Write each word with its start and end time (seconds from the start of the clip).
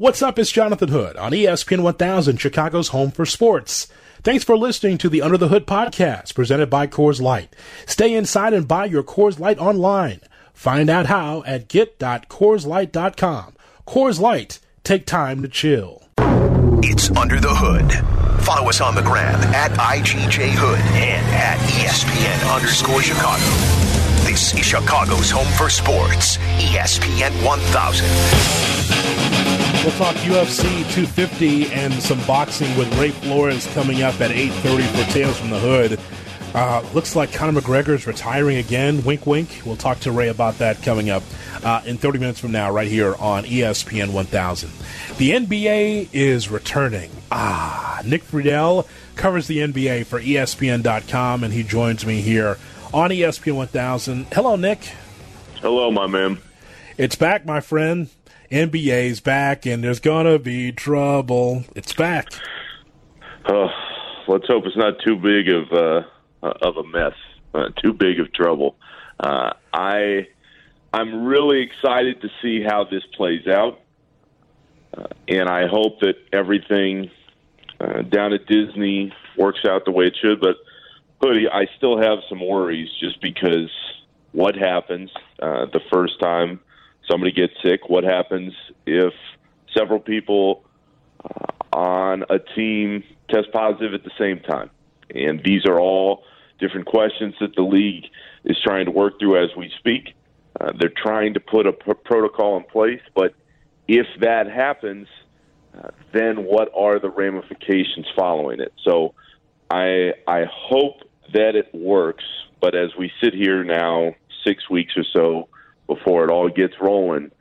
What's 0.00 0.22
up? 0.22 0.38
It's 0.38 0.52
Jonathan 0.52 0.90
Hood 0.90 1.16
on 1.16 1.32
ESPN 1.32 1.82
1000, 1.82 2.36
Chicago's 2.36 2.90
home 2.90 3.10
for 3.10 3.26
sports. 3.26 3.88
Thanks 4.22 4.44
for 4.44 4.56
listening 4.56 4.96
to 4.98 5.08
the 5.08 5.20
Under 5.20 5.36
the 5.36 5.48
Hood 5.48 5.66
podcast 5.66 6.36
presented 6.36 6.70
by 6.70 6.86
Coors 6.86 7.20
Light. 7.20 7.52
Stay 7.84 8.14
inside 8.14 8.52
and 8.52 8.68
buy 8.68 8.84
your 8.84 9.02
Coors 9.02 9.40
Light 9.40 9.58
online. 9.58 10.20
Find 10.54 10.88
out 10.88 11.06
how 11.06 11.42
at 11.48 11.66
get.coorslight.com. 11.66 13.56
Coors 13.88 14.20
Light, 14.20 14.60
take 14.84 15.04
time 15.04 15.42
to 15.42 15.48
chill. 15.48 16.04
It's 16.80 17.10
Under 17.10 17.40
the 17.40 17.52
Hood. 17.52 17.90
Follow 18.44 18.68
us 18.68 18.80
on 18.80 18.94
the 18.94 19.02
gram 19.02 19.40
at 19.52 19.72
IGJ 19.72 20.50
Hood 20.50 20.78
and 20.94 21.26
at 21.34 21.58
ESPN 21.70 22.54
underscore 22.54 23.02
Chicago. 23.02 23.42
This 24.24 24.54
is 24.54 24.64
Chicago's 24.64 25.32
home 25.32 25.52
for 25.54 25.68
sports, 25.68 26.36
ESPN 26.36 27.32
1000. 27.44 29.17
We'll 29.84 29.96
talk 29.96 30.16
UFC 30.16 30.62
250 30.92 31.72
and 31.72 31.94
some 31.94 32.20
boxing 32.26 32.76
with 32.76 32.92
Ray 32.98 33.10
Flores 33.10 33.66
coming 33.74 34.02
up 34.02 34.20
at 34.20 34.32
8:30 34.32 34.82
for 34.82 35.12
Tales 35.12 35.38
from 35.38 35.50
the 35.50 35.58
Hood. 35.58 36.00
Uh, 36.52 36.84
looks 36.94 37.14
like 37.14 37.32
Conor 37.32 37.60
McGregor 37.60 37.90
is 37.90 38.06
retiring 38.06 38.56
again. 38.56 39.04
Wink, 39.04 39.24
wink. 39.24 39.62
We'll 39.64 39.76
talk 39.76 40.00
to 40.00 40.10
Ray 40.10 40.28
about 40.28 40.58
that 40.58 40.82
coming 40.82 41.10
up 41.10 41.22
uh, 41.62 41.82
in 41.86 41.96
30 41.96 42.18
minutes 42.18 42.40
from 42.40 42.50
now, 42.50 42.70
right 42.72 42.88
here 42.88 43.14
on 43.16 43.44
ESPN 43.44 44.12
1000. 44.12 44.70
The 45.16 45.30
NBA 45.30 46.08
is 46.12 46.50
returning. 46.50 47.10
Ah, 47.30 48.02
Nick 48.04 48.24
Friedell 48.24 48.86
covers 49.14 49.46
the 49.46 49.58
NBA 49.58 50.06
for 50.06 50.20
ESPN.com, 50.20 51.44
and 51.44 51.52
he 51.52 51.62
joins 51.62 52.04
me 52.04 52.20
here 52.20 52.58
on 52.92 53.10
ESPN 53.10 53.54
1000. 53.54 54.26
Hello, 54.32 54.56
Nick. 54.56 54.80
Hello, 55.60 55.90
my 55.90 56.06
man. 56.08 56.38
It's 56.96 57.14
back, 57.14 57.46
my 57.46 57.60
friend. 57.60 58.08
NBA's 58.50 59.20
back, 59.20 59.66
and 59.66 59.84
there's 59.84 60.00
gonna 60.00 60.38
be 60.38 60.72
trouble. 60.72 61.64
It's 61.74 61.92
back. 61.92 62.32
Uh, 63.44 63.68
let's 64.26 64.46
hope 64.46 64.64
it's 64.66 64.76
not 64.76 64.94
too 65.04 65.16
big 65.16 65.48
of 65.48 65.72
uh, 65.72 66.02
of 66.42 66.76
a 66.76 66.84
mess, 66.84 67.14
uh, 67.54 67.68
too 67.82 67.92
big 67.92 68.20
of 68.20 68.32
trouble. 68.32 68.76
Uh, 69.20 69.52
I 69.72 70.28
I'm 70.92 71.24
really 71.24 71.60
excited 71.60 72.22
to 72.22 72.28
see 72.40 72.62
how 72.62 72.84
this 72.84 73.02
plays 73.14 73.46
out, 73.46 73.80
uh, 74.96 75.08
and 75.28 75.48
I 75.48 75.66
hope 75.66 76.00
that 76.00 76.16
everything 76.32 77.10
uh, 77.80 78.02
down 78.02 78.32
at 78.32 78.46
Disney 78.46 79.12
works 79.36 79.60
out 79.66 79.84
the 79.84 79.92
way 79.92 80.06
it 80.06 80.16
should. 80.20 80.40
But 80.40 80.56
Hoodie, 81.20 81.48
I 81.48 81.66
still 81.76 82.00
have 82.00 82.20
some 82.28 82.40
worries 82.40 82.88
just 83.00 83.20
because 83.20 83.70
what 84.32 84.54
happens 84.54 85.10
uh, 85.40 85.66
the 85.66 85.80
first 85.90 86.18
time 86.20 86.60
somebody 87.10 87.32
gets 87.32 87.52
sick, 87.62 87.88
what 87.88 88.04
happens 88.04 88.52
if 88.86 89.12
several 89.76 90.00
people 90.00 90.64
uh, 91.24 91.76
on 91.76 92.24
a 92.30 92.38
team 92.38 93.02
test 93.30 93.50
positive 93.52 93.94
at 93.94 94.04
the 94.04 94.10
same 94.18 94.40
time? 94.40 94.70
And 95.14 95.42
these 95.44 95.64
are 95.66 95.80
all 95.80 96.24
different 96.60 96.86
questions 96.86 97.34
that 97.40 97.54
the 97.56 97.62
league 97.62 98.04
is 98.44 98.56
trying 98.62 98.86
to 98.86 98.90
work 98.90 99.18
through 99.18 99.42
as 99.42 99.50
we 99.56 99.70
speak. 99.78 100.14
Uh, 100.60 100.72
they're 100.78 100.92
trying 100.96 101.34
to 101.34 101.40
put 101.40 101.66
a 101.66 101.72
p- 101.72 101.92
protocol 102.04 102.56
in 102.56 102.64
place, 102.64 103.00
but 103.14 103.34
if 103.86 104.06
that 104.20 104.50
happens, 104.50 105.06
uh, 105.76 105.88
then 106.12 106.44
what 106.44 106.70
are 106.76 106.98
the 106.98 107.08
ramifications 107.08 108.06
following 108.16 108.60
it? 108.60 108.72
So 108.84 109.14
I 109.70 110.14
I 110.26 110.44
hope 110.50 111.02
that 111.32 111.54
it 111.54 111.72
works, 111.72 112.24
but 112.60 112.74
as 112.74 112.90
we 112.98 113.12
sit 113.22 113.34
here 113.34 113.62
now, 113.62 114.14
six 114.44 114.68
weeks 114.68 114.94
or 114.96 115.04
so 115.12 115.48
before 115.88 116.22
it 116.24 116.30
all 116.30 116.48
gets 116.48 116.74
rolling, 116.80 117.32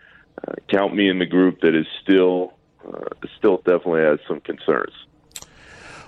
uh, 0.48 0.54
count 0.68 0.96
me 0.96 1.08
in 1.08 1.20
the 1.20 1.28
group 1.28 1.62
that 1.62 1.76
is 1.76 1.86
still 2.02 2.54
uh, 2.88 3.10
still 3.38 3.58
definitely 3.58 4.02
has 4.02 4.20
some 4.28 4.40
concerns. 4.40 4.94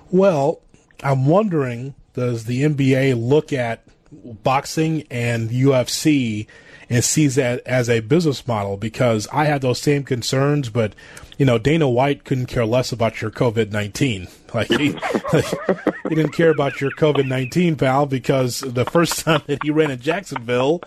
Well, 0.10 0.62
I'm 1.04 1.28
wondering, 1.28 1.94
does 2.14 2.46
the 2.46 2.64
NBA 2.64 3.16
look 3.22 3.54
at 3.54 3.84
boxing 4.12 5.06
and 5.12 5.50
UFC 5.50 6.48
and 6.90 7.04
sees 7.04 7.36
that 7.36 7.62
as 7.66 7.90
a 7.90 8.00
business 8.00 8.48
model? 8.48 8.78
Because 8.78 9.28
I 9.32 9.46
had 9.46 9.62
those 9.62 9.80
same 9.80 10.04
concerns, 10.04 10.70
but 10.70 10.96
you 11.38 11.46
know, 11.46 11.58
Dana 11.58 11.88
White 11.90 12.26
couldn't 12.26 12.48
care 12.48 12.66
less 12.66 12.92
about 12.92 13.22
your 13.22 13.32
COVID 13.32 13.72
nineteen. 13.72 14.28
Like 14.52 14.68
he, 14.70 14.94
like, 15.32 15.46
he 16.10 16.16
didn't 16.16 16.32
care 16.32 16.50
about 16.50 16.82
your 16.82 16.90
COVID 16.90 17.28
nineteen, 17.28 17.76
pal, 17.76 18.08
because 18.08 18.62
the 18.62 18.84
first 18.84 19.20
time 19.24 19.44
that 19.46 19.62
he 19.62 19.70
ran 19.70 19.92
in 19.92 20.00
Jacksonville, 20.00 20.82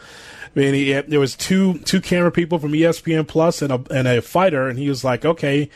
I 0.55 0.59
mean, 0.59 0.75
he, 0.75 0.93
there 0.93 1.21
was 1.21 1.35
two 1.35 1.79
two 1.81 2.01
camera 2.01 2.31
people 2.31 2.59
from 2.59 2.73
ESPN 2.73 3.27
Plus 3.27 3.63
and 3.63 3.73
a 3.73 3.83
and 3.91 4.07
a 4.07 4.21
fighter, 4.21 4.69
and 4.69 4.79
he 4.79 4.89
was 4.89 5.05
like, 5.05 5.25
okay. 5.25 5.71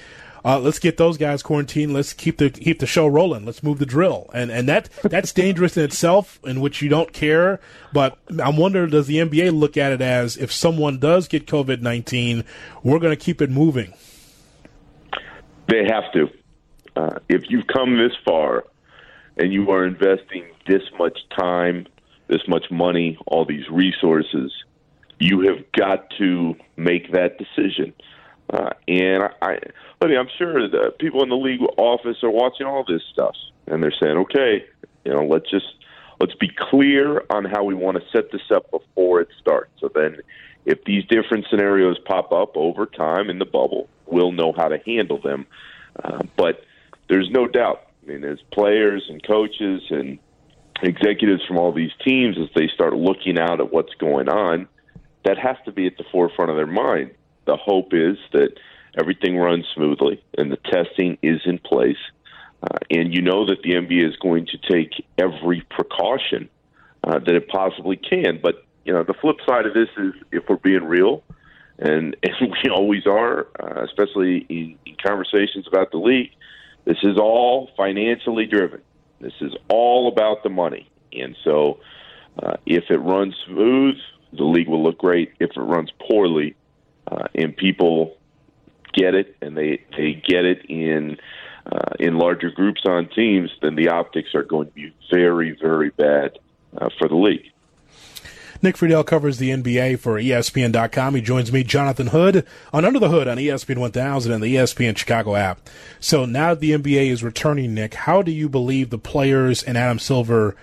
Uh, 0.44 0.60
let's 0.60 0.78
get 0.78 0.96
those 0.96 1.18
guys 1.18 1.42
quarantined. 1.42 1.92
Let's 1.92 2.12
keep 2.12 2.38
the 2.38 2.50
keep 2.50 2.78
the 2.78 2.86
show 2.86 3.08
rolling. 3.08 3.44
Let's 3.44 3.64
move 3.64 3.80
the 3.80 3.86
drill, 3.86 4.30
and 4.32 4.52
and 4.52 4.68
that 4.68 4.88
that's 5.02 5.32
dangerous 5.32 5.76
in 5.76 5.82
itself, 5.82 6.38
in 6.44 6.60
which 6.60 6.80
you 6.80 6.88
don't 6.88 7.12
care. 7.12 7.58
But 7.92 8.16
I'm 8.38 8.56
wondering, 8.56 8.90
does 8.90 9.08
the 9.08 9.16
NBA 9.16 9.58
look 9.58 9.76
at 9.76 9.90
it 9.90 10.00
as 10.00 10.36
if 10.36 10.52
someone 10.52 11.00
does 11.00 11.26
get 11.26 11.48
COVID 11.48 11.80
nineteen, 11.80 12.44
we're 12.84 13.00
going 13.00 13.10
to 13.10 13.20
keep 13.20 13.42
it 13.42 13.50
moving? 13.50 13.92
They 15.68 15.82
have 15.90 16.12
to. 16.12 16.30
Uh, 16.94 17.18
if 17.28 17.42
you've 17.48 17.66
come 17.66 17.98
this 17.98 18.12
far, 18.24 18.66
and 19.36 19.52
you 19.52 19.68
are 19.72 19.84
investing 19.84 20.44
this 20.68 20.82
much 20.96 21.18
time, 21.36 21.88
this 22.28 22.42
much 22.48 22.70
money, 22.70 23.18
all 23.26 23.44
these 23.44 23.68
resources, 23.70 24.52
you 25.18 25.40
have 25.40 25.64
got 25.72 26.10
to 26.18 26.54
make 26.76 27.12
that 27.12 27.38
decision. 27.38 27.92
Uh, 28.52 28.70
and 28.86 29.24
I, 29.42 29.58
I 30.00 30.06
mean, 30.06 30.18
I'm 30.18 30.28
sure 30.38 30.68
the 30.68 30.92
people 30.98 31.22
in 31.22 31.28
the 31.28 31.36
league 31.36 31.60
office 31.76 32.22
are 32.22 32.30
watching 32.30 32.66
all 32.66 32.84
this 32.86 33.02
stuff, 33.12 33.34
and 33.66 33.82
they're 33.82 33.94
saying, 34.00 34.16
okay, 34.18 34.64
you 35.04 35.12
know, 35.12 35.24
let's 35.24 35.50
just 35.50 35.66
let's 36.20 36.34
be 36.34 36.50
clear 36.70 37.24
on 37.30 37.44
how 37.44 37.64
we 37.64 37.74
want 37.74 37.98
to 37.98 38.04
set 38.10 38.30
this 38.30 38.50
up 38.54 38.70
before 38.70 39.20
it 39.20 39.28
starts. 39.40 39.70
So 39.80 39.90
then, 39.94 40.18
if 40.64 40.84
these 40.84 41.04
different 41.06 41.46
scenarios 41.50 41.98
pop 42.04 42.32
up 42.32 42.56
over 42.56 42.86
time 42.86 43.30
in 43.30 43.38
the 43.38 43.44
bubble, 43.44 43.88
we'll 44.06 44.32
know 44.32 44.52
how 44.56 44.68
to 44.68 44.78
handle 44.78 45.20
them. 45.20 45.46
Uh, 46.02 46.22
but 46.36 46.64
there's 47.08 47.30
no 47.30 47.46
doubt. 47.46 47.82
I 48.02 48.12
mean, 48.12 48.24
as 48.24 48.38
players 48.52 49.06
and 49.08 49.22
coaches 49.22 49.82
and 49.90 50.18
executives 50.82 51.42
from 51.46 51.58
all 51.58 51.72
these 51.72 51.92
teams, 52.04 52.36
as 52.38 52.48
they 52.54 52.68
start 52.74 52.94
looking 52.94 53.38
out 53.38 53.60
at 53.60 53.72
what's 53.72 53.94
going 53.94 54.28
on, 54.28 54.68
that 55.24 55.38
has 55.38 55.56
to 55.64 55.72
be 55.72 55.86
at 55.86 55.96
the 55.96 56.04
forefront 56.12 56.50
of 56.50 56.56
their 56.56 56.66
mind. 56.66 57.10
The 57.46 57.56
hope 57.56 57.92
is 57.92 58.16
that 58.32 58.50
everything 58.98 59.36
runs 59.36 59.66
smoothly 59.74 60.22
and 60.36 60.50
the 60.50 60.56
testing 60.56 61.18
is 61.22 61.40
in 61.44 61.58
place. 61.58 61.98
Uh, 62.62 62.78
and 62.90 63.14
you 63.14 63.22
know 63.22 63.46
that 63.46 63.62
the 63.62 63.74
NBA 63.74 64.08
is 64.08 64.16
going 64.16 64.46
to 64.46 64.58
take 64.58 65.04
every 65.18 65.62
precaution 65.70 66.48
uh, 67.04 67.18
that 67.18 67.34
it 67.34 67.48
possibly 67.48 67.96
can. 67.96 68.40
But, 68.42 68.64
you 68.84 68.92
know, 68.92 69.04
the 69.04 69.14
flip 69.14 69.36
side 69.46 69.66
of 69.66 69.74
this 69.74 69.88
is 69.98 70.14
if 70.32 70.44
we're 70.48 70.56
being 70.56 70.84
real, 70.84 71.22
and, 71.78 72.16
and 72.22 72.34
we 72.40 72.70
always 72.70 73.06
are, 73.06 73.46
uh, 73.60 73.84
especially 73.84 74.46
in, 74.48 74.78
in 74.86 74.96
conversations 75.04 75.66
about 75.66 75.90
the 75.90 75.98
league, 75.98 76.30
this 76.84 76.98
is 77.02 77.18
all 77.18 77.70
financially 77.76 78.46
driven. 78.46 78.80
This 79.20 79.32
is 79.40 79.52
all 79.68 80.08
about 80.08 80.42
the 80.42 80.48
money. 80.48 80.90
And 81.12 81.36
so 81.44 81.80
uh, 82.42 82.56
if 82.66 82.84
it 82.90 82.98
runs 82.98 83.34
smooth, 83.46 83.96
the 84.32 84.44
league 84.44 84.68
will 84.68 84.82
look 84.82 84.98
great. 84.98 85.32
If 85.40 85.50
it 85.56 85.60
runs 85.60 85.90
poorly, 86.08 86.54
uh, 87.10 87.28
and 87.34 87.56
people 87.56 88.16
get 88.92 89.14
it, 89.14 89.36
and 89.40 89.56
they 89.56 89.84
they 89.96 90.14
get 90.26 90.44
it 90.44 90.64
in 90.68 91.16
uh, 91.70 91.94
in 91.98 92.18
larger 92.18 92.50
groups 92.50 92.82
on 92.86 93.08
teams, 93.08 93.50
then 93.62 93.76
the 93.76 93.88
optics 93.88 94.34
are 94.34 94.42
going 94.42 94.68
to 94.68 94.74
be 94.74 94.94
very 95.12 95.56
very 95.60 95.90
bad 95.90 96.38
uh, 96.76 96.88
for 96.98 97.08
the 97.08 97.16
league. 97.16 97.50
Nick 98.66 98.76
Friedell 98.76 99.06
covers 99.06 99.38
the 99.38 99.50
NBA 99.50 100.00
for 100.00 100.18
ESPN.com. 100.18 101.14
He 101.14 101.20
joins 101.20 101.52
me, 101.52 101.62
Jonathan 101.62 102.08
Hood, 102.08 102.44
on 102.72 102.84
Under 102.84 102.98
the 102.98 103.08
Hood 103.08 103.28
on 103.28 103.36
ESPN 103.36 103.78
1000 103.78 104.32
and 104.32 104.42
the 104.42 104.56
ESPN 104.56 104.96
Chicago 104.96 105.36
app. 105.36 105.70
So 106.00 106.24
now 106.24 106.52
the 106.52 106.72
NBA 106.72 107.10
is 107.10 107.22
returning, 107.22 107.74
Nick. 107.74 107.94
How 107.94 108.22
do 108.22 108.32
you 108.32 108.48
believe 108.48 108.90
the 108.90 108.98
players 108.98 109.62
and 109.62 109.78
Adam 109.78 110.00
Silver, 110.00 110.56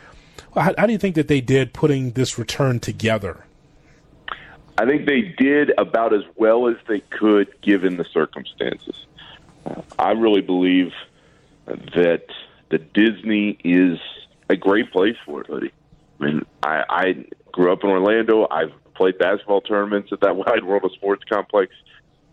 how, 0.53 0.73
how 0.77 0.85
do 0.85 0.91
you 0.91 0.97
think 0.97 1.15
that 1.15 1.29
they 1.29 1.39
did 1.39 1.71
putting 1.71 2.11
this 2.11 2.37
return 2.37 2.81
together? 2.81 3.45
I 4.77 4.85
think 4.85 5.05
they 5.05 5.21
did 5.21 5.71
about 5.77 6.13
as 6.13 6.23
well 6.35 6.67
as 6.67 6.75
they 6.89 6.99
could 6.99 7.55
given 7.61 7.95
the 7.95 8.05
circumstances. 8.11 9.05
Uh, 9.65 9.81
I 9.97 10.11
really 10.11 10.41
believe 10.41 10.91
that 11.67 12.25
the 12.67 12.79
Disney 12.79 13.57
is 13.63 13.97
a 14.49 14.57
great 14.57 14.91
place 14.91 15.15
for 15.25 15.39
it, 15.39 15.47
Hoodie. 15.47 15.71
I 16.19 16.25
mean, 16.25 16.45
I 16.61 17.25
grew 17.53 17.71
up 17.71 17.83
in 17.83 17.89
Orlando. 17.89 18.45
I've 18.51 18.73
played 18.95 19.17
basketball 19.17 19.61
tournaments 19.61 20.09
at 20.11 20.19
that 20.19 20.35
Wide 20.35 20.65
World 20.65 20.83
of 20.83 20.91
Sports 20.91 21.23
complex. 21.31 21.73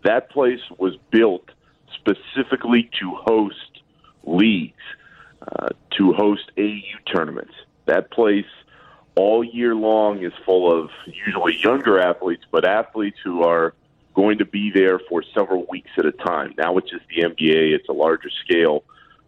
That 0.03 0.29
place 0.29 0.59
was 0.77 0.97
built 1.11 1.49
specifically 1.95 2.89
to 2.99 3.15
host 3.15 3.81
leagues, 4.23 4.83
uh, 5.41 5.69
to 5.97 6.13
host 6.13 6.51
AU 6.57 7.13
tournaments. 7.13 7.53
That 7.85 8.11
place 8.11 8.45
all 9.15 9.43
year 9.43 9.75
long 9.75 10.23
is 10.23 10.33
full 10.45 10.71
of 10.71 10.89
usually 11.05 11.55
younger 11.57 11.99
athletes, 11.99 12.43
but 12.51 12.65
athletes 12.65 13.17
who 13.23 13.43
are 13.43 13.73
going 14.13 14.39
to 14.39 14.45
be 14.45 14.71
there 14.71 14.99
for 15.07 15.23
several 15.33 15.65
weeks 15.69 15.91
at 15.97 16.05
a 16.05 16.11
time. 16.11 16.53
Now 16.57 16.77
it's 16.77 16.89
just 16.89 17.05
the 17.07 17.23
NBA; 17.23 17.73
it's 17.73 17.89
a 17.89 17.93
larger 17.93 18.29
scale. 18.43 18.83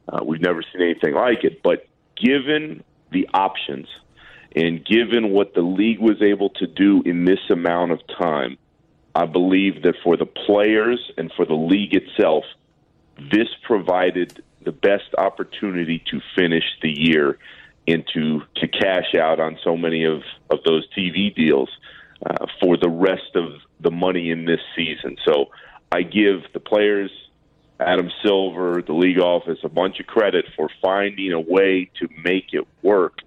Uh, 0.07 0.19
we've 0.23 0.41
never 0.41 0.61
seen 0.61 0.81
anything 0.81 1.13
like 1.13 1.43
it. 1.43 1.61
But 1.63 1.87
given 2.15 2.83
the 3.11 3.29
options 3.33 3.87
and 4.55 4.85
given 4.85 5.31
what 5.31 5.53
the 5.53 5.61
league 5.61 5.99
was 5.99 6.21
able 6.21 6.49
to 6.51 6.67
do 6.67 7.01
in 7.05 7.25
this 7.25 7.39
amount 7.49 7.91
of 7.91 7.99
time, 8.19 8.57
I 9.15 9.25
believe 9.25 9.83
that 9.83 9.95
for 10.03 10.15
the 10.17 10.25
players 10.25 11.11
and 11.17 11.31
for 11.35 11.45
the 11.45 11.55
league 11.55 11.93
itself, 11.93 12.43
this 13.17 13.47
provided 13.63 14.43
the 14.63 14.71
best 14.71 15.13
opportunity 15.17 16.03
to 16.11 16.21
finish 16.35 16.63
the 16.81 16.89
year 16.89 17.37
and 17.87 18.03
to, 18.13 18.41
to 18.55 18.67
cash 18.67 19.13
out 19.19 19.39
on 19.39 19.57
so 19.63 19.75
many 19.75 20.05
of, 20.05 20.21
of 20.49 20.59
those 20.65 20.87
TV 20.97 21.35
deals 21.35 21.69
uh, 22.25 22.45
for 22.61 22.77
the 22.77 22.89
rest 22.89 23.35
of 23.35 23.59
the 23.81 23.91
money 23.91 24.29
in 24.29 24.45
this 24.45 24.61
season. 24.75 25.17
So 25.25 25.47
I 25.91 26.03
give 26.03 26.41
the 26.53 26.59
players, 26.59 27.11
Adam 27.79 28.09
Silver, 28.23 28.81
the 28.85 28.93
league 28.93 29.19
office, 29.19 29.59
a 29.63 29.69
bunch 29.69 29.99
of 29.99 30.05
credit 30.05 30.45
for 30.55 30.69
finding 30.81 31.33
a 31.33 31.39
way 31.39 31.89
to 31.99 32.07
make 32.23 32.53
it 32.53 32.65
work 32.81 33.19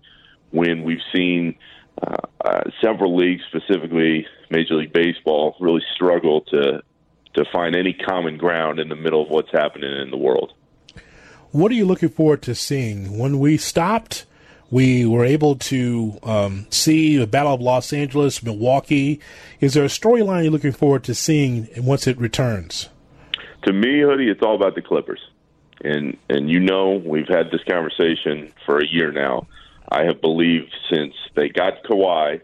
when 0.50 0.84
we've 0.84 1.02
seen 1.14 1.56
uh, 2.02 2.16
uh, 2.44 2.62
several 2.82 3.16
leagues, 3.16 3.42
specifically 3.48 4.26
Major 4.50 4.74
League 4.74 4.92
Baseball, 4.92 5.56
really 5.60 5.82
struggle 5.94 6.42
to 6.42 6.82
to 7.34 7.44
find 7.52 7.76
any 7.76 7.92
common 7.92 8.38
ground 8.38 8.80
in 8.80 8.88
the 8.88 8.96
middle 8.96 9.22
of 9.22 9.28
what's 9.28 9.50
happening 9.52 9.92
in 10.00 10.10
the 10.10 10.16
world. 10.16 10.54
What 11.52 11.70
are 11.70 11.74
you 11.74 11.84
looking 11.84 12.08
forward 12.08 12.42
to 12.42 12.54
seeing 12.54 13.18
when 13.18 13.38
we 13.38 13.56
stopped? 13.58 14.24
We 14.70 15.06
were 15.06 15.24
able 15.24 15.54
to 15.56 16.18
um, 16.22 16.66
see 16.70 17.16
the 17.16 17.26
Battle 17.26 17.54
of 17.54 17.60
Los 17.60 17.92
Angeles, 17.92 18.42
Milwaukee. 18.42 19.20
Is 19.60 19.74
there 19.74 19.84
a 19.84 19.88
storyline 19.88 20.42
you're 20.42 20.52
looking 20.52 20.72
forward 20.72 21.04
to 21.04 21.14
seeing 21.14 21.68
once 21.76 22.06
it 22.06 22.18
returns? 22.18 22.88
To 23.62 23.72
me, 23.72 24.00
Hoodie, 24.00 24.28
it's 24.28 24.42
all 24.42 24.56
about 24.56 24.74
the 24.74 24.82
Clippers, 24.82 25.20
and 25.84 26.16
and 26.28 26.50
you 26.50 26.60
know 26.60 27.02
we've 27.04 27.28
had 27.28 27.50
this 27.50 27.62
conversation 27.68 28.52
for 28.64 28.78
a 28.78 28.86
year 28.86 29.12
now. 29.12 29.46
I 29.90 30.04
have 30.04 30.20
believed 30.20 30.74
since 30.90 31.14
they 31.34 31.48
got 31.48 31.84
Kawhi 31.84 32.40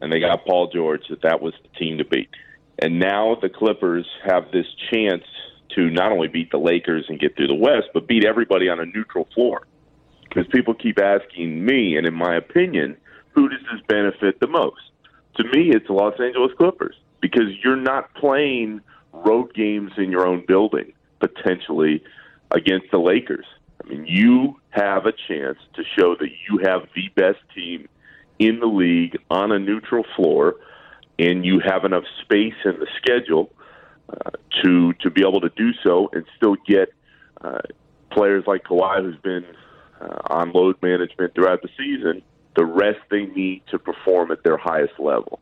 and 0.00 0.12
they 0.12 0.20
got 0.20 0.44
Paul 0.46 0.70
George 0.72 1.02
that 1.10 1.22
that 1.22 1.42
was 1.42 1.54
the 1.62 1.78
team 1.78 1.98
to 1.98 2.04
beat. 2.04 2.30
And 2.78 2.98
now 2.98 3.36
the 3.40 3.50
Clippers 3.50 4.06
have 4.24 4.50
this 4.50 4.66
chance 4.90 5.24
to 5.76 5.90
not 5.90 6.12
only 6.12 6.28
beat 6.28 6.50
the 6.50 6.58
Lakers 6.58 7.04
and 7.08 7.20
get 7.20 7.36
through 7.36 7.48
the 7.48 7.54
West, 7.54 7.88
but 7.92 8.08
beat 8.08 8.24
everybody 8.24 8.68
on 8.68 8.80
a 8.80 8.86
neutral 8.86 9.28
floor 9.34 9.66
because 10.30 10.46
people 10.48 10.74
keep 10.74 10.98
asking 11.00 11.64
me, 11.64 11.96
and 11.96 12.06
in 12.06 12.14
my 12.14 12.36
opinion, 12.36 12.96
who 13.32 13.48
does 13.48 13.60
this 13.72 13.80
benefit 13.88 14.40
the 14.40 14.46
most? 14.46 14.80
To 15.36 15.44
me, 15.44 15.70
it's 15.70 15.86
the 15.86 15.92
Los 15.92 16.18
Angeles 16.20 16.52
Clippers 16.56 16.96
because 17.20 17.48
you're 17.62 17.76
not 17.76 18.12
playing 18.14 18.80
road 19.12 19.52
games 19.54 19.92
in 19.96 20.10
your 20.10 20.26
own 20.26 20.44
building 20.46 20.92
potentially 21.18 22.02
against 22.52 22.86
the 22.90 22.98
Lakers. 22.98 23.46
I 23.84 23.88
mean, 23.88 24.06
you 24.06 24.59
have 24.70 25.06
a 25.06 25.12
chance 25.28 25.58
to 25.74 25.82
show 25.98 26.14
that 26.14 26.30
you 26.48 26.58
have 26.64 26.88
the 26.94 27.08
best 27.14 27.38
team 27.54 27.88
in 28.38 28.60
the 28.60 28.66
league 28.66 29.18
on 29.30 29.52
a 29.52 29.58
neutral 29.58 30.04
floor, 30.16 30.56
and 31.18 31.44
you 31.44 31.60
have 31.60 31.84
enough 31.84 32.04
space 32.22 32.54
in 32.64 32.78
the 32.78 32.86
schedule 32.96 33.50
uh, 34.08 34.30
to 34.62 34.92
to 34.94 35.10
be 35.10 35.22
able 35.22 35.40
to 35.40 35.50
do 35.50 35.72
so 35.84 36.08
and 36.12 36.24
still 36.36 36.56
get 36.66 36.92
uh, 37.42 37.60
players 38.10 38.44
like 38.46 38.64
Kawhi, 38.64 39.02
who's 39.02 39.20
been 39.22 39.44
uh, 40.00 40.18
on 40.30 40.52
load 40.52 40.76
management 40.82 41.34
throughout 41.34 41.62
the 41.62 41.68
season, 41.76 42.22
the 42.56 42.64
rest 42.64 42.98
they 43.10 43.26
need 43.26 43.62
to 43.70 43.78
perform 43.78 44.30
at 44.30 44.42
their 44.42 44.56
highest 44.56 44.98
level. 44.98 45.40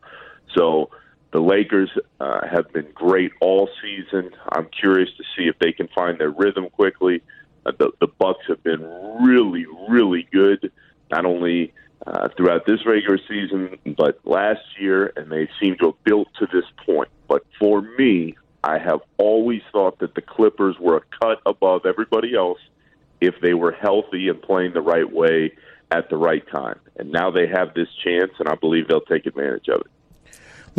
So 0.57 0.91
the 1.33 1.41
Lakers 1.41 1.91
uh, 2.21 2.47
have 2.47 2.73
been 2.73 2.89
great 2.95 3.33
all 3.41 3.69
season. 3.83 4.31
I'm 4.51 4.69
curious 4.69 5.11
to 5.17 5.25
see 5.37 5.49
if 5.49 5.59
they 5.59 5.73
can 5.73 5.89
find 5.95 6.19
their 6.19 6.31
rhythm 6.31 6.69
quickly. 6.71 7.23
Uh, 7.69 7.73
the, 7.79 7.91
the 8.01 8.07
Bucks 8.07 8.45
have 8.49 8.63
been 8.63 8.83
really, 9.21 9.67
really 9.89 10.27
good, 10.33 10.73
not 11.11 11.27
only 11.27 11.73
uh, 12.07 12.29
throughout 12.37 12.65
this 12.65 12.87
regular 12.87 13.19
season, 13.29 13.79
but 13.97 14.19
last 14.25 14.61
year, 14.79 15.13
and 15.17 15.31
they 15.31 15.49
seem 15.61 15.77
to 15.77 15.87
have 15.87 16.05
built 16.05 16.29
to 16.39 16.47
this 16.47 16.65
point. 16.87 17.09
But 17.27 17.45
for 17.59 17.83
me, 17.83 18.37
I 18.65 18.79
have 18.79 19.01
always 19.19 19.63
thought 19.71 19.99
that 19.99 20.15
the 20.15 20.23
Clippers 20.23 20.77
were 20.81 20.97
a 20.97 21.03
cut 21.21 21.41
above 21.45 21.85
everybody 21.85 22.35
else 22.35 22.59
if 23.21 23.35
they 23.43 23.53
were 23.53 23.73
healthy 23.73 24.29
and 24.29 24.41
playing 24.41 24.73
the 24.73 24.81
right 24.81 25.11
way 25.11 25.53
at 25.91 26.09
the 26.09 26.17
right 26.17 26.47
time. 26.51 26.79
And 26.97 27.13
now 27.13 27.31
they 27.31 27.47
have 27.49 27.75
this 27.75 27.89
chance, 28.03 28.33
and 28.39 28.49
I 28.49 28.55
believe 28.55 28.89
they'll 28.89 29.01
take 29.01 29.27
advantage 29.27 29.69
of 29.69 29.83
it. 29.83 29.91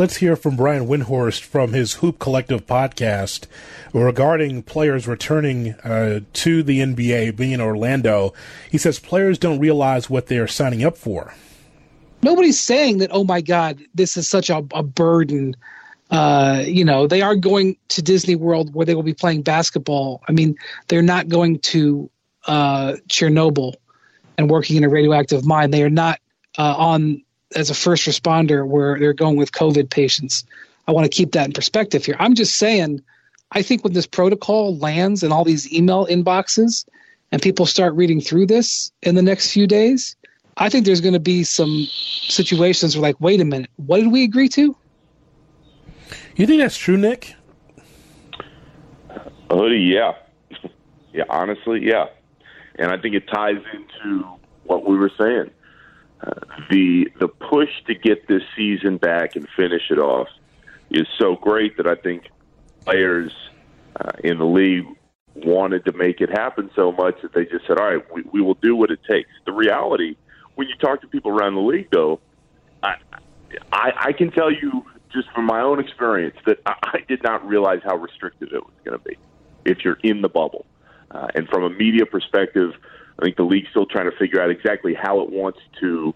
Let's 0.00 0.16
hear 0.16 0.34
from 0.34 0.56
Brian 0.56 0.86
Windhorst 0.86 1.42
from 1.42 1.74
his 1.74 1.92
Hoop 1.96 2.18
Collective 2.18 2.66
podcast 2.66 3.46
regarding 3.92 4.62
players 4.62 5.06
returning 5.06 5.72
uh, 5.84 6.20
to 6.32 6.62
the 6.62 6.80
NBA, 6.80 7.36
being 7.36 7.52
in 7.52 7.60
Orlando. 7.60 8.32
He 8.70 8.78
says 8.78 8.98
players 8.98 9.38
don't 9.38 9.58
realize 9.58 10.08
what 10.08 10.28
they 10.28 10.38
are 10.38 10.46
signing 10.46 10.82
up 10.82 10.96
for. 10.96 11.34
Nobody's 12.22 12.58
saying 12.58 12.96
that, 12.96 13.10
oh 13.12 13.24
my 13.24 13.42
God, 13.42 13.78
this 13.94 14.16
is 14.16 14.26
such 14.26 14.48
a, 14.48 14.64
a 14.72 14.82
burden. 14.82 15.54
Uh, 16.10 16.62
you 16.64 16.82
know, 16.82 17.06
they 17.06 17.20
are 17.20 17.36
going 17.36 17.76
to 17.88 18.00
Disney 18.00 18.36
World 18.36 18.72
where 18.72 18.86
they 18.86 18.94
will 18.94 19.02
be 19.02 19.12
playing 19.12 19.42
basketball. 19.42 20.22
I 20.26 20.32
mean, 20.32 20.56
they're 20.88 21.02
not 21.02 21.28
going 21.28 21.58
to 21.58 22.08
uh, 22.46 22.94
Chernobyl 23.08 23.74
and 24.38 24.48
working 24.48 24.76
in 24.76 24.84
a 24.84 24.88
radioactive 24.88 25.44
mine. 25.44 25.72
They 25.72 25.82
are 25.82 25.90
not 25.90 26.20
uh, 26.56 26.74
on 26.78 27.22
as 27.54 27.70
a 27.70 27.74
first 27.74 28.06
responder 28.06 28.66
where 28.66 28.98
they're 28.98 29.12
going 29.12 29.36
with 29.36 29.52
COVID 29.52 29.90
patients. 29.90 30.44
I 30.86 30.92
want 30.92 31.04
to 31.04 31.16
keep 31.16 31.32
that 31.32 31.46
in 31.46 31.52
perspective 31.52 32.04
here. 32.04 32.16
I'm 32.18 32.34
just 32.34 32.56
saying, 32.56 33.02
I 33.52 33.62
think 33.62 33.84
when 33.84 33.92
this 33.92 34.06
protocol 34.06 34.76
lands 34.76 35.22
in 35.22 35.32
all 35.32 35.44
these 35.44 35.72
email 35.72 36.06
inboxes 36.06 36.84
and 37.32 37.40
people 37.42 37.66
start 37.66 37.94
reading 37.94 38.20
through 38.20 38.46
this 38.46 38.92
in 39.02 39.14
the 39.14 39.22
next 39.22 39.52
few 39.52 39.66
days, 39.66 40.16
I 40.56 40.68
think 40.68 40.84
there's 40.84 41.00
going 41.00 41.14
to 41.14 41.20
be 41.20 41.44
some 41.44 41.86
situations 41.90 42.96
where, 42.96 43.02
like, 43.02 43.20
wait 43.20 43.40
a 43.40 43.44
minute, 43.44 43.70
what 43.76 43.98
did 43.98 44.12
we 44.12 44.24
agree 44.24 44.48
to? 44.50 44.76
You 46.36 46.46
think 46.46 46.60
that's 46.60 46.76
true, 46.76 46.96
Nick? 46.96 47.34
Hoodie, 49.50 49.78
yeah. 49.78 50.14
yeah, 51.12 51.24
honestly, 51.28 51.84
yeah 51.84 52.06
and 52.80 52.90
I 52.90 52.96
think 52.96 53.14
it 53.14 53.28
ties 53.28 53.62
into 53.74 54.24
what 54.64 54.88
we 54.88 54.96
were 54.96 55.12
saying. 55.18 55.50
The 56.70 57.08
the 57.18 57.28
push 57.28 57.70
to 57.86 57.94
get 57.94 58.28
this 58.28 58.42
season 58.56 58.98
back 58.98 59.36
and 59.36 59.48
finish 59.56 59.90
it 59.90 59.98
off 59.98 60.28
is 60.90 61.06
so 61.18 61.36
great 61.36 61.76
that 61.78 61.86
I 61.86 61.94
think 61.94 62.30
players 62.84 63.32
uh, 63.98 64.10
in 64.22 64.38
the 64.38 64.44
league 64.44 64.84
wanted 65.34 65.84
to 65.86 65.92
make 65.92 66.20
it 66.20 66.28
happen 66.30 66.70
so 66.74 66.92
much 66.92 67.20
that 67.22 67.32
they 67.32 67.44
just 67.46 67.66
said, 67.66 67.78
"All 67.78 67.90
right, 67.90 68.12
we, 68.12 68.22
we 68.32 68.42
will 68.42 68.54
do 68.54 68.76
what 68.76 68.90
it 68.90 69.00
takes." 69.08 69.30
The 69.46 69.52
reality, 69.52 70.16
when 70.54 70.68
you 70.68 70.74
talk 70.76 71.00
to 71.00 71.06
people 71.08 71.30
around 71.30 71.54
the 71.54 71.62
league, 71.62 71.88
though, 71.90 72.20
I 72.82 72.96
I, 73.72 73.92
I 73.96 74.12
can 74.12 74.30
tell 74.30 74.52
you 74.52 74.84
just 75.12 75.30
from 75.32 75.46
my 75.46 75.60
own 75.60 75.80
experience 75.80 76.36
that 76.46 76.58
I, 76.66 76.74
I 76.82 76.98
did 77.08 77.22
not 77.22 77.46
realize 77.46 77.80
how 77.82 77.96
restrictive 77.96 78.50
it 78.52 78.64
was 78.64 78.74
going 78.84 78.98
to 78.98 79.04
be 79.04 79.16
if 79.64 79.84
you're 79.84 79.98
in 80.02 80.22
the 80.22 80.28
bubble. 80.28 80.66
Uh, 81.10 81.28
and 81.34 81.48
from 81.48 81.64
a 81.64 81.70
media 81.70 82.06
perspective, 82.06 82.72
I 83.20 83.24
think 83.24 83.36
the 83.36 83.42
league's 83.42 83.68
still 83.70 83.86
trying 83.86 84.10
to 84.10 84.16
figure 84.16 84.40
out 84.40 84.50
exactly 84.50 84.94
how 84.94 85.20
it 85.20 85.30
wants 85.30 85.58
to 85.80 86.14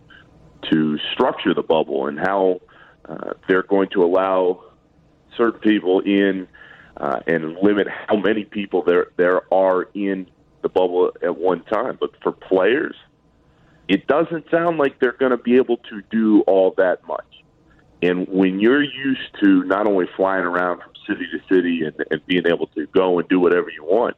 to 0.71 0.99
structure 1.13 1.53
the 1.53 1.63
bubble 1.63 2.07
and 2.07 2.19
how 2.19 2.61
uh, 3.07 3.35
they're 3.47 3.63
going 3.63 3.91
to 3.91 4.03
allow 4.03 4.65
certain 5.37 5.61
people 5.61 6.01
in 6.01 6.49
uh, 6.97 7.21
and 7.27 7.57
limit 7.63 7.87
how 7.89 8.17
many 8.17 8.45
people 8.45 8.83
there 8.83 9.09
there 9.17 9.43
are 9.53 9.83
in 9.95 10.27
the 10.63 10.69
bubble 10.71 11.13
at 11.23 11.37
one 11.37 11.63
time. 11.65 11.99
But 12.01 12.13
for 12.23 12.33
players, 12.33 12.97
it 13.89 14.07
doesn't 14.07 14.51
sound 14.51 14.79
like 14.79 14.99
they're 14.99 15.13
going 15.13 15.33
to 15.33 15.37
be 15.37 15.57
able 15.57 15.77
to 15.77 16.01
do 16.11 16.41
all 16.43 16.73
that 16.79 17.07
much. 17.07 17.27
And 18.01 18.27
when 18.29 18.61
you're 18.61 18.83
used 18.83 19.35
to 19.43 19.65
not 19.65 19.87
only 19.87 20.07
flying 20.17 20.45
around 20.45 20.81
from 20.81 20.93
city 21.07 21.27
to 21.33 21.55
city 21.55 21.83
and, 21.85 21.95
and 22.11 22.25
being 22.27 22.47
able 22.47 22.69
to 22.69 22.87
go 22.87 23.19
and 23.19 23.29
do 23.29 23.39
whatever 23.41 23.69
you 23.71 23.85
want, 23.85 24.17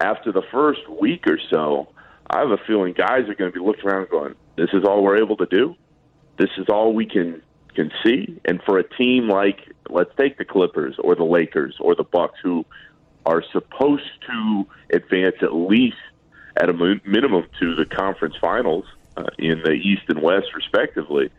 after 0.00 0.32
the 0.32 0.42
first 0.50 0.80
week 0.88 1.26
or 1.26 1.38
so, 1.50 1.88
I 2.30 2.40
have 2.40 2.50
a 2.50 2.58
feeling 2.66 2.92
guys 2.92 3.28
are 3.28 3.34
going 3.34 3.52
to 3.52 3.58
be 3.58 3.64
looking 3.64 3.86
around 3.86 4.08
going, 4.10 4.34
"This 4.56 4.70
is 4.72 4.84
all 4.84 5.02
we're 5.02 5.18
able 5.18 5.36
to 5.38 5.46
do. 5.46 5.76
This 6.38 6.50
is 6.58 6.68
all 6.68 6.92
we 6.92 7.06
can 7.06 7.42
can 7.74 7.90
see." 8.04 8.40
And 8.44 8.62
for 8.62 8.78
a 8.78 8.84
team 8.84 9.28
like, 9.28 9.60
let's 9.88 10.10
take 10.16 10.38
the 10.38 10.44
Clippers 10.44 10.96
or 10.98 11.14
the 11.14 11.24
Lakers 11.24 11.76
or 11.80 11.94
the 11.94 12.04
Bucks, 12.04 12.38
who 12.42 12.64
are 13.24 13.42
supposed 13.52 14.08
to 14.26 14.66
advance 14.90 15.36
at 15.42 15.54
least 15.54 15.96
at 16.56 16.68
a 16.68 16.72
minimum 16.72 17.44
to 17.60 17.74
the 17.74 17.84
conference 17.84 18.34
finals 18.40 18.84
uh, 19.16 19.24
in 19.38 19.62
the 19.62 19.72
East 19.72 20.02
and 20.08 20.22
West, 20.22 20.46
respectively, 20.54 21.30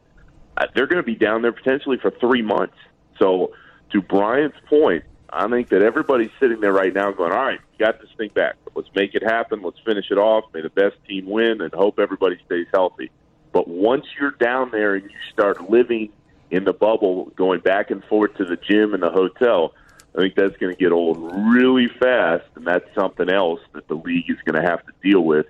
uh, 0.57 0.65
they're 0.75 0.87
going 0.87 1.01
to 1.01 1.03
be 1.03 1.15
down 1.15 1.41
there 1.41 1.51
potentially 1.51 1.97
for 1.97 2.11
three 2.11 2.41
months. 2.41 2.75
So, 3.19 3.53
to 3.91 4.01
Brian's 4.01 4.53
point, 4.67 5.03
I 5.29 5.47
think 5.47 5.69
that 5.69 5.81
everybody's 5.81 6.31
sitting 6.39 6.61
there 6.61 6.71
right 6.71 6.93
now 6.93 7.11
going, 7.11 7.31
all 7.31 7.43
right, 7.45 7.59
got 7.77 7.99
this 7.99 8.09
thing 8.17 8.29
back. 8.33 8.55
Let's 8.75 8.89
make 8.95 9.13
it 9.13 9.23
happen. 9.23 9.61
Let's 9.61 9.79
finish 9.85 10.09
it 10.09 10.17
off. 10.17 10.45
May 10.53 10.61
the 10.61 10.69
best 10.69 10.95
team 11.07 11.25
win 11.25 11.61
and 11.61 11.73
hope 11.73 11.99
everybody 11.99 12.37
stays 12.45 12.67
healthy. 12.73 13.11
But 13.51 13.67
once 13.67 14.05
you're 14.19 14.31
down 14.31 14.71
there 14.71 14.95
and 14.95 15.03
you 15.03 15.17
start 15.31 15.69
living 15.69 16.11
in 16.49 16.63
the 16.63 16.73
bubble, 16.73 17.25
going 17.35 17.59
back 17.59 17.91
and 17.91 18.03
forth 18.05 18.35
to 18.35 18.45
the 18.45 18.55
gym 18.55 18.93
and 18.93 19.03
the 19.03 19.09
hotel. 19.09 19.73
I 20.15 20.21
think 20.21 20.35
that's 20.35 20.57
going 20.57 20.73
to 20.73 20.79
get 20.79 20.91
old 20.91 21.17
really 21.53 21.87
fast, 21.87 22.45
and 22.55 22.65
that's 22.65 22.85
something 22.95 23.29
else 23.29 23.59
that 23.73 23.87
the 23.87 23.95
league 23.95 24.29
is 24.29 24.37
going 24.45 24.61
to 24.61 24.67
have 24.67 24.83
to 24.85 24.91
deal 25.03 25.21
with 25.21 25.45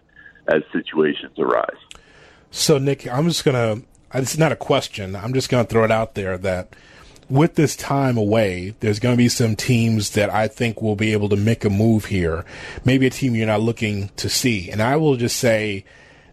as 0.48 0.64
situations 0.74 1.38
arise. 1.40 1.78
So, 2.52 2.78
Nick, 2.78 3.08
I'm 3.08 3.28
just 3.28 3.46
going 3.46 3.56
to, 3.56 3.88
it's 4.14 4.38
not 4.38 4.52
a 4.52 4.56
question, 4.56 5.16
I'm 5.16 5.34
just 5.34 5.50
going 5.50 5.66
to 5.66 5.70
throw 5.70 5.84
it 5.84 5.92
out 5.92 6.16
there 6.16 6.38
that 6.40 6.76
with 7.30 7.56
this 7.56 7.76
time 7.76 8.18
away, 8.18 8.76
there's 8.80 9.00
going 9.00 9.14
to 9.14 9.18
be 9.18 9.30
some 9.30 9.56
teams 9.56 10.12
that 10.12 10.30
I 10.30 10.48
think 10.48 10.82
will 10.82 10.96
be 10.96 11.12
able 11.14 11.30
to 11.30 11.36
make 11.36 11.66
a 11.66 11.70
move 11.70 12.06
here. 12.06 12.46
Maybe 12.86 13.08
a 13.08 13.10
team 13.10 13.36
you're 13.36 13.48
not 13.48 13.62
looking 13.62 14.10
to 14.18 14.30
see. 14.30 14.70
And 14.70 14.82
I 14.82 14.96
will 14.96 15.16
just 15.16 15.38
say 15.38 15.84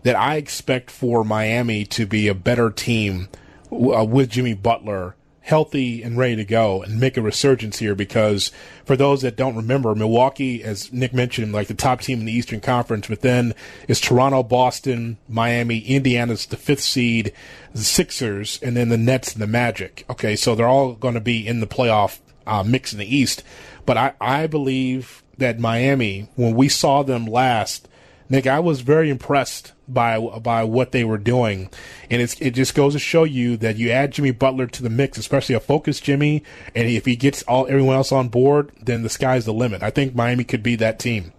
that 0.03 0.17
I 0.17 0.37
expect 0.37 0.91
for 0.91 1.25
Miami 1.25 1.85
to 1.87 2.07
be 2.07 2.29
a 2.29 2.35
better 2.35 2.71
team 2.71 3.29
uh, 3.73 4.05
with 4.05 4.31
Jimmy 4.31 4.55
Butler 4.55 5.17
healthy 5.45 6.03
and 6.03 6.17
ready 6.17 6.37
to 6.37 6.45
go 6.45 6.83
and 6.83 6.99
make 6.99 7.19
a 7.19 7.23
resurgence 7.23 7.79
here 7.79 7.95
because 7.95 8.51
for 8.87 8.97
those 8.97 9.21
that 9.21 9.37
don't 9.37 9.55
remember, 9.55 9.95
Milwaukee, 9.95 10.65
as 10.65 10.91
Nick 10.91 11.13
mentioned, 11.13 11.53
like 11.53 11.69
the 11.69 11.75
top 11.75 12.01
team 12.01 12.21
in 12.21 12.25
the 12.25 12.33
Eastern 12.33 12.61
Conference, 12.61 13.09
but 13.09 13.21
then 13.21 13.55
is 13.87 14.01
Toronto, 14.01 14.43
Boston, 14.43 15.19
Miami, 15.29 15.81
Indiana's 15.81 16.47
the 16.47 16.57
fifth 16.57 16.81
seed, 16.81 17.31
the 17.75 17.83
Sixers, 17.83 18.59
and 18.63 18.75
then 18.75 18.89
the 18.89 18.97
Nets 18.97 19.35
and 19.35 19.43
the 19.43 19.47
Magic. 19.47 20.07
Okay, 20.09 20.35
so 20.35 20.55
they're 20.55 20.67
all 20.67 20.95
going 20.95 21.15
to 21.15 21.21
be 21.21 21.47
in 21.47 21.61
the 21.61 21.67
playoff 21.67 22.21
uh, 22.47 22.63
mix 22.63 22.95
in 22.95 22.99
the 22.99 23.17
East. 23.17 23.43
But 23.85 23.99
I, 23.99 24.15
I 24.23 24.47
believe 24.47 25.23
that 25.37 25.61
Miami, 25.61 26.27
when 26.37 26.55
we 26.55 26.71
saw 26.71 27.03
them 27.03 27.27
last, 27.27 27.87
Nick, 28.29 28.47
I 28.47 28.59
was 28.61 28.81
very 28.81 29.11
impressed 29.11 29.73
by 29.87 30.19
by 30.19 30.65
what 30.65 30.93
they 30.93 31.05
were 31.05 31.19
doing, 31.19 31.69
and 32.11 32.23
it's 32.23 32.41
it 32.41 32.53
just 32.53 32.75
goes 32.75 32.95
to 32.95 32.99
show 32.99 33.25
you 33.25 33.57
that 33.59 33.77
you 33.77 33.91
add 33.91 34.13
Jimmy 34.13 34.31
Butler 34.31 34.67
to 34.67 34.83
the 34.83 34.91
mix, 34.91 35.19
especially 35.19 35.55
a 35.55 35.61
focused 35.61 36.05
Jimmy, 36.05 36.43
and 36.75 36.89
if 36.89 37.05
he 37.05 37.17
gets 37.17 37.43
all 37.43 37.67
everyone 37.67 37.97
else 37.97 38.13
on 38.13 38.29
board, 38.29 38.73
then 38.83 39.03
the 39.03 39.11
sky's 39.11 39.45
the 39.45 39.53
limit. 39.53 39.83
I 39.83 39.91
think 39.91 40.15
Miami 40.15 40.45
could 40.45 40.63
be 40.63 40.77
that 40.77 40.99
team. 40.99 41.33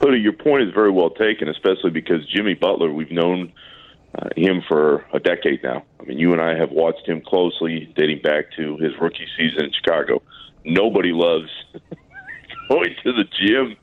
Hoodie, 0.00 0.20
your 0.20 0.34
point 0.34 0.62
is 0.62 0.74
very 0.74 0.90
well 0.90 1.10
taken, 1.10 1.48
especially 1.48 1.90
because 1.90 2.26
Jimmy 2.26 2.54
Butler, 2.54 2.92
we've 2.92 3.10
known 3.10 3.52
uh, 4.14 4.28
him 4.36 4.62
for 4.68 5.06
a 5.12 5.18
decade 5.18 5.62
now. 5.62 5.84
I 6.00 6.04
mean, 6.04 6.18
you 6.18 6.32
and 6.32 6.40
I 6.40 6.54
have 6.56 6.70
watched 6.70 7.06
him 7.06 7.20
closely, 7.20 7.92
dating 7.96 8.20
back 8.22 8.52
to 8.56 8.76
his 8.76 8.92
rookie 9.00 9.26
season 9.36 9.64
in 9.64 9.72
Chicago. 9.72 10.22
Nobody 10.64 11.12
loves 11.12 11.48
going 12.68 12.94
to 13.04 13.12
the 13.12 13.24
gym 13.24 13.76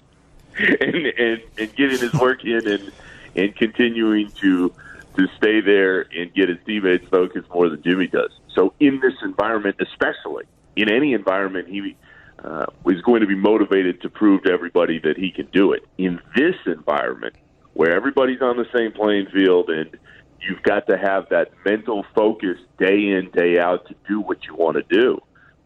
and, 0.59 1.05
and 1.05 1.41
and 1.57 1.75
getting 1.75 1.99
his 1.99 2.13
work 2.13 2.43
in 2.43 2.67
and 2.67 2.91
and 3.35 3.55
continuing 3.55 4.31
to 4.31 4.73
to 5.17 5.27
stay 5.37 5.61
there 5.61 6.01
and 6.15 6.33
get 6.33 6.49
his 6.49 6.57
teammates 6.65 7.07
focused 7.07 7.49
more 7.53 7.69
than 7.69 7.81
Jimmy 7.81 8.07
does. 8.07 8.31
So 8.53 8.73
in 8.79 8.99
this 8.99 9.13
environment, 9.23 9.77
especially 9.79 10.43
in 10.75 10.91
any 10.91 11.13
environment, 11.13 11.67
he 11.69 11.95
uh, 12.43 12.65
is 12.87 13.01
going 13.01 13.21
to 13.21 13.27
be 13.27 13.35
motivated 13.35 14.01
to 14.01 14.09
prove 14.09 14.43
to 14.43 14.51
everybody 14.51 14.99
that 14.99 15.17
he 15.17 15.31
can 15.31 15.47
do 15.47 15.71
it. 15.71 15.85
In 15.97 16.19
this 16.35 16.55
environment, 16.65 17.35
where 17.73 17.95
everybody's 17.95 18.41
on 18.41 18.57
the 18.57 18.67
same 18.73 18.91
playing 18.91 19.27
field 19.27 19.69
and 19.69 19.97
you've 20.41 20.63
got 20.63 20.87
to 20.87 20.97
have 20.97 21.29
that 21.29 21.51
mental 21.65 22.05
focus 22.13 22.57
day 22.77 23.09
in 23.09 23.29
day 23.33 23.59
out 23.59 23.87
to 23.87 23.95
do 24.07 24.21
what 24.21 24.45
you 24.45 24.55
want 24.55 24.77
to 24.77 24.83
do. 24.83 25.21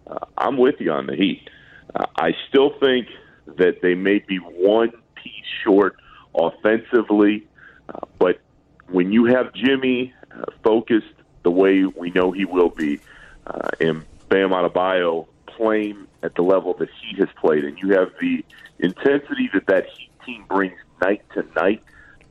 Uh, 0.08 0.26
I'm 0.38 0.58
with 0.58 0.76
you 0.80 0.92
on 0.92 1.06
the 1.06 1.16
Heat. 1.16 1.50
Uh, 1.94 2.06
I 2.18 2.34
still 2.48 2.72
think 2.80 3.08
that 3.58 3.82
they 3.82 3.96
may 3.96 4.20
be 4.20 4.38
one 4.38 4.92
piece 5.16 5.46
short 5.64 5.96
offensively, 6.36 7.48
uh, 7.94 8.00
but 8.18 8.40
when 8.88 9.12
you 9.12 9.26
have 9.26 9.54
Jimmy 9.54 10.14
uh, 10.32 10.46
focused 10.64 11.08
the 11.44 11.52
way 11.52 11.86
we 11.86 12.12
know 12.12 12.32
he 12.32 12.46
will 12.46 12.70
be, 12.70 13.00
uh, 13.48 13.70
and 13.80 14.04
Bam 14.30 14.50
Adebayo 14.50 15.28
playing 15.48 16.08
at 16.22 16.36
the 16.36 16.42
level 16.42 16.74
that 16.76 16.90
he 17.02 17.18
has 17.18 17.30
played, 17.40 17.64
and 17.64 17.78
you 17.80 17.90
have 17.92 18.12
the 18.22 18.44
intensity 18.80 19.50
that 19.54 19.66
that 19.68 19.86
Heat 19.88 20.12
team 20.26 20.46
brings 20.48 20.78
night 21.02 21.24
to 21.34 21.46
night, 21.56 21.82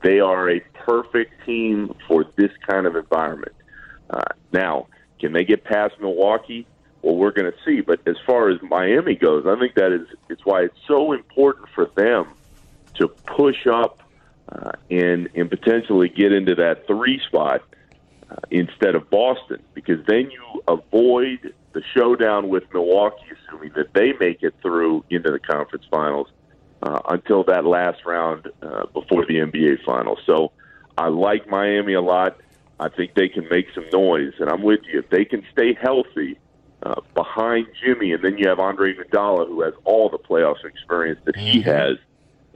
they 0.01 0.19
are 0.19 0.49
a 0.49 0.59
perfect 0.85 1.45
team 1.45 1.93
for 2.07 2.25
this 2.35 2.51
kind 2.67 2.85
of 2.85 2.95
environment. 2.95 3.53
Uh, 4.09 4.21
now, 4.53 4.87
can 5.19 5.33
they 5.33 5.43
get 5.43 5.63
past 5.63 5.93
Milwaukee? 5.99 6.65
Well, 7.01 7.15
we're 7.15 7.31
going 7.31 7.51
to 7.51 7.57
see. 7.65 7.81
But 7.81 8.01
as 8.07 8.17
far 8.25 8.49
as 8.49 8.61
Miami 8.61 9.15
goes, 9.15 9.45
I 9.47 9.57
think 9.59 9.75
that 9.75 9.91
is 9.91 10.07
it's 10.29 10.45
why 10.45 10.63
it's 10.63 10.77
so 10.87 11.13
important 11.13 11.69
for 11.73 11.85
them 11.95 12.27
to 12.95 13.07
push 13.07 13.67
up 13.67 14.01
uh, 14.51 14.71
and 14.89 15.29
and 15.35 15.49
potentially 15.49 16.09
get 16.09 16.31
into 16.31 16.55
that 16.55 16.87
three 16.87 17.21
spot 17.27 17.61
uh, 18.29 18.35
instead 18.51 18.95
of 18.95 19.09
Boston, 19.09 19.61
because 19.73 20.05
then 20.07 20.31
you 20.31 20.63
avoid 20.67 21.53
the 21.73 21.83
showdown 21.95 22.49
with 22.49 22.63
Milwaukee, 22.73 23.25
assuming 23.47 23.71
that 23.75 23.93
they 23.93 24.13
make 24.19 24.43
it 24.43 24.55
through 24.61 25.05
into 25.09 25.31
the 25.31 25.39
conference 25.39 25.85
finals 25.89 26.27
uh, 26.81 26.99
until 27.09 27.43
that 27.43 27.65
last 27.65 28.05
round 28.05 28.49
uh, 28.61 28.85
before 28.87 29.25
the 29.25 29.35
NBA 29.35 29.83
finals. 29.85 30.19
So 30.25 30.51
I 30.97 31.07
like 31.07 31.47
Miami 31.47 31.93
a 31.93 32.01
lot. 32.01 32.37
I 32.79 32.89
think 32.89 33.13
they 33.13 33.29
can 33.29 33.47
make 33.49 33.67
some 33.75 33.85
noise, 33.91 34.33
and 34.39 34.49
I'm 34.49 34.63
with 34.63 34.79
you. 34.91 34.99
If 34.99 35.09
they 35.09 35.25
can 35.25 35.45
stay 35.51 35.73
healthy 35.79 36.39
uh, 36.83 37.01
behind 37.13 37.67
Jimmy, 37.83 38.13
and 38.13 38.23
then 38.23 38.37
you 38.37 38.47
have 38.47 38.59
Andre 38.59 38.93
Iguodala, 38.93 39.47
who 39.47 39.61
has 39.61 39.73
all 39.83 40.09
the 40.09 40.17
playoff 40.17 40.63
experience 40.63 41.19
that 41.25 41.35
he 41.35 41.59
mm-hmm. 41.59 41.69
has, 41.69 41.97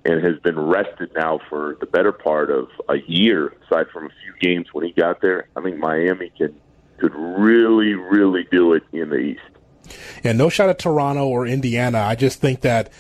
and 0.06 0.24
has 0.24 0.38
been 0.40 0.60
rested 0.60 1.12
now 1.16 1.40
for 1.50 1.78
the 1.80 1.86
better 1.86 2.12
part 2.12 2.50
of 2.50 2.68
a 2.90 2.98
year, 3.08 3.54
aside 3.66 3.88
from 3.92 4.06
a 4.06 4.10
few 4.24 4.34
games 4.42 4.68
when 4.74 4.86
he 4.86 4.92
got 4.92 5.22
there. 5.22 5.48
I 5.56 5.62
think 5.62 5.78
Miami 5.78 6.32
can 6.38 6.56
could 6.98 7.16
really, 7.16 7.94
really 7.94 8.48
do 8.50 8.74
it 8.74 8.84
in 8.94 9.10
the 9.10 9.18
East. 9.18 9.42
Yeah, 10.24 10.32
no 10.32 10.48
shot 10.50 10.70
at 10.70 10.80
Toronto 10.80 11.28
or 11.28 11.46
Indiana. 11.46 12.00
I 12.00 12.16
just 12.16 12.40
think 12.40 12.62
that 12.62 12.92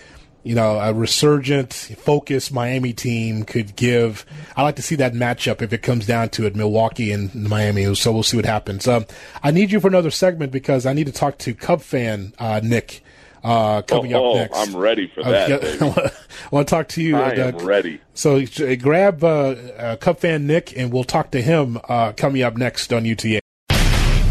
you 0.43 0.55
know, 0.55 0.79
a 0.79 0.93
resurgent, 0.93 1.73
focused 1.73 2.51
Miami 2.51 2.93
team 2.93 3.43
could 3.43 3.75
give. 3.75 4.25
I 4.55 4.63
like 4.63 4.75
to 4.75 4.81
see 4.81 4.95
that 4.95 5.13
matchup 5.13 5.61
if 5.61 5.71
it 5.71 5.81
comes 5.81 6.05
down 6.05 6.29
to 6.29 6.45
it, 6.45 6.55
Milwaukee 6.55 7.11
and 7.11 7.33
Miami. 7.33 7.95
So 7.95 8.11
we'll 8.11 8.23
see 8.23 8.37
what 8.37 8.45
happens. 8.45 8.87
Um, 8.87 9.05
I 9.41 9.51
need 9.51 9.71
you 9.71 9.79
for 9.79 9.87
another 9.87 10.11
segment 10.11 10.51
because 10.51 10.85
I 10.85 10.93
need 10.93 11.07
to 11.07 11.13
talk 11.13 11.37
to 11.39 11.53
Cub 11.53 11.81
fan 11.81 12.33
uh, 12.37 12.59
Nick. 12.63 13.03
Uh, 13.43 13.81
coming 13.81 14.13
oh, 14.13 14.31
up 14.31 14.35
next. 14.37 14.57
I'm 14.57 14.73
ready 14.73 15.11
for 15.13 15.21
that. 15.23 15.61
I 15.81 16.11
want 16.49 16.65
to 16.65 16.71
talk 16.73 16.87
to 16.89 17.03
you. 17.03 17.17
I 17.17 17.35
uh, 17.35 17.47
am 17.49 17.57
ready. 17.57 17.99
So 18.13 18.37
uh, 18.37 18.75
grab 18.75 19.21
uh, 19.21 19.27
uh, 19.27 19.95
Cub 19.97 20.19
fan 20.19 20.47
Nick, 20.47 20.77
and 20.77 20.93
we'll 20.93 21.03
talk 21.03 21.31
to 21.31 21.41
him 21.41 21.77
uh, 21.89 22.13
coming 22.13 22.41
up 22.41 22.55
next 22.55 22.93
on 22.93 23.03
UTA. 23.03 23.41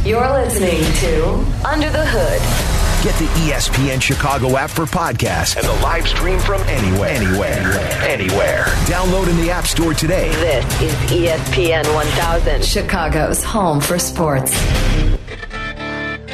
You're 0.04 0.32
listening 0.32 0.80
to 0.80 1.68
Under 1.68 1.90
the 1.90 2.06
Hood 2.06 2.71
Get 3.02 3.16
the 3.16 3.24
ESPN 3.24 4.00
Chicago 4.00 4.56
app 4.56 4.70
for 4.70 4.84
podcasts 4.84 5.56
and 5.56 5.66
the 5.66 5.82
live 5.82 6.06
stream 6.06 6.38
from 6.38 6.60
anywhere. 6.68 7.10
Anywhere. 7.10 7.72
Anywhere. 8.00 8.64
Download 8.86 9.28
in 9.28 9.36
the 9.38 9.50
App 9.50 9.66
Store 9.66 9.92
today. 9.92 10.30
This 10.30 10.64
is 10.80 10.94
ESPN 11.10 11.92
1000, 11.92 12.64
Chicago's 12.64 13.42
home 13.42 13.80
for 13.80 13.98
sports. 13.98 14.52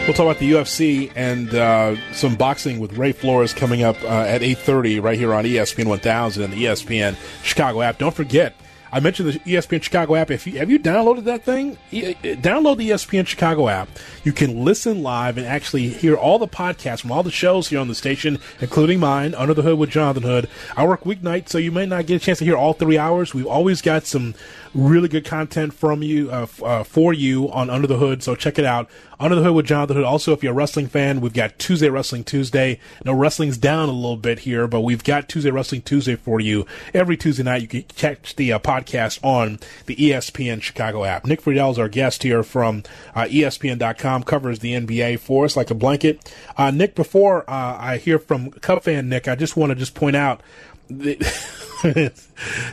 We'll 0.06 0.12
talk 0.12 0.26
about 0.26 0.38
the 0.40 0.52
UFC 0.52 1.10
and 1.16 1.54
uh, 1.54 1.96
some 2.12 2.34
boxing 2.34 2.80
with 2.80 2.98
Ray 2.98 3.12
Flores 3.12 3.54
coming 3.54 3.82
up 3.82 3.96
uh, 4.02 4.08
at 4.08 4.42
8.30 4.42 5.02
right 5.02 5.18
here 5.18 5.32
on 5.32 5.44
ESPN 5.44 5.86
1000 5.86 6.42
and 6.42 6.52
the 6.52 6.64
ESPN 6.64 7.16
Chicago 7.42 7.80
app. 7.80 7.96
Don't 7.96 8.14
forget, 8.14 8.54
I 8.90 9.00
mentioned 9.00 9.32
the 9.32 9.38
ESPN 9.40 9.82
Chicago 9.82 10.14
app. 10.14 10.30
If 10.30 10.46
you 10.46 10.58
have 10.58 10.70
you 10.70 10.78
downloaded 10.78 11.24
that 11.24 11.44
thing, 11.44 11.76
download 11.92 12.78
the 12.78 12.90
ESPN 12.90 13.26
Chicago 13.26 13.68
app. 13.68 13.88
You 14.24 14.32
can 14.32 14.64
listen 14.64 15.02
live 15.02 15.36
and 15.36 15.46
actually 15.46 15.88
hear 15.88 16.16
all 16.16 16.38
the 16.38 16.48
podcasts 16.48 17.00
from 17.00 17.12
all 17.12 17.22
the 17.22 17.30
shows 17.30 17.68
here 17.68 17.80
on 17.80 17.88
the 17.88 17.94
station, 17.94 18.38
including 18.60 19.00
mine, 19.00 19.34
Under 19.34 19.54
the 19.54 19.62
Hood 19.62 19.78
with 19.78 19.90
Jonathan 19.90 20.22
Hood. 20.22 20.48
I 20.76 20.86
work 20.86 21.04
weeknights, 21.04 21.50
so 21.50 21.58
you 21.58 21.72
may 21.72 21.86
not 21.86 22.06
get 22.06 22.22
a 22.22 22.24
chance 22.24 22.38
to 22.38 22.44
hear 22.44 22.56
all 22.56 22.72
three 22.72 22.98
hours. 22.98 23.34
We've 23.34 23.46
always 23.46 23.82
got 23.82 24.06
some 24.06 24.34
really 24.74 25.08
good 25.08 25.24
content 25.24 25.74
from 25.74 26.02
you 26.02 26.30
uh, 26.30 26.42
f- 26.42 26.62
uh, 26.62 26.82
for 26.84 27.12
you 27.12 27.50
on 27.50 27.70
Under 27.70 27.86
the 27.86 27.96
Hood. 27.96 28.22
So 28.22 28.34
check 28.34 28.58
it 28.58 28.64
out. 28.64 28.88
Under 29.20 29.34
the 29.34 29.42
Hood 29.42 29.54
with 29.54 29.66
Jonathan 29.66 29.96
Hood. 29.96 30.04
Also, 30.04 30.32
if 30.32 30.42
you're 30.42 30.52
a 30.52 30.54
wrestling 30.54 30.86
fan, 30.86 31.20
we've 31.20 31.32
got 31.32 31.58
Tuesday 31.58 31.88
Wrestling 31.88 32.22
Tuesday. 32.24 32.78
No, 33.04 33.12
wrestling's 33.12 33.58
down 33.58 33.88
a 33.88 33.92
little 33.92 34.16
bit 34.16 34.40
here, 34.40 34.68
but 34.68 34.82
we've 34.82 35.02
got 35.02 35.28
Tuesday 35.28 35.50
Wrestling 35.50 35.82
Tuesday 35.82 36.14
for 36.14 36.40
you. 36.40 36.66
Every 36.94 37.16
Tuesday 37.16 37.42
night, 37.42 37.62
you 37.62 37.68
can 37.68 37.82
catch 37.82 38.36
the 38.36 38.52
uh, 38.52 38.58
podcast 38.60 39.18
on 39.24 39.58
the 39.86 39.96
ESPN 39.96 40.62
Chicago 40.62 41.04
app. 41.04 41.26
Nick 41.26 41.42
Friedell 41.42 41.72
is 41.72 41.78
our 41.78 41.88
guest 41.88 42.22
here 42.22 42.42
from 42.42 42.84
uh, 43.14 43.24
ESPN.com, 43.24 44.22
covers 44.22 44.60
the 44.60 44.72
NBA 44.74 45.18
for 45.18 45.44
us 45.44 45.56
like 45.56 45.70
a 45.70 45.74
blanket. 45.74 46.32
Uh, 46.56 46.70
Nick, 46.70 46.94
before 46.94 47.42
uh, 47.50 47.76
I 47.78 47.96
hear 47.96 48.18
from 48.18 48.50
Cub 48.50 48.82
fan 48.82 49.08
Nick, 49.08 49.26
I 49.26 49.34
just 49.34 49.56
want 49.56 49.70
to 49.70 49.76
just 49.76 49.94
point 49.94 50.14
out 50.16 50.42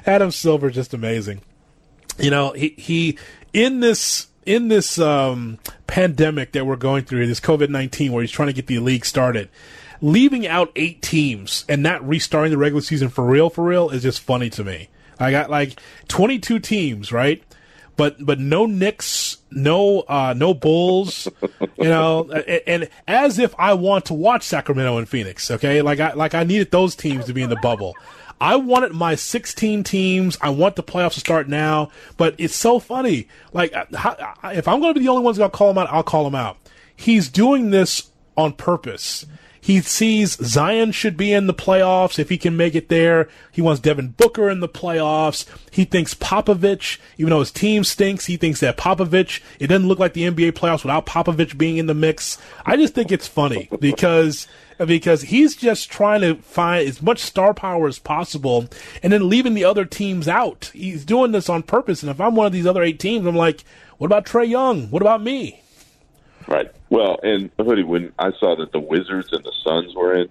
Adam 0.06 0.32
Silver 0.32 0.70
just 0.70 0.94
amazing. 0.94 1.42
You 2.18 2.30
know, 2.30 2.52
he, 2.52 2.70
he 2.78 3.18
in 3.54 3.80
this 3.80 4.28
in 4.46 4.68
this 4.68 5.00
um, 5.00 5.58
pandemic 5.88 6.52
that 6.54 6.66
we're 6.66 6.76
going 6.76 7.04
through, 7.04 7.28
this 7.28 7.40
COVID 7.40 7.70
nineteen, 7.70 8.12
where 8.12 8.22
he's 8.22 8.32
trying 8.32 8.48
to 8.48 8.54
get 8.54 8.68
the 8.68 8.80
league 8.80 9.06
started, 9.06 9.50
leaving 10.02 10.48
out 10.48 10.72
eight 10.76 11.02
teams 11.02 11.66
and 11.68 11.84
not 11.84 12.08
restarting 12.08 12.52
the 12.52 12.58
regular 12.58 12.82
season 12.82 13.10
for 13.10 13.26
real, 13.26 13.50
for 13.50 13.64
real, 13.64 13.90
is 13.90 14.04
just 14.04 14.20
funny 14.20 14.50
to 14.52 14.64
me. 14.64 14.90
I 15.20 15.32
got 15.32 15.50
like 15.50 15.80
twenty 16.08 16.40
two 16.40 16.60
teams, 16.60 17.12
right? 17.12 17.44
but 17.96 18.24
but 18.24 18.40
no 18.40 18.66
Knicks, 18.66 19.38
no 19.52 20.02
uh, 20.02 20.34
no 20.36 20.54
Bulls, 20.54 21.28
you 21.78 21.86
know, 21.86 22.30
and, 22.32 22.62
and, 22.68 22.90
as 23.08 23.40
if 23.40 23.56
I 23.58 23.74
want 23.74 24.06
to 24.06 24.14
watch 24.14 24.44
Sacramento 24.44 24.98
and 24.98 25.08
Phoenix. 25.08 25.50
Okay, 25.52 25.82
like 25.82 26.00
I 26.00 26.14
like 26.14 26.34
I 26.34 26.44
needed 26.44 26.72
those 26.72 26.96
teams 26.96 27.26
to 27.26 27.34
be 27.34 27.42
in 27.42 27.50
the 27.50 27.56
bubble. 27.58 27.96
I 28.40 28.58
wanted 28.58 28.94
my 28.94 29.16
16 29.16 29.84
teams. 29.84 30.38
I 30.42 30.50
want 30.50 30.76
the 30.76 30.84
playoffs 30.84 31.14
to 31.14 31.20
start 31.20 31.48
now, 31.48 31.90
but 32.18 32.36
it's 32.38 32.56
so 32.56 32.80
funny. 32.80 33.28
Like, 33.54 33.74
uh, 33.74 33.86
how, 33.96 34.36
if 34.52 34.68
I'm 34.68 34.80
going 34.80 34.94
to 34.94 35.00
be 35.00 35.06
the 35.06 35.12
only 35.12 35.24
ones 35.24 35.38
going 35.38 35.50
to 35.50 35.58
call 35.58 35.72
him 35.72 35.78
out, 35.78 35.92
I'll 35.92 36.04
call 36.04 36.28
him 36.28 36.36
out. 36.36 36.58
He's 36.96 37.30
doing 37.30 37.72
this 37.72 38.10
on 38.38 38.54
purpose. 38.54 39.26
He 39.66 39.82
sees 39.82 40.38
Zion 40.46 40.92
should 40.92 41.18
be 41.18 41.34
in 41.34 41.48
the 41.48 41.54
playoffs 41.54 42.20
if 42.20 42.30
he 42.30 42.38
can 42.38 42.56
make 42.56 42.76
it 42.76 42.88
there. 42.88 43.28
He 43.52 43.64
wants 43.64 43.82
Devin 43.82 44.10
Booker 44.10 44.48
in 44.48 44.60
the 44.60 44.70
playoffs. 44.70 45.48
He 45.72 45.86
thinks 45.86 46.14
Popovich, 46.14 47.00
even 47.18 47.32
though 47.32 47.40
his 47.40 47.52
team 47.52 47.84
stinks, 47.84 48.28
he 48.28 48.38
thinks 48.38 48.60
that 48.60 48.78
Popovich, 48.78 49.42
it 49.60 49.66
doesn't 49.66 49.88
look 49.88 49.98
like 49.98 50.14
the 50.14 50.30
NBA 50.30 50.52
playoffs 50.52 50.84
without 50.84 51.08
Popovich 51.08 51.58
being 51.58 51.78
in 51.78 51.88
the 51.88 51.96
mix. 51.96 52.38
I 52.64 52.78
just 52.78 52.94
think 52.94 53.12
it's 53.12 53.26
funny 53.26 53.68
because 53.80 54.48
because 54.78 55.24
he's 55.24 55.56
just 55.56 55.90
trying 55.90 56.22
to 56.22 56.36
find 56.36 56.88
as 56.88 57.02
much 57.02 57.20
star 57.20 57.54
power 57.54 57.88
as 57.88 58.00
possible 58.00 58.68
and 59.02 59.14
then 59.14 59.30
leaving 59.30 59.54
the 59.54 59.64
other 59.64 59.86
teams 59.86 60.28
out. 60.28 60.72
He's 60.74 61.06
doing 61.06 61.32
this 61.32 61.50
on 61.50 61.64
purpose. 61.64 62.02
And 62.02 62.10
if 62.10 62.20
I'm 62.20 62.36
one 62.36 62.48
of 62.48 62.54
these 62.54 62.66
other 62.66 62.84
eight 62.84 63.00
teams, 63.00 63.26
I'm 63.26 63.36
like, 63.36 63.64
what 63.98 64.08
about 64.08 64.26
Trae 64.26 64.48
Young? 64.48 64.90
What 64.90 65.02
about 65.02 65.22
me? 65.22 65.62
Right. 66.48 66.72
Well, 66.90 67.20
and 67.24 67.50
hoodie, 67.58 67.84
when 67.84 68.14
I 68.20 68.32
saw 68.40 68.56
that 68.56 68.72
the 68.72 68.80
Wizards 68.80 69.30
and 69.32 69.44
the 69.44 69.54
Suns 69.64 69.96
were 69.96 70.16
in, 70.16 70.30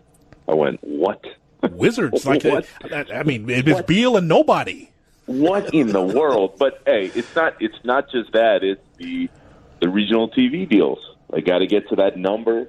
I 0.49 0.55
went, 0.55 0.79
"What? 0.83 1.25
Wizards? 1.73 2.25
like, 2.27 2.45
what? 2.45 2.67
I 2.93 3.23
mean, 3.25 3.49
it 3.51 3.67
was 3.67 3.83
Beal 3.83 4.17
and 4.17 4.29
nobody. 4.29 4.91
What 5.27 5.75
in 5.75 5.89
the 5.89 6.03
world? 6.03 6.57
But 6.59 6.83
hey, 6.87 7.11
it's 7.15 7.35
not. 7.35 7.57
It's 7.61 7.83
not 7.83 8.11
just 8.11 8.33
that. 8.33 8.63
It's 8.63 8.83
the 8.99 9.29
the 9.81 9.89
regional 9.89 10.31
TV 10.31 10.69
deals. 10.69 10.99
They 11.33 11.41
got 11.41 11.59
to 11.59 11.67
get 11.67 11.89
to 11.89 11.97
that 11.97 12.17
number, 12.17 12.69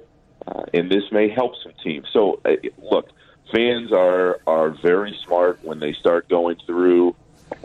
and 0.76 0.90
this 0.90 1.04
may 1.10 1.28
help 1.28 1.54
some 1.62 1.72
teams. 1.82 2.06
So, 2.12 2.40
uh, 2.44 2.56
look, 2.78 3.10
fans 3.52 3.92
are 3.92 4.40
are 4.46 4.70
very 4.70 5.16
smart 5.24 5.62
when 5.62 5.80
they 5.80 5.92
start 5.92 6.28
going 6.28 6.56
through 6.66 7.14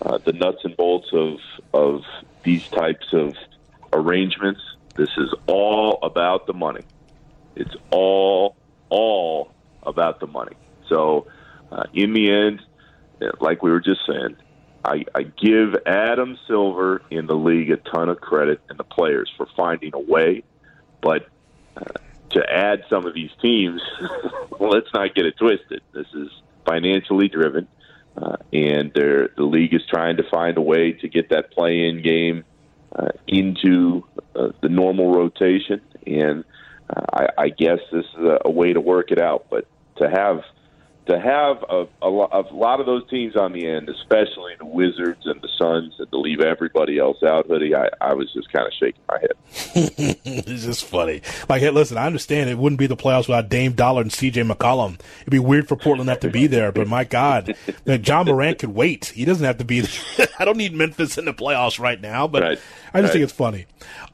uh, 0.01 0.17
the 0.19 0.33
nuts 0.33 0.59
and 0.63 0.75
bolts 0.77 1.09
of 1.13 1.37
of 1.73 2.03
these 2.43 2.67
types 2.69 3.13
of 3.13 3.35
arrangements 3.93 4.61
this 4.95 5.09
is 5.17 5.33
all 5.47 5.99
about 6.03 6.47
the 6.47 6.53
money. 6.53 6.83
It's 7.55 7.75
all, 7.91 8.55
all 8.89 9.51
about 9.83 10.19
the 10.19 10.27
money. 10.27 10.55
So, 10.89 11.27
uh, 11.71 11.83
in 11.93 12.13
the 12.13 12.31
end, 12.31 12.61
like 13.39 13.63
we 13.63 13.71
were 13.71 13.79
just 13.79 14.01
saying, 14.05 14.35
I, 14.83 15.05
I 15.15 15.23
give 15.23 15.75
Adam 15.85 16.37
Silver 16.47 17.01
in 17.09 17.27
the 17.27 17.35
league 17.35 17.71
a 17.71 17.77
ton 17.77 18.09
of 18.09 18.19
credit 18.19 18.61
and 18.69 18.77
the 18.77 18.83
players 18.83 19.31
for 19.37 19.47
finding 19.55 19.93
a 19.93 19.99
way. 19.99 20.43
But 21.01 21.27
uh, 21.77 21.93
to 22.33 22.43
add 22.51 22.83
some 22.89 23.05
of 23.05 23.13
these 23.13 23.31
teams, 23.41 23.81
let's 24.59 24.91
not 24.93 25.13
get 25.15 25.25
it 25.25 25.37
twisted. 25.37 25.81
This 25.93 26.07
is 26.13 26.29
financially 26.65 27.27
driven, 27.27 27.67
uh, 28.17 28.37
and 28.53 28.91
the 28.93 29.29
league 29.37 29.73
is 29.73 29.81
trying 29.89 30.17
to 30.17 30.23
find 30.29 30.57
a 30.57 30.61
way 30.61 30.93
to 30.93 31.07
get 31.07 31.29
that 31.29 31.51
play-in 31.51 32.01
game 32.01 32.43
uh, 32.95 33.09
into 33.27 34.05
uh, 34.35 34.49
the 34.61 34.69
normal 34.69 35.13
rotation, 35.13 35.81
and 36.05 36.43
uh, 36.89 37.05
I, 37.13 37.43
I 37.43 37.49
guess 37.49 37.79
this 37.91 38.05
is 38.05 38.23
a, 38.23 38.39
a 38.45 38.51
way 38.51 38.73
to 38.73 38.81
work 38.81 39.11
it 39.11 39.19
out. 39.19 39.47
But 39.49 39.67
to 39.97 40.09
have 40.09 40.43
to 41.07 41.19
have 41.19 41.63
a, 41.67 41.87
a, 42.01 42.09
a 42.09 42.43
lot 42.53 42.79
of 42.79 42.85
those 42.85 43.07
teams 43.09 43.35
on 43.35 43.53
the 43.53 43.67
end, 43.67 43.89
especially 43.89 44.53
the 44.59 44.65
Wizards 44.65 45.25
and 45.25 45.41
the 45.41 45.49
Suns, 45.57 45.95
and 45.97 46.09
to 46.11 46.17
leave 46.17 46.41
everybody 46.41 46.99
else 46.99 47.23
out, 47.23 47.47
hoodie, 47.47 47.73
I, 47.73 47.87
I 47.99 48.13
was 48.13 48.31
just 48.33 48.51
kind 48.51 48.67
of 48.67 48.73
shaking 48.73 49.01
my 49.09 49.19
head. 49.19 49.31
it's 50.25 50.63
just 50.63 50.85
funny. 50.85 51.23
Like, 51.49 51.61
hey, 51.61 51.71
listen, 51.71 51.97
I 51.97 52.05
understand 52.05 52.51
it 52.51 52.57
wouldn't 52.57 52.79
be 52.79 52.85
the 52.85 52.95
playoffs 52.95 53.27
without 53.27 53.49
Dame 53.49 53.73
Dollar 53.73 54.03
and 54.03 54.13
C.J. 54.13 54.43
McCollum. 54.43 54.99
It'd 55.21 55.31
be 55.31 55.39
weird 55.39 55.67
for 55.67 55.75
Portland 55.75 56.07
not 56.07 56.21
to 56.21 56.29
be 56.29 56.45
there, 56.45 56.71
but 56.71 56.87
my 56.87 57.03
God, 57.03 57.55
Ja 57.85 58.23
Morant 58.23 58.59
could 58.59 58.75
wait. 58.75 59.07
He 59.07 59.25
doesn't 59.25 59.45
have 59.45 59.57
to 59.57 59.65
be. 59.65 59.81
There. 59.81 60.27
I 60.39 60.45
don't 60.45 60.57
need 60.57 60.73
Memphis 60.73 61.17
in 61.17 61.25
the 61.25 61.33
playoffs 61.33 61.79
right 61.79 61.99
now, 61.99 62.27
but 62.27 62.43
right. 62.43 62.59
I 62.93 63.01
just 63.01 63.09
right. 63.09 63.11
think 63.11 63.23
it's 63.23 63.33
funny. 63.33 63.65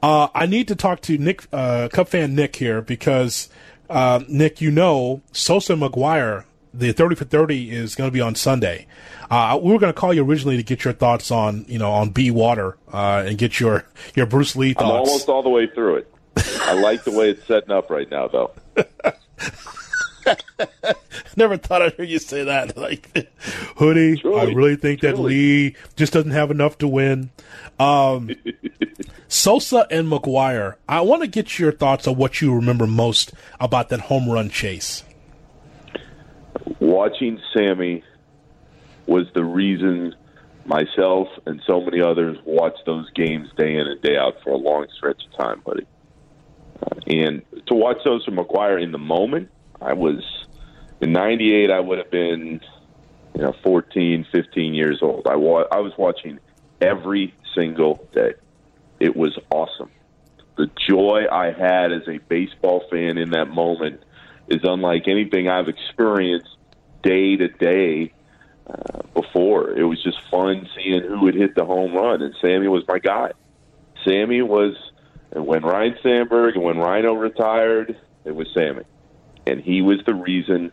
Uh, 0.02 0.28
I 0.34 0.46
need 0.46 0.68
to 0.68 0.74
talk 0.74 1.02
to 1.02 1.18
Nick, 1.18 1.46
uh, 1.52 1.88
Cub 1.92 2.08
fan 2.08 2.34
Nick 2.34 2.56
here 2.56 2.80
because. 2.80 3.48
Uh, 3.90 4.22
Nick, 4.28 4.60
you 4.60 4.70
know, 4.70 5.22
Sosa 5.32 5.72
McGwire 5.72 6.44
the 6.72 6.92
30 6.92 7.16
for 7.16 7.24
30 7.24 7.70
is 7.70 7.94
going 7.94 8.08
to 8.08 8.12
be 8.12 8.20
on 8.20 8.34
Sunday. 8.34 8.86
Uh, 9.30 9.58
we 9.62 9.72
were 9.72 9.78
going 9.78 9.92
to 9.92 9.98
call 9.98 10.14
you 10.14 10.24
originally 10.24 10.56
to 10.56 10.62
get 10.62 10.84
your 10.84 10.94
thoughts 10.94 11.30
on, 11.30 11.64
you 11.68 11.78
know, 11.78 11.92
on 11.92 12.10
Be 12.10 12.30
Water 12.30 12.76
uh, 12.92 13.24
and 13.26 13.38
get 13.38 13.60
your, 13.60 13.84
your 14.14 14.26
Bruce 14.26 14.56
Lee 14.56 14.74
thoughts. 14.74 14.84
I'm 14.84 14.90
almost 14.90 15.28
all 15.28 15.42
the 15.42 15.50
way 15.50 15.66
through 15.66 15.96
it. 15.96 16.14
I 16.62 16.74
like 16.74 17.04
the 17.04 17.10
way 17.10 17.30
it's 17.30 17.44
setting 17.46 17.70
up 17.70 17.90
right 17.90 18.10
now, 18.10 18.28
though. 18.28 18.52
Never 21.36 21.56
thought 21.56 21.82
I'd 21.82 21.94
hear 21.94 22.04
you 22.04 22.18
say 22.18 22.44
that. 22.44 22.76
Like, 22.88 23.28
hoodie, 23.76 24.18
truly, 24.18 24.40
I 24.40 24.44
really 24.52 24.76
think 24.76 25.00
truly. 25.00 25.14
that 25.14 25.20
Lee 25.20 25.76
just 25.96 26.12
doesn't 26.12 26.30
have 26.30 26.50
enough 26.50 26.78
to 26.78 26.88
win. 26.88 27.30
Um, 27.78 28.30
Sosa 29.28 29.86
and 29.90 30.10
McGwire, 30.10 30.76
I 30.88 31.00
want 31.00 31.22
to 31.22 31.28
get 31.28 31.58
your 31.58 31.72
thoughts 31.72 32.06
on 32.06 32.16
what 32.16 32.40
you 32.40 32.54
remember 32.54 32.86
most 32.86 33.32
about 33.60 33.88
that 33.88 34.00
home 34.00 34.28
run 34.28 34.48
chase 34.48 35.02
watching 36.80 37.40
Sammy 37.52 38.02
was 39.06 39.26
the 39.34 39.44
reason 39.44 40.14
myself 40.64 41.28
and 41.46 41.62
so 41.66 41.80
many 41.80 42.00
others 42.00 42.36
watched 42.44 42.82
those 42.84 43.10
games 43.12 43.48
day 43.56 43.74
in 43.74 43.86
and 43.86 44.00
day 44.02 44.16
out 44.16 44.34
for 44.44 44.50
a 44.50 44.56
long 44.56 44.86
stretch 44.96 45.22
of 45.24 45.38
time, 45.38 45.62
buddy. 45.64 45.86
Uh, 46.82 47.00
and 47.06 47.42
to 47.66 47.74
watch 47.74 47.98
those 48.04 48.24
from 48.24 48.36
McGwire 48.36 48.80
in 48.80 48.92
the 48.92 48.98
moment, 48.98 49.50
I 49.80 49.94
was 49.94 50.22
in 51.00 51.12
'98. 51.12 51.70
I 51.70 51.80
would 51.80 51.98
have 51.98 52.10
been, 52.10 52.60
you 53.34 53.42
know, 53.42 53.54
14, 53.64 54.26
15 54.30 54.74
years 54.74 54.98
old. 55.02 55.26
I 55.26 55.36
wa- 55.36 55.66
I 55.72 55.80
was 55.80 55.92
watching 55.96 56.38
every 56.80 57.34
single 57.54 58.06
day. 58.12 58.34
It 59.00 59.16
was 59.16 59.38
awesome. 59.50 59.90
The 60.56 60.70
joy 60.88 61.24
I 61.30 61.50
had 61.50 61.92
as 61.92 62.06
a 62.08 62.18
baseball 62.18 62.84
fan 62.90 63.16
in 63.16 63.30
that 63.30 63.48
moment 63.48 64.02
is 64.48 64.60
unlike 64.64 65.08
anything 65.08 65.48
I've 65.48 65.68
experienced 65.68 66.57
day 67.02 67.36
to 67.36 67.48
day 67.48 68.12
uh, 68.66 69.02
before. 69.14 69.70
It 69.70 69.84
was 69.84 70.02
just 70.02 70.18
fun 70.30 70.68
seeing 70.76 71.02
who 71.02 71.20
would 71.22 71.34
hit 71.34 71.54
the 71.54 71.64
home 71.64 71.94
run, 71.94 72.22
and 72.22 72.34
Sammy 72.40 72.68
was 72.68 72.84
my 72.88 72.98
guy. 72.98 73.32
Sammy 74.04 74.42
was, 74.42 74.74
and 75.32 75.46
when 75.46 75.62
Ryne 75.62 75.96
Sandberg 76.02 76.54
and 76.54 76.64
when 76.64 76.76
Ryno 76.76 77.18
retired, 77.18 77.98
it 78.24 78.34
was 78.34 78.46
Sammy, 78.54 78.84
and 79.46 79.60
he 79.60 79.82
was 79.82 79.98
the 80.06 80.14
reason 80.14 80.72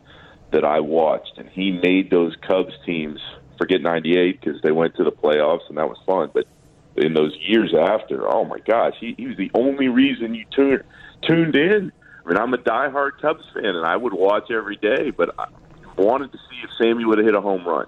that 0.52 0.64
I 0.64 0.80
watched, 0.80 1.38
and 1.38 1.50
he 1.50 1.72
made 1.72 2.10
those 2.12 2.36
Cubs 2.48 2.74
teams. 2.86 3.20
Forget 3.58 3.82
'98 3.82 4.40
because 4.42 4.62
they 4.62 4.72
went 4.72 4.96
to 4.96 5.04
the 5.06 5.12
playoffs 5.12 5.70
and 5.70 5.78
that 5.78 5.88
was 5.88 5.98
fun, 6.06 6.30
but 6.34 6.46
in 6.98 7.14
those 7.14 7.36
years 7.40 7.74
after, 7.74 8.28
oh 8.34 8.46
my 8.46 8.60
gosh, 8.60 8.94
he, 9.00 9.16
he 9.18 9.28
was 9.28 9.38
the 9.38 9.52
only 9.54 9.88
reason 9.88 10.34
you 10.34 10.46
tuned 10.54 10.84
tuned 11.22 11.56
in. 11.56 11.92
I 12.26 12.30
mean, 12.30 12.38
I'm 12.38 12.54
a 12.54 12.58
diehard 12.58 13.22
Cubs 13.22 13.44
fan, 13.54 13.66
and 13.66 13.86
I 13.86 13.96
would 13.96 14.14
watch 14.14 14.50
every 14.50 14.78
day, 14.78 15.12
but 15.12 15.36
I, 15.38 15.48
wanted 15.98 16.32
to 16.32 16.38
see 16.38 16.58
if 16.64 16.70
Sammy 16.78 17.06
would 17.06 17.18
have 17.18 17.26
hit 17.26 17.36
a 17.36 17.42
home 17.42 17.66
run, 17.66 17.88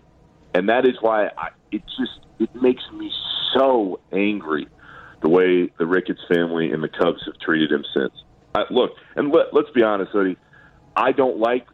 and 0.54 0.70
that 0.70 0.86
is 0.86 0.96
why 1.02 1.28
I, 1.38 1.50
it 1.72 1.84
just 1.86 2.20
it 2.40 2.54
makes 2.56 2.84
me 2.94 3.12
so 3.54 4.00
angry 4.12 4.68
the 5.22 5.30
way 5.30 5.72
the 5.78 5.86
Ricketts 5.86 6.22
family 6.32 6.72
and 6.72 6.84
the 6.84 6.90
Cubs 6.90 7.24
have 7.26 7.40
treated 7.40 7.72
him 7.72 7.84
since. 7.94 8.14
I, 8.54 8.64
look, 8.70 8.92
and 9.16 9.32
let, 9.32 9.54
let's 9.54 9.70
be 9.72 9.84
honest, 9.84 10.12
Hoodie, 10.12 10.38
I 10.96 11.12
don't 11.12 11.38
like 11.38 11.68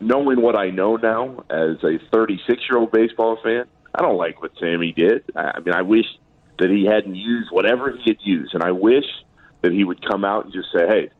knowing 0.00 0.40
what 0.40 0.56
I 0.56 0.70
know 0.70 0.96
now 0.96 1.44
as 1.50 1.82
a 1.82 1.98
36 2.12 2.62
year 2.68 2.78
old 2.78 2.92
baseball 2.92 3.38
fan. 3.42 3.64
I 3.94 4.02
don't 4.02 4.16
like 4.16 4.40
what 4.40 4.52
Sammy 4.58 4.92
did. 4.92 5.24
I, 5.36 5.52
I 5.56 5.60
mean, 5.60 5.74
I 5.74 5.82
wish 5.82 6.06
that 6.58 6.70
he 6.70 6.86
hadn't 6.86 7.14
used 7.14 7.50
whatever 7.50 7.90
he 7.90 8.10
had 8.10 8.18
used, 8.22 8.54
and 8.54 8.62
I 8.62 8.70
wish 8.70 9.04
that 9.62 9.72
he 9.72 9.84
would 9.84 10.06
come 10.06 10.24
out 10.24 10.44
and 10.44 10.52
just 10.52 10.68
say, 10.72 10.86
"Hey, 10.86 11.10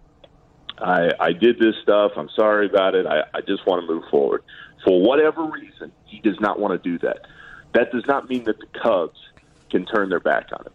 I, 0.83 1.11
I 1.21 1.33
did 1.33 1.59
this 1.59 1.75
stuff. 1.83 2.13
I'm 2.17 2.29
sorry 2.35 2.67
about 2.67 2.95
it. 2.95 3.07
I, 3.07 3.23
I 3.35 3.41
just 3.41 3.67
want 3.67 3.87
to 3.87 3.93
move 3.93 4.05
forward. 4.11 4.43
For 4.85 5.01
whatever 5.01 5.45
reason, 5.45 5.93
he 6.07 6.21
does 6.21 6.41
not 6.41 6.59
want 6.59 6.83
to 6.83 6.91
do 6.91 6.99
that. 7.07 7.27
That 7.75 7.93
does 7.93 8.05
not 8.07 8.29
mean 8.29 8.45
that 8.45 8.59
the 8.59 8.67
Cubs 8.83 9.19
can 9.71 9.87
turn 9.87 10.09
their 10.09 10.21
back 10.21 10.49
on 10.53 10.67
him. 10.67 10.73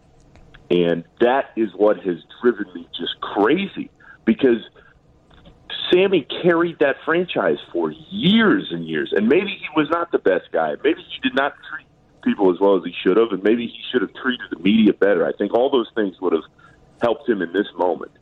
And 0.70 1.04
that 1.20 1.50
is 1.56 1.70
what 1.74 1.98
has 2.00 2.16
driven 2.42 2.72
me 2.74 2.88
just 2.98 3.20
crazy 3.20 3.90
because 4.24 4.62
Sammy 5.90 6.26
carried 6.42 6.78
that 6.80 6.96
franchise 7.04 7.58
for 7.72 7.90
years 8.10 8.68
and 8.70 8.86
years. 8.86 9.12
And 9.14 9.28
maybe 9.28 9.48
he 9.48 9.66
was 9.76 9.88
not 9.90 10.10
the 10.10 10.18
best 10.18 10.50
guy. 10.52 10.74
Maybe 10.82 11.02
he 11.02 11.20
did 11.22 11.34
not 11.34 11.54
treat 11.70 11.86
people 12.22 12.52
as 12.52 12.60
well 12.60 12.76
as 12.76 12.82
he 12.84 12.94
should 13.02 13.16
have. 13.16 13.28
And 13.30 13.42
maybe 13.42 13.66
he 13.66 13.80
should 13.90 14.02
have 14.02 14.12
treated 14.14 14.46
the 14.50 14.58
media 14.58 14.92
better. 14.92 15.26
I 15.26 15.32
think 15.32 15.54
all 15.54 15.70
those 15.70 15.90
things 15.94 16.20
would 16.20 16.32
have 16.32 16.42
helped 17.00 17.28
him 17.28 17.40
in 17.40 17.52
this 17.52 17.68
moment. 17.76 18.12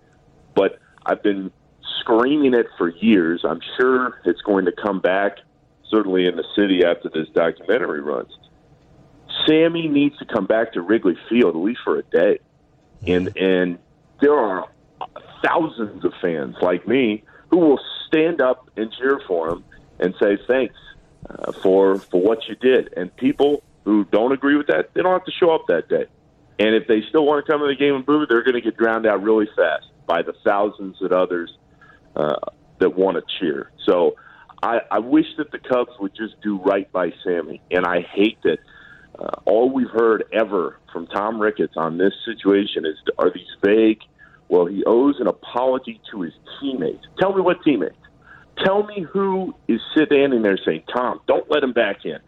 But 0.54 0.78
I've 1.04 1.22
been 1.22 1.50
screaming 2.00 2.54
it 2.54 2.66
for 2.78 2.88
years. 2.88 3.44
I'm 3.44 3.60
sure 3.78 4.20
it's 4.24 4.40
going 4.42 4.64
to 4.66 4.72
come 4.72 5.00
back, 5.00 5.38
certainly 5.88 6.26
in 6.26 6.36
the 6.36 6.44
city 6.54 6.84
after 6.84 7.08
this 7.08 7.28
documentary 7.34 8.00
runs. 8.00 8.36
Sammy 9.46 9.88
needs 9.88 10.16
to 10.18 10.24
come 10.24 10.46
back 10.46 10.72
to 10.72 10.80
Wrigley 10.80 11.16
Field 11.28 11.54
at 11.54 11.60
least 11.60 11.80
for 11.84 11.98
a 11.98 12.02
day, 12.04 12.38
and 13.06 13.36
and 13.36 13.78
there 14.20 14.34
are 14.34 14.68
thousands 15.42 16.04
of 16.04 16.12
fans 16.20 16.56
like 16.62 16.86
me 16.88 17.22
who 17.50 17.58
will 17.58 17.80
stand 18.06 18.40
up 18.40 18.70
and 18.76 18.92
cheer 18.92 19.20
for 19.26 19.50
him 19.50 19.64
and 19.98 20.14
say 20.20 20.38
thanks 20.46 20.74
uh, 21.28 21.52
for 21.52 21.98
for 21.98 22.20
what 22.20 22.48
you 22.48 22.56
did. 22.56 22.92
And 22.96 23.14
people 23.16 23.62
who 23.84 24.04
don't 24.04 24.32
agree 24.32 24.56
with 24.56 24.66
that, 24.68 24.94
they 24.94 25.02
don't 25.02 25.12
have 25.12 25.24
to 25.24 25.32
show 25.32 25.54
up 25.54 25.66
that 25.68 25.88
day. 25.88 26.06
And 26.58 26.74
if 26.74 26.88
they 26.88 27.02
still 27.02 27.26
want 27.26 27.44
to 27.44 27.50
come 27.50 27.60
to 27.60 27.66
the 27.66 27.76
game 27.76 27.94
and 27.94 28.06
boo, 28.06 28.26
they're 28.26 28.42
going 28.42 28.54
to 28.54 28.60
get 28.60 28.76
drowned 28.76 29.06
out 29.06 29.22
really 29.22 29.48
fast 29.54 29.86
by 30.06 30.22
the 30.22 30.32
thousands 30.44 31.00
of 31.02 31.12
others 31.12 31.56
uh, 32.16 32.36
that 32.78 32.96
want 32.96 33.16
to 33.16 33.22
cheer. 33.38 33.70
So 33.84 34.16
I, 34.62 34.80
I 34.90 34.98
wish 34.98 35.26
that 35.38 35.50
the 35.50 35.58
Cubs 35.58 35.92
would 36.00 36.14
just 36.16 36.40
do 36.42 36.58
right 36.58 36.90
by 36.90 37.12
Sammy. 37.24 37.60
And 37.70 37.86
I 37.86 38.00
hate 38.00 38.38
that 38.42 38.58
uh, 39.18 39.40
all 39.44 39.70
we've 39.70 39.90
heard 39.90 40.24
ever 40.32 40.78
from 40.92 41.06
Tom 41.06 41.40
Ricketts 41.40 41.74
on 41.76 41.98
this 41.98 42.12
situation 42.24 42.84
is 42.84 42.96
are 43.18 43.30
these 43.32 43.46
vague. 43.64 44.00
Well, 44.48 44.66
he 44.66 44.84
owes 44.84 45.16
an 45.20 45.26
apology 45.26 46.00
to 46.10 46.22
his 46.22 46.32
teammates. 46.60 47.04
Tell 47.18 47.34
me 47.34 47.40
what 47.40 47.62
teammates. 47.62 47.96
Tell 48.64 48.84
me 48.84 49.02
who 49.02 49.54
is 49.68 49.80
standing 49.92 50.42
there 50.42 50.58
saying, 50.64 50.84
Tom, 50.92 51.20
don't 51.26 51.50
let 51.50 51.62
him 51.62 51.72
back 51.72 52.04
in. 52.04 52.18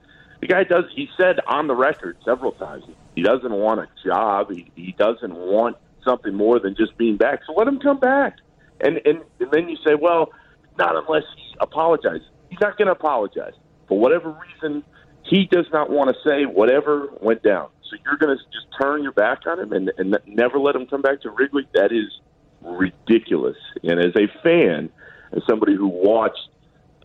The 0.41 0.47
guy 0.47 0.65
does. 0.65 0.85
He 0.95 1.09
said 1.17 1.41
on 1.47 1.67
the 1.67 1.75
record 1.75 2.17
several 2.25 2.53
times 2.53 2.85
he 3.15 3.23
doesn't 3.23 3.53
want 3.53 3.81
a 3.81 3.89
job. 4.05 4.51
He, 4.51 4.71
he 4.75 4.93
doesn't 4.93 5.35
want 5.35 5.77
something 6.05 6.35
more 6.35 6.61
than 6.61 6.77
just 6.77 6.97
being 6.97 7.17
back. 7.17 7.41
So 7.47 7.53
let 7.55 7.67
him 7.67 7.81
come 7.81 7.99
back. 7.99 8.37
And 8.81 9.01
and, 9.05 9.23
and 9.41 9.51
then 9.51 9.69
you 9.69 9.77
say, 9.87 9.95
well, 9.95 10.31
not 10.79 10.97
unless 10.97 11.25
he 11.37 11.55
apologizes. 11.61 12.27
He's 12.51 12.61
not 12.61 12.79
going 12.79 12.87
to 12.87 12.93
apologize 12.93 13.55
for 13.89 13.99
whatever 13.99 14.31
reason. 14.31 14.85
He 15.25 15.47
does 15.47 15.67
not 15.73 15.91
want 15.91 16.11
to 16.11 16.17
say 16.25 16.45
whatever 16.45 17.09
went 17.21 17.43
down. 17.43 17.69
So 17.91 17.97
you're 18.05 18.17
going 18.17 18.37
to 18.37 18.43
just 18.53 18.67
turn 18.81 19.03
your 19.03 19.13
back 19.13 19.47
on 19.47 19.59
him 19.59 19.73
and, 19.73 19.93
and 19.99 20.19
never 20.27 20.59
let 20.59 20.75
him 20.75 20.87
come 20.87 21.03
back 21.03 21.23
to 21.23 21.31
Wrigley. 21.31 21.67
That 21.75 21.93
is 21.93 22.21
ridiculous. 22.63 23.57
And 23.83 23.99
as 23.99 24.15
a 24.17 24.29
fan, 24.43 24.91
as 25.33 25.43
somebody 25.49 25.75
who 25.75 25.89
watched 25.89 26.49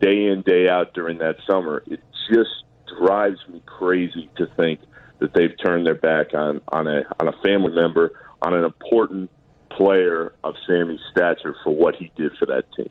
day 0.00 0.26
in 0.26 0.42
day 0.42 0.68
out 0.68 0.94
during 0.94 1.18
that 1.18 1.36
summer, 1.48 1.82
it 1.86 2.00
just 2.30 2.50
drives 2.98 3.38
me 3.48 3.62
crazy 3.66 4.30
to 4.36 4.46
think 4.56 4.80
that 5.20 5.32
they've 5.34 5.54
turned 5.64 5.86
their 5.86 5.94
back 5.94 6.34
on 6.34 6.60
on 6.68 6.86
a 6.86 7.02
on 7.20 7.28
a 7.28 7.32
family 7.42 7.72
member, 7.72 8.12
on 8.42 8.54
an 8.54 8.64
important 8.64 9.30
player 9.76 10.32
of 10.42 10.54
Sammy's 10.66 11.00
stature 11.10 11.54
for 11.62 11.74
what 11.74 11.96
he 11.96 12.10
did 12.16 12.32
for 12.38 12.46
that 12.46 12.64
team. 12.76 12.90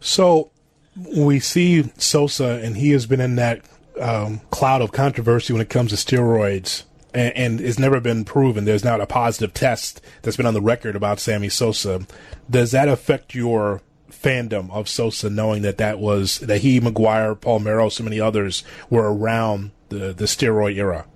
So 0.00 0.50
we 1.16 1.40
see 1.40 1.90
Sosa, 1.96 2.60
and 2.62 2.76
he 2.76 2.90
has 2.90 3.06
been 3.06 3.20
in 3.20 3.36
that 3.36 3.62
um, 4.00 4.40
cloud 4.50 4.82
of 4.82 4.92
controversy 4.92 5.52
when 5.52 5.62
it 5.62 5.70
comes 5.70 5.90
to 5.90 5.96
steroids, 5.96 6.84
and, 7.12 7.36
and, 7.36 7.60
it's 7.60 7.78
never 7.78 8.00
been 8.00 8.24
proven. 8.24 8.64
There's 8.64 8.84
not 8.84 9.00
a 9.00 9.06
positive 9.06 9.54
test 9.54 10.00
that's 10.22 10.36
been 10.36 10.46
on 10.46 10.54
the 10.54 10.60
record 10.60 10.96
about 10.96 11.20
Sammy 11.20 11.48
Sosa. 11.48 12.06
Does 12.50 12.72
that 12.72 12.88
affect 12.88 13.34
your 13.34 13.82
fandom 14.10 14.70
of 14.72 14.88
Sosa, 14.88 15.30
knowing 15.30 15.62
that 15.62 15.78
that 15.78 15.98
was 15.98 16.38
that 16.40 16.58
he, 16.58 16.80
McGwire, 16.80 17.36
Palmeiro, 17.36 17.90
so 17.90 18.02
many 18.02 18.20
others 18.20 18.64
were 18.90 19.12
around 19.12 19.70
the 19.90 20.12
the 20.12 20.24
steroid 20.24 20.76
era? 20.76 21.06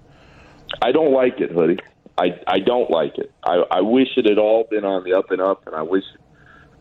I 0.83 0.93
don't 0.93 1.13
like 1.13 1.41
it, 1.41 1.51
hoodie. 1.51 1.79
I 2.19 2.41
I 2.47 2.59
don't 2.59 2.91
like 2.91 3.19
it. 3.19 3.33
I 3.45 3.63
I 3.71 3.81
wish 3.81 4.09
it 4.17 4.29
had 4.29 4.39
all 4.39 4.67
been 4.71 4.85
on 4.85 5.05
the 5.05 5.15
up 5.15 5.31
and 5.31 5.41
up, 5.41 5.67
and 5.67 5.75
I 5.75 5.83
wish 5.83 6.05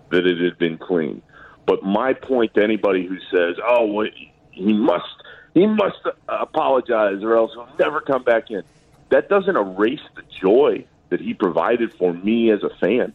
that 0.10 0.26
it 0.26 0.40
had 0.40 0.58
been 0.58 0.78
clean. 0.78 1.22
But 1.66 1.84
my 1.84 2.14
point 2.14 2.54
to 2.56 2.64
anybody 2.64 3.06
who 3.06 3.18
says, 3.32 3.58
"Oh, 3.66 3.86
well, 3.86 4.08
he 4.52 4.74
must 4.74 5.06
he 5.54 5.68
must 5.68 6.00
apologize, 6.28 7.24
or 7.24 7.36
else 7.36 7.52
he'll 7.54 7.70
never 7.80 8.02
come 8.02 8.24
back 8.24 8.50
in," 8.50 8.64
that 9.10 9.30
doesn't 9.30 9.56
erase 9.56 10.02
the 10.16 10.24
joy 10.42 10.86
that 11.10 11.22
he 11.22 11.34
provided 11.34 11.94
for 11.94 12.14
me 12.14 12.52
as 12.52 12.64
a 12.64 12.70
fan 12.82 13.14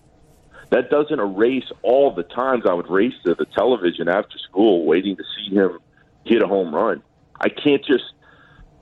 that 0.72 0.88
doesn't 0.88 1.20
erase 1.20 1.70
all 1.82 2.14
the 2.14 2.22
times 2.22 2.64
I 2.66 2.72
would 2.72 2.88
race 2.88 3.12
to 3.26 3.34
the 3.34 3.44
television 3.44 4.08
after 4.08 4.38
school 4.38 4.86
waiting 4.86 5.16
to 5.16 5.22
see 5.36 5.54
him 5.54 5.78
hit 6.24 6.42
a 6.42 6.46
home 6.46 6.74
run. 6.74 7.02
I 7.38 7.50
can't 7.50 7.84
just 7.84 8.04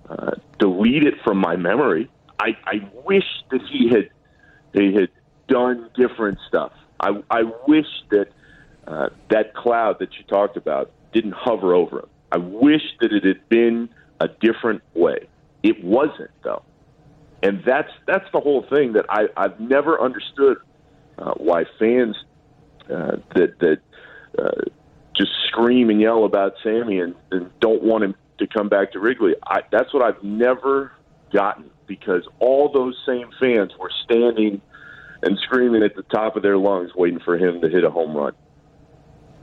uh, 0.08 0.32
delete 0.60 1.02
it 1.02 1.14
from 1.24 1.38
my 1.38 1.56
memory. 1.56 2.08
I, 2.40 2.56
I 2.64 2.90
wish 3.04 3.24
that 3.50 3.60
he 3.70 3.88
had 3.88 4.08
he 4.72 4.94
had 4.94 5.10
done 5.46 5.90
different 5.94 6.38
stuff. 6.48 6.72
I, 6.98 7.22
I 7.30 7.42
wish 7.68 7.86
that 8.10 8.28
uh, 8.86 9.10
that 9.28 9.54
cloud 9.54 9.98
that 9.98 10.08
you 10.16 10.24
talked 10.24 10.56
about 10.56 10.90
didn't 11.12 11.34
hover 11.34 11.74
over 11.74 12.00
him. 12.00 12.08
I 12.32 12.38
wish 12.38 12.82
that 13.00 13.12
it 13.12 13.24
had 13.24 13.46
been 13.48 13.90
a 14.20 14.28
different 14.28 14.82
way. 14.94 15.28
It 15.62 15.84
wasn't 15.84 16.30
though, 16.42 16.62
and 17.42 17.62
that's 17.66 17.92
that's 18.06 18.30
the 18.32 18.40
whole 18.40 18.64
thing 18.70 18.94
that 18.94 19.04
I, 19.10 19.26
I've 19.36 19.60
never 19.60 20.00
understood 20.00 20.56
uh, 21.18 21.34
why 21.36 21.64
fans 21.78 22.16
uh, 22.84 23.16
that 23.34 23.58
that 23.58 23.80
uh, 24.38 24.62
just 25.14 25.32
scream 25.48 25.90
and 25.90 26.00
yell 26.00 26.24
about 26.24 26.54
Sammy 26.62 27.00
and, 27.00 27.14
and 27.30 27.50
don't 27.60 27.82
want 27.82 28.04
him 28.04 28.14
to 28.38 28.46
come 28.46 28.70
back 28.70 28.92
to 28.92 28.98
Wrigley. 28.98 29.34
I, 29.46 29.60
that's 29.70 29.92
what 29.92 30.02
I've 30.02 30.22
never 30.24 30.92
gotten 31.32 31.70
because 31.90 32.22
all 32.38 32.70
those 32.70 32.96
same 33.04 33.28
fans 33.40 33.72
were 33.76 33.90
standing 34.04 34.62
and 35.24 35.36
screaming 35.40 35.82
at 35.82 35.96
the 35.96 36.04
top 36.04 36.36
of 36.36 36.42
their 36.44 36.56
lungs, 36.56 36.92
waiting 36.94 37.18
for 37.18 37.36
him 37.36 37.60
to 37.60 37.68
hit 37.68 37.82
a 37.82 37.90
home 37.90 38.16
run. 38.16 38.32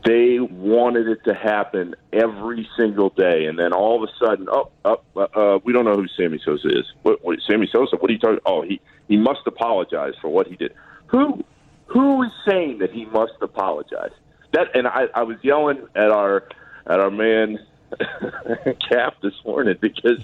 They 0.05 0.39
wanted 0.39 1.09
it 1.09 1.25
to 1.25 1.33
happen 1.33 1.93
every 2.13 2.65
single 2.77 3.09
day, 3.09 3.47
and 3.47 3.59
then 3.59 3.73
all 3.73 4.01
of 4.01 4.09
a 4.09 4.25
sudden, 4.25 4.47
oh, 4.49 4.71
oh 4.85 5.01
uh, 5.17 5.19
uh, 5.35 5.59
we 5.65 5.73
don't 5.73 5.83
know 5.83 5.95
who 5.95 6.07
Sammy 6.15 6.39
Sosa 6.45 6.69
is. 6.69 6.85
What, 7.03 7.19
what, 7.21 7.39
Sammy 7.45 7.67
Sosa? 7.69 7.97
What 7.97 8.09
are 8.09 8.13
you 8.13 8.19
talking? 8.19 8.39
Oh, 8.45 8.61
he 8.61 8.79
he 9.09 9.17
must 9.17 9.41
apologize 9.45 10.13
for 10.21 10.29
what 10.29 10.47
he 10.47 10.55
did. 10.55 10.73
Who? 11.07 11.43
Who 11.87 12.23
is 12.23 12.31
saying 12.47 12.77
that 12.79 12.91
he 12.91 13.03
must 13.05 13.33
apologize? 13.41 14.11
That 14.53 14.73
and 14.73 14.87
I, 14.87 15.07
I 15.13 15.23
was 15.23 15.35
yelling 15.43 15.85
at 15.95 16.11
our 16.11 16.47
at 16.85 17.01
our 17.01 17.11
man 17.11 17.59
Cap 18.89 19.15
this 19.21 19.33
morning 19.45 19.75
because 19.81 20.23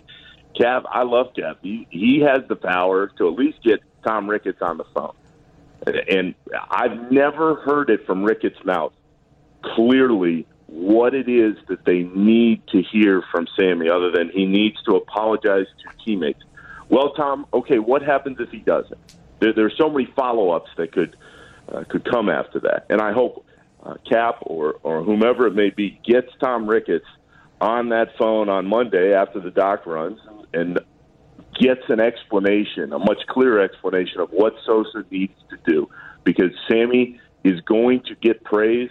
Cap, 0.58 0.84
I 0.90 1.04
love 1.04 1.34
Cap. 1.36 1.60
He 1.62 1.88
he 1.90 2.22
has 2.22 2.48
the 2.48 2.56
power 2.56 3.08
to 3.18 3.28
at 3.28 3.34
least 3.34 3.64
get 3.64 3.82
Tom 4.06 4.30
Ricketts 4.30 4.62
on 4.62 4.78
the 4.78 4.86
phone, 4.94 5.16
and 5.86 6.36
I've 6.70 7.12
never 7.12 7.56
heard 7.56 7.90
it 7.90 8.06
from 8.06 8.24
Ricketts' 8.24 8.64
mouth 8.64 8.94
clearly 9.62 10.46
what 10.68 11.14
it 11.14 11.30
is 11.30 11.56
that 11.68 11.86
they 11.86 12.04
need 12.04 12.66
to 12.68 12.82
hear 12.82 13.24
from 13.32 13.48
Sammy, 13.56 13.90
other 13.90 14.12
than 14.12 14.30
he 14.30 14.46
needs 14.46 14.82
to 14.84 14.96
apologize 14.96 15.68
to 15.84 16.06
teammates. 16.06 16.42
Well, 16.90 17.14
Tom, 17.14 17.46
okay, 17.54 17.80
what 17.80 18.02
happens 18.02 18.40
if 18.40 18.50
he 18.50 18.58
doesn't? 18.58 19.00
There, 19.40 19.54
there 19.54 19.66
are 19.66 19.76
so 19.78 19.90
many 19.90 20.06
follow 20.16 20.52
ups 20.52 20.70
that 20.78 20.92
could 20.92 21.16
uh, 21.72 21.84
could 21.86 22.04
come 22.06 22.30
after 22.30 22.60
that. 22.62 22.86
And 22.90 23.02
I 23.02 23.14
hope 23.14 23.46
uh, 23.84 23.96
Cap 24.10 24.40
or, 24.42 24.76
or 24.84 25.04
whomever 25.04 25.48
it 25.48 25.56
may 25.56 25.70
be 25.70 26.00
gets 26.04 26.30
Tom 26.40 26.68
Ricketts 26.68 27.06
on 27.62 27.90
that 27.90 28.10
phone 28.18 28.50
on 28.50 28.68
Monday 28.68 29.14
after 29.14 29.40
the 29.40 29.52
doc 29.52 29.86
runs 29.86 30.20
and 30.54 30.80
gets 31.60 31.82
an 31.90 32.00
explanation, 32.00 32.94
a 32.94 33.00
much 33.00 33.20
clearer 33.28 33.62
explanation 33.62 34.20
of 34.20 34.30
what 34.32 34.54
Sosa 34.66 35.06
needs 35.10 35.34
to 35.50 35.58
do. 35.66 35.90
Because 36.24 36.52
Sammy 36.70 37.20
is 37.44 37.60
going 37.62 38.02
to 38.04 38.16
get 38.16 38.44
praise. 38.44 38.90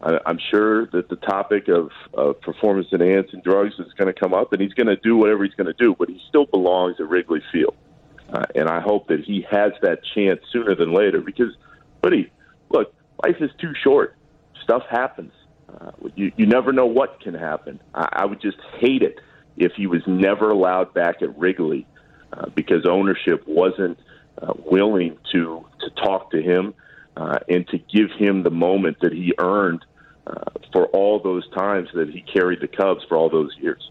I'm 0.00 0.38
sure 0.50 0.86
that 0.86 1.08
the 1.08 1.16
topic 1.16 1.68
of, 1.68 1.90
of 2.14 2.40
performance 2.40 2.86
enhancing 2.92 3.40
drugs 3.42 3.74
is 3.78 3.92
going 3.94 4.12
to 4.12 4.18
come 4.18 4.32
up, 4.32 4.52
and 4.52 4.62
he's 4.62 4.74
going 4.74 4.86
to 4.86 4.96
do 4.96 5.16
whatever 5.16 5.44
he's 5.44 5.54
going 5.54 5.66
to 5.66 5.72
do, 5.72 5.96
but 5.98 6.08
he 6.08 6.20
still 6.28 6.46
belongs 6.46 6.96
at 7.00 7.08
Wrigley 7.08 7.42
Field. 7.50 7.74
Uh, 8.32 8.44
and 8.54 8.68
I 8.68 8.80
hope 8.80 9.08
that 9.08 9.24
he 9.24 9.44
has 9.50 9.72
that 9.82 10.00
chance 10.14 10.40
sooner 10.52 10.74
than 10.74 10.92
later 10.92 11.20
because– 11.20 11.52
Buddy, 12.00 12.30
look, 12.70 12.92
life 13.24 13.36
is 13.40 13.50
too 13.60 13.72
short. 13.82 14.16
Stuff 14.62 14.82
happens. 14.90 15.32
Uh, 15.68 15.90
you, 16.14 16.32
you 16.36 16.46
never 16.46 16.72
know 16.72 16.86
what 16.86 17.20
can 17.20 17.34
happen. 17.34 17.80
I, 17.94 18.08
I 18.12 18.24
would 18.26 18.40
just 18.40 18.58
hate 18.78 19.02
it 19.02 19.20
if 19.56 19.72
he 19.72 19.86
was 19.86 20.02
never 20.06 20.50
allowed 20.50 20.94
back 20.94 21.22
at 21.22 21.36
Wrigley 21.38 21.86
uh, 22.32 22.48
because 22.54 22.86
ownership 22.86 23.46
wasn't 23.46 23.98
uh, 24.40 24.52
willing 24.56 25.18
to 25.32 25.64
to 25.80 25.90
talk 25.90 26.30
to 26.30 26.40
him 26.40 26.74
uh, 27.16 27.38
and 27.48 27.66
to 27.68 27.78
give 27.78 28.10
him 28.12 28.42
the 28.42 28.50
moment 28.50 28.98
that 29.00 29.12
he 29.12 29.32
earned 29.38 29.84
uh, 30.26 30.32
for 30.72 30.86
all 30.86 31.18
those 31.18 31.48
times 31.50 31.88
that 31.94 32.08
he 32.08 32.20
carried 32.20 32.60
the 32.60 32.68
Cubs 32.68 33.04
for 33.08 33.16
all 33.16 33.28
those 33.28 33.54
years. 33.58 33.90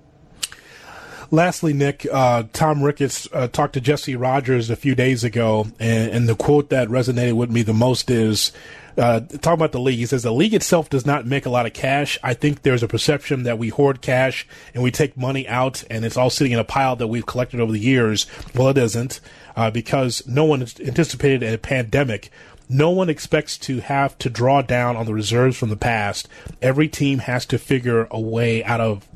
Lastly, 1.29 1.73
Nick, 1.73 2.07
uh, 2.09 2.43
Tom 2.53 2.81
Ricketts 2.81 3.27
uh, 3.33 3.47
talked 3.47 3.73
to 3.73 3.81
Jesse 3.81 4.15
Rogers 4.15 4.69
a 4.69 4.77
few 4.77 4.95
days 4.95 5.25
ago, 5.25 5.67
and, 5.77 6.11
and, 6.11 6.29
the 6.29 6.35
quote 6.35 6.69
that 6.69 6.87
resonated 6.87 7.33
with 7.33 7.51
me 7.51 7.63
the 7.63 7.73
most 7.73 8.09
is 8.09 8.53
uh, 8.97 9.19
talking 9.19 9.53
about 9.53 9.71
the 9.71 9.79
league. 9.79 9.99
He 9.99 10.05
says 10.05 10.23
the 10.23 10.31
league 10.31 10.53
itself 10.53 10.89
does 10.89 11.05
not 11.05 11.25
make 11.25 11.45
a 11.45 11.49
lot 11.49 11.65
of 11.65 11.73
cash. 11.73 12.17
I 12.23 12.33
think 12.33 12.61
there's 12.61 12.83
a 12.83 12.87
perception 12.87 13.43
that 13.43 13.59
we 13.59 13.69
hoard 13.69 14.01
cash 14.01 14.47
and 14.73 14.83
we 14.83 14.91
take 14.91 15.15
money 15.15 15.47
out, 15.47 15.83
and 15.89 16.03
it's 16.03 16.17
all 16.17 16.29
sitting 16.29 16.53
in 16.53 16.59
a 16.59 16.63
pile 16.63 16.95
that 16.95 17.07
we've 17.07 17.25
collected 17.25 17.59
over 17.59 17.71
the 17.71 17.79
years. 17.79 18.25
Well, 18.55 18.69
it 18.69 18.77
isn't, 18.77 19.19
uh, 19.55 19.71
because 19.71 20.25
no 20.27 20.45
one 20.45 20.61
anticipated 20.61 21.43
a 21.43 21.57
pandemic. 21.57 22.31
No 22.69 22.89
one 22.89 23.09
expects 23.09 23.57
to 23.59 23.79
have 23.79 24.17
to 24.17 24.29
draw 24.29 24.61
down 24.61 24.97
on 24.97 25.05
the 25.05 25.13
reserves 25.13 25.55
from 25.57 25.69
the 25.69 25.77
past. 25.77 26.27
Every 26.61 26.89
team 26.89 27.19
has 27.19 27.45
to 27.47 27.57
figure 27.57 28.07
a 28.11 28.19
way 28.19 28.63
out 28.63 28.81
of 28.81 29.07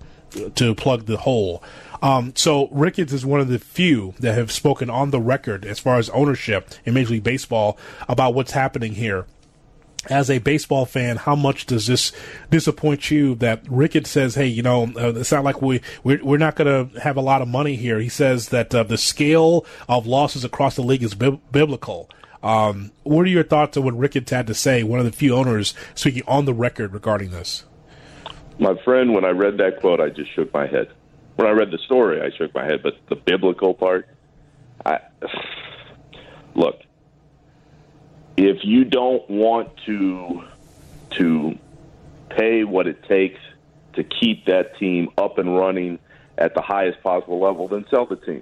to 0.56 0.74
plug 0.74 1.06
the 1.06 1.18
hole. 1.18 1.62
Um, 2.02 2.34
so 2.36 2.68
Ricketts 2.72 3.14
is 3.14 3.26
one 3.26 3.42
of 3.42 3.50
the 3.50 3.60
few 3.60 4.14
that 4.20 4.36
have 4.36 4.52
spoken 4.52 4.90
on 4.90 5.12
the 5.12 5.20
record 5.20 5.66
as 5.66 5.80
far 5.80 5.98
as 5.98 6.10
ownership 6.12 6.70
in 6.86 6.94
Major 6.94 7.12
League 7.12 7.24
Baseball 7.24 7.78
about 8.08 8.34
what's 8.34 8.52
happening 8.52 8.94
here. 8.94 9.26
As 10.10 10.32
a 10.32 10.40
baseball 10.40 10.86
fan, 10.88 11.18
how 11.18 11.36
much 11.36 11.68
does 11.68 11.86
this 11.86 12.12
disappoint 12.50 13.12
you 13.12 13.36
that 13.36 13.64
Rickett 13.70 14.08
says, 14.08 14.34
"Hey, 14.34 14.48
you 14.48 14.64
know, 14.64 14.92
uh, 14.98 15.14
it's 15.16 15.32
not 15.32 15.44
like 15.44 15.62
we 15.62 15.82
we're, 16.04 16.24
we're 16.24 16.38
not 16.38 16.56
going 16.56 16.90
to 16.90 17.00
have 17.02 17.18
a 17.18 17.22
lot 17.22 17.44
of 17.44 17.48
money 17.48 17.76
here." 17.76 18.00
He 18.00 18.10
says 18.10 18.50
that 18.50 18.74
uh, 18.74 18.82
the 18.82 18.98
scale 18.98 19.64
of 19.88 20.08
losses 20.08 20.44
across 20.44 20.76
the 20.76 20.82
league 20.82 21.04
is 21.04 21.14
bi- 21.14 21.40
biblical. 21.52 22.10
Um, 22.44 22.92
what 23.04 23.22
are 23.22 23.30
your 23.30 23.44
thoughts 23.44 23.78
on 23.78 23.84
what 23.84 23.96
Ricketts 23.96 24.32
had 24.32 24.48
to 24.48 24.56
say? 24.56 24.82
One 24.84 25.00
of 25.00 25.06
the 25.06 25.12
few 25.12 25.36
owners 25.36 25.74
speaking 25.94 26.24
on 26.28 26.46
the 26.46 26.54
record 26.54 26.94
regarding 26.94 27.30
this. 27.30 27.66
My 28.60 28.76
friend, 28.84 29.14
when 29.14 29.26
I 29.26 29.30
read 29.30 29.58
that 29.58 29.80
quote, 29.80 30.00
I 30.00 30.10
just 30.10 30.34
shook 30.34 30.54
my 30.54 30.68
head. 30.68 30.88
When 31.36 31.48
I 31.48 31.52
read 31.52 31.72
the 31.72 31.78
story, 31.80 32.22
I 32.22 32.36
shook 32.36 32.54
my 32.54 32.66
head. 32.66 32.82
But 32.84 32.94
the 33.10 33.16
biblical 33.16 33.74
part, 33.74 34.08
I 34.86 35.00
look. 36.56 36.82
If 38.42 38.66
you 38.66 38.86
don't 38.86 39.30
want 39.30 39.70
to 39.86 40.44
to 41.12 41.60
pay 42.30 42.64
what 42.64 42.88
it 42.88 43.04
takes 43.04 43.40
to 43.94 44.04
keep 44.04 44.46
that 44.46 44.78
team 44.80 45.10
up 45.16 45.38
and 45.38 45.56
running 45.56 46.00
at 46.40 46.56
the 46.56 46.62
highest 46.62 47.04
possible 47.04 47.40
level, 47.40 47.68
then 47.68 47.86
sell 47.92 48.08
the 48.08 48.16
team. 48.16 48.42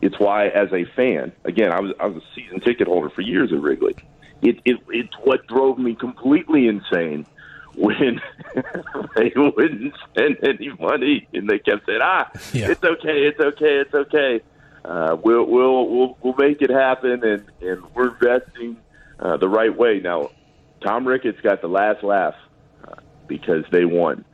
It's 0.00 0.20
why, 0.20 0.46
as 0.48 0.72
a 0.72 0.84
fan, 0.94 1.32
again, 1.44 1.72
I 1.72 1.80
was 1.80 1.92
I 1.98 2.06
was 2.06 2.22
a 2.22 2.26
season 2.36 2.60
ticket 2.60 2.86
holder 2.86 3.10
for 3.10 3.22
years 3.22 3.52
at 3.52 3.60
Wrigley. 3.60 3.96
It, 4.40 4.60
it 4.64 4.76
it's 4.90 5.14
what 5.24 5.48
drove 5.48 5.78
me 5.80 5.96
completely 5.96 6.68
insane 6.68 7.26
when 7.74 8.20
they 9.16 9.32
wouldn't 9.34 9.94
spend 10.10 10.36
any 10.44 10.68
money 10.78 11.26
and 11.34 11.50
they 11.50 11.58
kept 11.58 11.86
saying, 11.86 11.98
"Ah, 12.00 12.30
Yeah. 12.52 12.70
it's 12.70 12.84
okay, 12.84 13.26
it's 13.26 13.40
okay, 13.40 13.78
it's 13.78 13.94
okay. 13.94 14.42
Uh, 14.84 15.16
we'll 15.20 15.44
we'll 15.44 15.88
we'll 15.88 16.18
we'll 16.22 16.36
make 16.38 16.62
it 16.62 16.70
happen, 16.70 17.24
and 17.24 17.44
and 17.60 17.82
we're 17.96 18.10
investing 18.10 18.76
uh, 19.18 19.36
the 19.36 19.48
right 19.48 19.76
way." 19.76 20.00
Now, 20.00 20.30
Tom 20.80 21.06
Ricketts 21.06 21.40
got 21.42 21.60
the 21.60 21.68
last 21.68 22.02
laugh 22.02 22.34
uh, 22.86 22.94
because 23.26 23.64
they 23.70 23.84
won. 23.84 24.24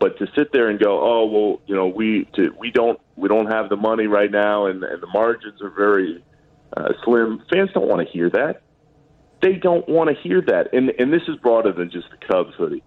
But 0.00 0.18
to 0.18 0.28
sit 0.36 0.52
there 0.52 0.68
and 0.68 0.78
go, 0.78 1.00
oh 1.00 1.26
well, 1.26 1.60
you 1.66 1.74
know, 1.74 1.88
we 1.88 2.28
to, 2.34 2.54
we 2.58 2.70
don't 2.70 3.00
we 3.16 3.28
don't 3.28 3.46
have 3.46 3.68
the 3.68 3.76
money 3.76 4.06
right 4.06 4.30
now, 4.30 4.66
and, 4.66 4.82
and 4.84 5.02
the 5.02 5.08
margins 5.08 5.60
are 5.60 5.70
very 5.70 6.22
uh, 6.76 6.92
slim. 7.04 7.42
Fans 7.50 7.70
don't 7.74 7.88
want 7.88 8.06
to 8.06 8.12
hear 8.12 8.30
that. 8.30 8.62
They 9.42 9.54
don't 9.54 9.88
want 9.88 10.10
to 10.10 10.22
hear 10.22 10.40
that, 10.42 10.72
and 10.72 10.92
and 10.98 11.12
this 11.12 11.22
is 11.26 11.36
broader 11.36 11.72
than 11.72 11.90
just 11.90 12.08
the 12.10 12.16
Cubs 12.26 12.54
hoodie. 12.56 12.82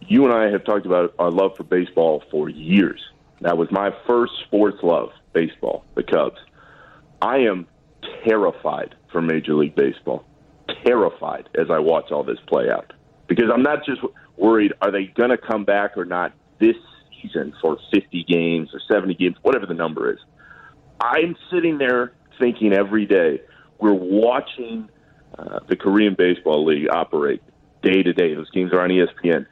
You 0.00 0.24
and 0.24 0.34
I 0.34 0.50
have 0.50 0.64
talked 0.64 0.86
about 0.86 1.14
our 1.18 1.30
love 1.30 1.56
for 1.56 1.64
baseball 1.64 2.22
for 2.30 2.48
years. 2.48 3.00
That 3.42 3.58
was 3.58 3.70
my 3.70 3.90
first 4.06 4.32
sports 4.46 4.78
love, 4.82 5.10
baseball, 5.32 5.84
the 5.94 6.02
Cubs. 6.02 6.38
I 7.20 7.38
am 7.38 7.66
terrified 8.24 8.94
for 9.10 9.20
Major 9.20 9.54
League 9.54 9.74
Baseball. 9.74 10.24
Terrified 10.84 11.48
as 11.58 11.70
I 11.70 11.78
watch 11.78 12.10
all 12.10 12.24
this 12.24 12.38
play 12.46 12.70
out. 12.70 12.92
Because 13.28 13.46
I'm 13.52 13.62
not 13.62 13.84
just 13.84 14.00
worried, 14.36 14.72
are 14.82 14.90
they 14.90 15.04
going 15.06 15.30
to 15.30 15.38
come 15.38 15.64
back 15.64 15.96
or 15.96 16.04
not 16.04 16.32
this 16.58 16.76
season 17.22 17.54
for 17.60 17.78
50 17.92 18.24
games 18.24 18.70
or 18.72 18.80
70 18.90 19.14
games, 19.14 19.36
whatever 19.42 19.66
the 19.66 19.74
number 19.74 20.12
is. 20.12 20.18
I'm 21.00 21.36
sitting 21.50 21.78
there 21.78 22.12
thinking 22.40 22.72
every 22.72 23.06
day, 23.06 23.40
we're 23.78 23.92
watching 23.92 24.88
uh, 25.38 25.60
the 25.68 25.76
Korean 25.76 26.14
Baseball 26.16 26.64
League 26.64 26.88
operate 26.90 27.42
day 27.82 28.02
to 28.02 28.12
day. 28.12 28.34
Those 28.34 28.50
games 28.50 28.72
are 28.72 28.80
on 28.80 28.90
ESPN. 28.90 29.46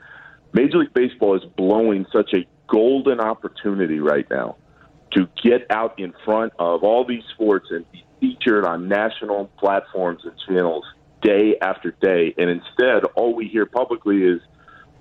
Major 0.53 0.79
League 0.79 0.95
Baseball 0.95 1.37
is 1.37 1.43
blowing 1.57 2.07
such 2.13 2.33
a 2.35 2.47
golden 2.69 3.21
opportunity 3.21 3.99
right 3.99 4.29
now 4.31 4.57
to 5.13 5.29
get 5.43 5.67
out 5.71 5.99
in 5.99 6.15
front 6.25 6.53
of 6.59 6.85
all 6.85 7.05
these 7.05 7.25
sports 7.35 7.67
and 7.71 7.91
be 7.91 8.05
featured 8.21 8.65
on 8.65 8.89
national 8.89 9.47
platforms 9.59 10.23
and 10.25 10.33
channels 10.47 10.85
day 11.23 11.57
after 11.61 11.93
day. 11.93 12.35
And 12.39 12.51
instead, 12.51 13.05
all 13.15 13.35
we 13.35 13.49
hear 13.49 13.67
publicly 13.67 14.23
is 14.23 14.41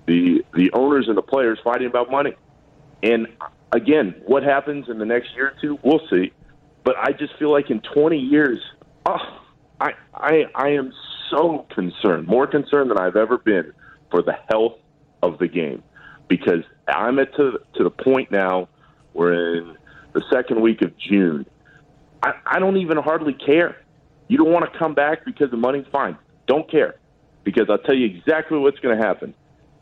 the 0.06 0.44
the 0.54 0.70
owners 0.72 1.06
and 1.08 1.16
the 1.16 1.22
players 1.22 1.58
fighting 1.62 1.86
about 1.86 2.10
money. 2.10 2.34
And 3.02 3.28
again, 3.72 4.22
what 4.26 4.42
happens 4.42 4.88
in 4.88 4.98
the 4.98 5.06
next 5.06 5.34
year 5.34 5.48
or 5.48 5.54
two, 5.60 5.78
we'll 5.82 6.06
see. 6.10 6.32
But 6.84 6.96
I 6.98 7.12
just 7.12 7.36
feel 7.38 7.50
like 7.52 7.70
in 7.70 7.80
20 7.80 8.18
years, 8.18 8.58
oh, 9.06 9.18
I 9.80 9.92
I 10.14 10.44
I 10.54 10.68
am 10.70 10.92
so 11.30 11.66
concerned, 11.74 12.26
more 12.26 12.46
concerned 12.46 12.90
than 12.90 12.98
I've 12.98 13.16
ever 13.16 13.38
been 13.38 13.72
for 14.10 14.22
the 14.22 14.36
health 14.48 14.78
of 15.22 15.38
the 15.38 15.46
game, 15.46 15.82
because 16.28 16.64
I'm 16.88 17.18
at 17.18 17.34
to 17.36 17.60
to 17.74 17.84
the 17.84 17.90
point 17.90 18.30
now 18.30 18.68
where 19.12 19.56
in 19.56 19.76
the 20.12 20.22
second 20.30 20.60
week 20.60 20.82
of 20.82 20.96
June, 20.96 21.46
I, 22.22 22.32
I 22.46 22.58
don't 22.58 22.76
even 22.76 22.96
hardly 22.96 23.34
care. 23.34 23.76
You 24.30 24.36
don't 24.36 24.52
want 24.52 24.72
to 24.72 24.78
come 24.78 24.94
back 24.94 25.24
because 25.24 25.50
the 25.50 25.56
money's 25.56 25.86
fine. 25.90 26.16
Don't 26.46 26.70
care, 26.70 26.94
because 27.42 27.64
I'll 27.68 27.78
tell 27.78 27.96
you 27.96 28.06
exactly 28.06 28.58
what's 28.58 28.78
going 28.78 28.96
to 28.96 29.04
happen. 29.04 29.34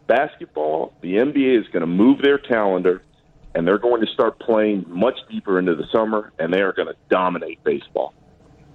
Basketball, 0.07 0.95
the 1.03 1.17
NBA 1.17 1.61
is 1.61 1.67
going 1.69 1.83
to 1.83 1.87
move 1.87 2.23
their 2.23 2.39
calendar, 2.39 3.03
and 3.55 3.69
they're 3.69 3.77
going 3.79 4.01
to 4.01 4.07
start 4.07 4.41
playing 4.41 4.87
much 4.89 5.19
deeper 5.31 5.59
into 5.59 5.75
the 5.75 5.85
summer, 5.93 6.33
and 6.39 6.51
they 6.51 6.63
are 6.63 6.73
going 6.73 6.89
to 6.89 6.95
dominate 7.11 7.63
baseball, 7.63 8.15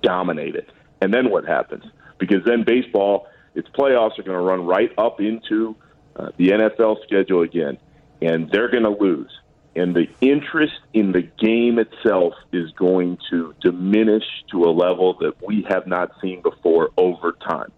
dominate 0.03 0.55
it. 0.55 0.69
And 1.01 1.11
then 1.11 1.31
what 1.31 1.43
happens? 1.43 1.85
Because 2.19 2.45
then 2.45 2.63
baseball, 2.63 3.25
its 3.55 3.67
playoffs 3.69 4.19
are 4.19 4.23
going 4.23 4.37
to 4.37 4.43
run 4.43 4.67
right 4.67 4.91
up 4.99 5.19
into 5.19 5.75
uh, 6.15 6.29
the 6.37 6.49
NFL 6.49 7.01
schedule 7.01 7.41
again, 7.41 7.79
and 8.21 8.47
they're 8.51 8.69
going 8.69 8.83
to 8.83 8.91
lose. 8.91 9.31
And 9.75 9.95
the 9.95 10.07
interest 10.21 10.79
in 10.93 11.13
the 11.13 11.23
game 11.23 11.79
itself 11.79 12.33
is 12.51 12.71
going 12.71 13.17
to 13.31 13.55
diminish 13.59 14.23
to 14.51 14.65
a 14.65 14.71
level 14.71 15.15
that 15.21 15.41
we 15.45 15.65
have 15.69 15.87
not 15.87 16.11
seen 16.21 16.41
before 16.41 16.91
over 16.95 17.31
time. 17.31 17.71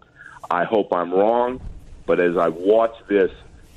I 0.50 0.64
hope 0.64 0.92
I'm 0.92 1.12
wrong, 1.12 1.60
but 2.04 2.20
as 2.20 2.36
I 2.36 2.48
watch 2.48 2.94
this, 3.08 3.30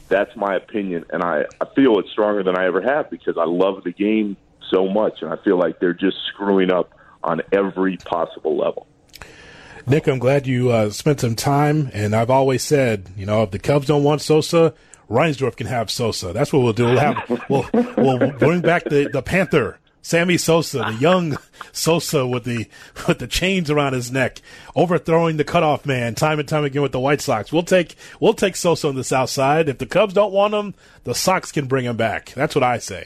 that's 0.09 0.35
my 0.35 0.55
opinion, 0.55 1.05
and 1.11 1.23
I, 1.23 1.45
I 1.61 1.65
feel 1.75 1.99
it's 1.99 2.09
stronger 2.09 2.43
than 2.43 2.57
I 2.57 2.65
ever 2.65 2.81
have 2.81 3.09
because 3.09 3.37
I 3.37 3.45
love 3.45 3.83
the 3.83 3.91
game 3.91 4.37
so 4.69 4.87
much, 4.87 5.21
and 5.21 5.31
I 5.31 5.37
feel 5.37 5.57
like 5.57 5.79
they're 5.79 5.93
just 5.93 6.17
screwing 6.27 6.71
up 6.71 6.93
on 7.23 7.41
every 7.51 7.97
possible 7.97 8.57
level. 8.57 8.87
Nick, 9.87 10.07
I'm 10.07 10.19
glad 10.19 10.45
you 10.45 10.71
uh, 10.71 10.89
spent 10.89 11.21
some 11.21 11.35
time, 11.35 11.89
and 11.93 12.15
I've 12.15 12.29
always 12.29 12.63
said, 12.63 13.07
you 13.15 13.25
know, 13.25 13.43
if 13.43 13.51
the 13.51 13.59
Cubs 13.59 13.87
don't 13.87 14.03
want 14.03 14.21
Sosa, 14.21 14.73
Reinsdorf 15.09 15.55
can 15.55 15.67
have 15.67 15.89
Sosa. 15.89 16.33
That's 16.33 16.53
what 16.53 16.61
we'll 16.61 16.73
do. 16.73 16.85
We'll 16.85 16.99
have 16.99 17.45
we'll 17.49 17.65
we'll 17.97 18.31
bring 18.31 18.61
back 18.61 18.83
the, 18.83 19.09
the 19.11 19.23
Panther, 19.23 19.79
Sammy 20.01 20.37
Sosa, 20.37 20.79
the 20.79 20.97
young 20.99 21.37
Sosa 21.71 22.27
with 22.27 22.43
the 22.43 22.67
with 23.07 23.19
the 23.19 23.27
chains 23.27 23.71
around 23.71 23.93
his 23.93 24.11
neck, 24.11 24.41
overthrowing 24.75 25.37
the 25.37 25.43
cutoff 25.43 25.85
man 25.85 26.13
time 26.13 26.39
and 26.39 26.47
time 26.47 26.63
again 26.63 26.83
with 26.83 26.91
the 26.91 26.99
White 26.99 27.21
Sox. 27.21 27.51
We'll 27.51 27.63
take 27.63 27.95
we'll 28.19 28.35
take 28.35 28.55
Sosa 28.55 28.87
on 28.87 28.95
the 28.95 29.03
South 29.03 29.31
Side. 29.31 29.67
If 29.67 29.79
the 29.79 29.87
Cubs 29.87 30.13
don't 30.13 30.31
want 30.31 30.53
him, 30.53 30.75
the 31.05 31.15
Sox 31.15 31.51
can 31.51 31.65
bring 31.65 31.85
him 31.85 31.97
back. 31.97 32.31
That's 32.33 32.53
what 32.53 32.63
I 32.63 32.77
say. 32.77 33.03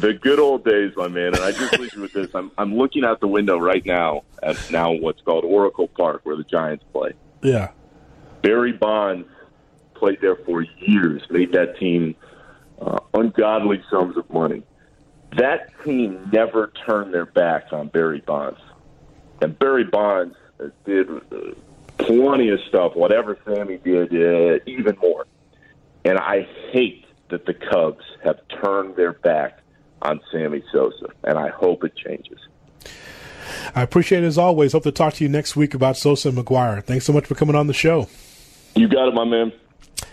The 0.00 0.14
good 0.14 0.38
old 0.38 0.64
days, 0.64 0.92
my 0.96 1.08
man. 1.08 1.34
And 1.34 1.38
I 1.38 1.52
just 1.52 1.78
leave 1.78 1.92
you 1.94 2.02
with 2.02 2.12
this. 2.12 2.32
I'm, 2.34 2.52
I'm 2.56 2.76
looking 2.76 3.04
out 3.04 3.20
the 3.20 3.26
window 3.26 3.58
right 3.58 3.84
now 3.84 4.22
at 4.42 4.70
now 4.70 4.92
what's 4.92 5.20
called 5.22 5.44
Oracle 5.44 5.88
Park, 5.88 6.20
where 6.24 6.36
the 6.36 6.44
Giants 6.44 6.84
play. 6.92 7.14
Yeah. 7.42 7.70
Barry 8.42 8.72
Bonds 8.72 9.26
played 9.98 10.20
there 10.20 10.36
for 10.36 10.62
years, 10.62 11.22
made 11.30 11.52
that 11.52 11.78
team 11.78 12.14
uh, 12.80 12.98
ungodly 13.14 13.82
sums 13.90 14.16
of 14.16 14.28
money. 14.30 14.62
That 15.36 15.70
team 15.84 16.30
never 16.32 16.72
turned 16.86 17.12
their 17.12 17.26
back 17.26 17.72
on 17.72 17.88
Barry 17.88 18.20
Bonds. 18.20 18.60
And 19.40 19.58
Barry 19.58 19.84
Bonds 19.84 20.34
did 20.84 21.08
uh, 21.10 21.20
plenty 21.98 22.48
of 22.48 22.60
stuff, 22.68 22.96
whatever 22.96 23.38
Sammy 23.44 23.78
did, 23.78 24.12
uh, 24.12 24.58
even 24.66 24.96
more. 25.00 25.26
And 26.04 26.18
I 26.18 26.48
hate 26.72 27.04
that 27.28 27.44
the 27.44 27.54
Cubs 27.54 28.04
have 28.24 28.40
turned 28.62 28.96
their 28.96 29.12
back 29.12 29.60
on 30.00 30.20
Sammy 30.32 30.62
Sosa, 30.72 31.08
and 31.24 31.38
I 31.38 31.48
hope 31.48 31.84
it 31.84 31.94
changes. 31.96 32.38
I 33.74 33.82
appreciate 33.82 34.22
it 34.22 34.26
as 34.26 34.38
always. 34.38 34.72
Hope 34.72 34.84
to 34.84 34.92
talk 34.92 35.14
to 35.14 35.24
you 35.24 35.28
next 35.28 35.56
week 35.56 35.74
about 35.74 35.96
Sosa 35.96 36.28
and 36.28 36.38
McGwire. 36.38 36.82
Thanks 36.82 37.04
so 37.04 37.12
much 37.12 37.26
for 37.26 37.34
coming 37.34 37.54
on 37.54 37.66
the 37.66 37.74
show. 37.74 38.08
You 38.74 38.88
got 38.88 39.08
it, 39.08 39.14
my 39.14 39.24
man. 39.24 39.52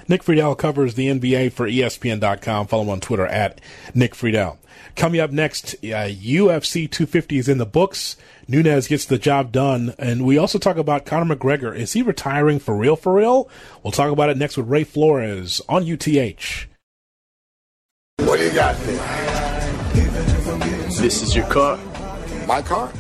Nick 0.08 0.24
Friedell 0.24 0.58
covers 0.58 0.96
the 0.96 1.08
NBA 1.08 1.52
for 1.52 1.68
ESPN.com. 1.68 2.68
Follow 2.68 2.84
him 2.84 2.90
on 2.90 3.00
Twitter 3.00 3.26
at 3.26 3.60
Nick 3.94 4.14
Friedell. 4.14 4.58
Coming 4.96 5.20
up 5.20 5.32
next, 5.32 5.74
uh, 5.76 6.08
UFC 6.08 6.90
250 6.90 7.38
is 7.38 7.50
in 7.50 7.58
the 7.58 7.66
books. 7.66 8.16
Nunes 8.48 8.88
gets 8.88 9.06
the 9.06 9.18
job 9.18 9.52
done. 9.52 9.94
And 9.98 10.26
we 10.26 10.38
also 10.38 10.60
talk 10.60 10.78
about 10.78 11.06
Conor 11.06 11.36
McGregor. 11.36 11.76
Is 11.76 11.94
he 11.94 12.02
retiring 12.02 12.60
for 12.60 12.76
real, 12.76 12.96
for 12.96 13.14
real? 13.14 13.50
We'll 13.84 13.92
talk 13.92 14.12
about 14.12 14.30
it 14.30 14.38
next 14.38 14.58
with 14.58 14.68
Ray 14.68 14.84
Flores 14.84 15.62
on 15.68 15.84
UTH. 15.84 16.68
What 18.18 18.38
do 18.38 18.46
you 18.46 18.54
got 18.54 18.78
there? 18.78 19.66
This 21.02 21.22
is 21.22 21.36
your 21.36 21.46
car. 21.48 21.78
My 22.48 22.62
car? 22.62 22.92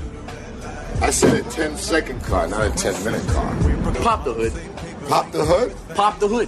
I 1.02 1.12
said 1.12 1.46
a 1.46 1.50
10 1.50 1.78
second 1.78 2.22
car, 2.24 2.48
not 2.48 2.68
a 2.68 2.70
10 2.72 3.04
minute 3.04 3.28
car. 3.28 3.56
Pop 3.96 4.24
the 4.24 4.34
hood. 4.34 4.74
Pop 5.08 5.32
the 5.32 5.46
hood? 5.46 5.76
Pop 5.96 6.20
the 6.20 6.28
hood. 6.28 6.48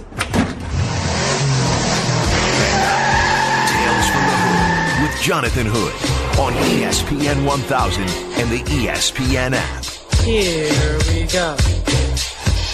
Tales 3.70 4.08
from 4.10 4.24
the 4.26 4.34
Hood. 4.34 5.02
With 5.02 5.22
Jonathan 5.22 5.66
Hood 5.68 5.94
on 6.40 6.52
ESPN 6.64 7.46
1000 7.46 8.02
and 8.02 8.50
the 8.50 8.58
ESPN 8.70 9.52
app. 9.54 9.84
Here 10.24 10.98
we 11.08 11.30
go. 11.32 11.56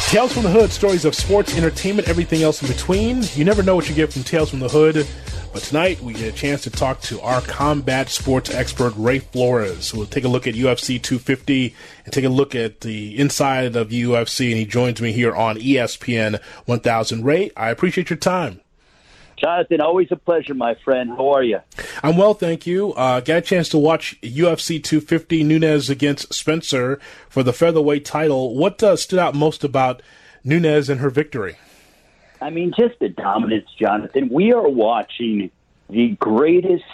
Tales 0.08 0.32
from 0.32 0.44
the 0.44 0.50
Hood, 0.50 0.70
stories 0.70 1.04
of 1.04 1.14
sports, 1.14 1.54
entertainment, 1.54 2.08
everything 2.08 2.42
else 2.42 2.62
in 2.62 2.68
between. 2.68 3.22
You 3.34 3.44
never 3.44 3.62
know 3.62 3.74
what 3.74 3.86
you 3.86 3.94
get 3.94 4.10
from 4.10 4.22
Tales 4.22 4.48
from 4.48 4.60
the 4.60 4.68
Hood. 4.68 5.06
But 5.54 5.62
tonight 5.62 6.00
we 6.00 6.14
get 6.14 6.34
a 6.34 6.36
chance 6.36 6.62
to 6.62 6.70
talk 6.70 7.00
to 7.02 7.20
our 7.20 7.40
combat 7.40 8.08
sports 8.08 8.50
expert, 8.50 8.92
Ray 8.96 9.20
Flores. 9.20 9.94
We'll 9.94 10.06
take 10.06 10.24
a 10.24 10.28
look 10.28 10.48
at 10.48 10.54
UFC 10.54 11.00
250 11.00 11.72
and 12.04 12.12
take 12.12 12.24
a 12.24 12.28
look 12.28 12.56
at 12.56 12.80
the 12.80 13.16
inside 13.16 13.76
of 13.76 13.90
UFC. 13.90 14.48
And 14.48 14.58
he 14.58 14.66
joins 14.66 15.00
me 15.00 15.12
here 15.12 15.32
on 15.32 15.56
ESPN 15.56 16.42
1000. 16.64 17.24
Ray, 17.24 17.52
I 17.56 17.70
appreciate 17.70 18.10
your 18.10 18.16
time. 18.16 18.62
Jonathan, 19.36 19.80
always 19.80 20.08
a 20.10 20.16
pleasure, 20.16 20.54
my 20.54 20.74
friend. 20.84 21.10
How 21.10 21.28
are 21.28 21.44
you? 21.44 21.60
I'm 22.02 22.16
well, 22.16 22.34
thank 22.34 22.66
you. 22.66 22.92
Uh, 22.94 23.20
got 23.20 23.36
a 23.36 23.40
chance 23.40 23.68
to 23.68 23.78
watch 23.78 24.20
UFC 24.22 24.82
250 24.82 25.44
Nunes 25.44 25.88
against 25.88 26.34
Spencer 26.34 26.98
for 27.28 27.44
the 27.44 27.52
featherweight 27.52 28.04
title. 28.04 28.56
What 28.56 28.82
uh, 28.82 28.96
stood 28.96 29.20
out 29.20 29.36
most 29.36 29.62
about 29.62 30.02
Nunes 30.42 30.88
and 30.88 30.98
her 30.98 31.10
victory? 31.10 31.58
I 32.44 32.50
mean, 32.50 32.74
just 32.78 32.98
the 32.98 33.08
dominance, 33.08 33.70
Jonathan. 33.80 34.28
We 34.30 34.52
are 34.52 34.68
watching 34.68 35.50
the 35.88 36.10
greatest 36.10 36.84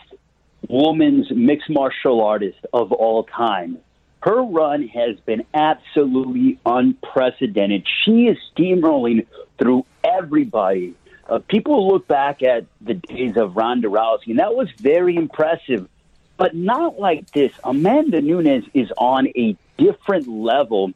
woman's 0.69 1.29
mixed 1.33 1.69
martial 1.69 2.23
artist 2.23 2.59
of 2.73 2.93
all 2.93 3.25
time. 3.25 3.79
Her 4.23 4.45
run 4.45 4.87
has 4.87 5.19
been 5.27 5.45
absolutely 5.53 6.61
unprecedented. 6.65 7.85
She 8.05 8.29
is 8.29 8.39
steamrolling 8.55 9.27
through 9.59 9.87
everybody. 10.05 10.95
Uh, 11.29 11.41
people 11.41 11.89
look 11.89 12.07
back 12.07 12.45
at 12.45 12.67
the 12.81 12.95
days 12.95 13.37
of 13.37 13.57
Ronda 13.57 13.89
Rousey, 13.89 14.29
and 14.29 14.39
that 14.39 14.55
was 14.55 14.69
very 14.79 15.17
impressive, 15.17 15.89
but 16.37 16.55
not 16.55 17.01
like 17.01 17.29
this. 17.33 17.51
Amanda 17.65 18.21
Nunes 18.21 18.67
is 18.73 18.93
on 18.97 19.27
a 19.37 19.57
different 19.79 20.29
level 20.29 20.93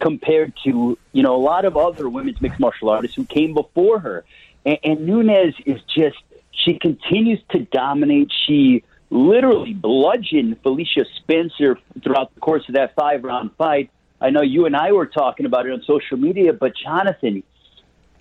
compared 0.00 0.52
to 0.64 0.98
you 1.12 1.22
know 1.22 1.34
a 1.34 1.42
lot 1.42 1.64
of 1.64 1.76
other 1.76 2.08
women's 2.08 2.40
mixed 2.40 2.60
martial 2.60 2.88
artists 2.88 3.16
who 3.16 3.24
came 3.24 3.54
before 3.54 3.98
her. 3.98 4.24
And, 4.64 4.78
and 4.82 5.06
Nunes 5.06 5.54
is 5.66 5.80
just 5.94 6.16
she 6.52 6.78
continues 6.78 7.40
to 7.50 7.60
dominate. 7.60 8.32
She 8.46 8.84
literally 9.10 9.74
bludgeoned 9.74 10.60
Felicia 10.62 11.04
Spencer 11.16 11.78
throughout 12.02 12.34
the 12.34 12.40
course 12.40 12.68
of 12.68 12.74
that 12.74 12.94
five 12.94 13.24
round 13.24 13.50
fight. 13.56 13.90
I 14.20 14.30
know 14.30 14.42
you 14.42 14.66
and 14.66 14.76
I 14.76 14.92
were 14.92 15.06
talking 15.06 15.46
about 15.46 15.66
it 15.66 15.72
on 15.72 15.82
social 15.82 16.16
media, 16.16 16.52
but 16.52 16.72
Jonathan, 16.76 17.42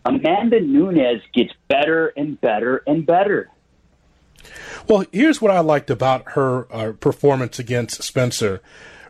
Amanda 0.05 0.59
Nunes 0.59 1.21
gets 1.33 1.53
better 1.67 2.07
and 2.07 2.39
better 2.39 2.83
and 2.85 3.05
better. 3.05 3.49
Well, 4.87 5.05
here's 5.11 5.41
what 5.41 5.51
I 5.51 5.61
liked 5.61 5.89
about 5.89 6.33
her 6.33 6.67
uh, 6.73 6.91
performance 6.93 7.59
against 7.59 8.03
Spencer. 8.03 8.61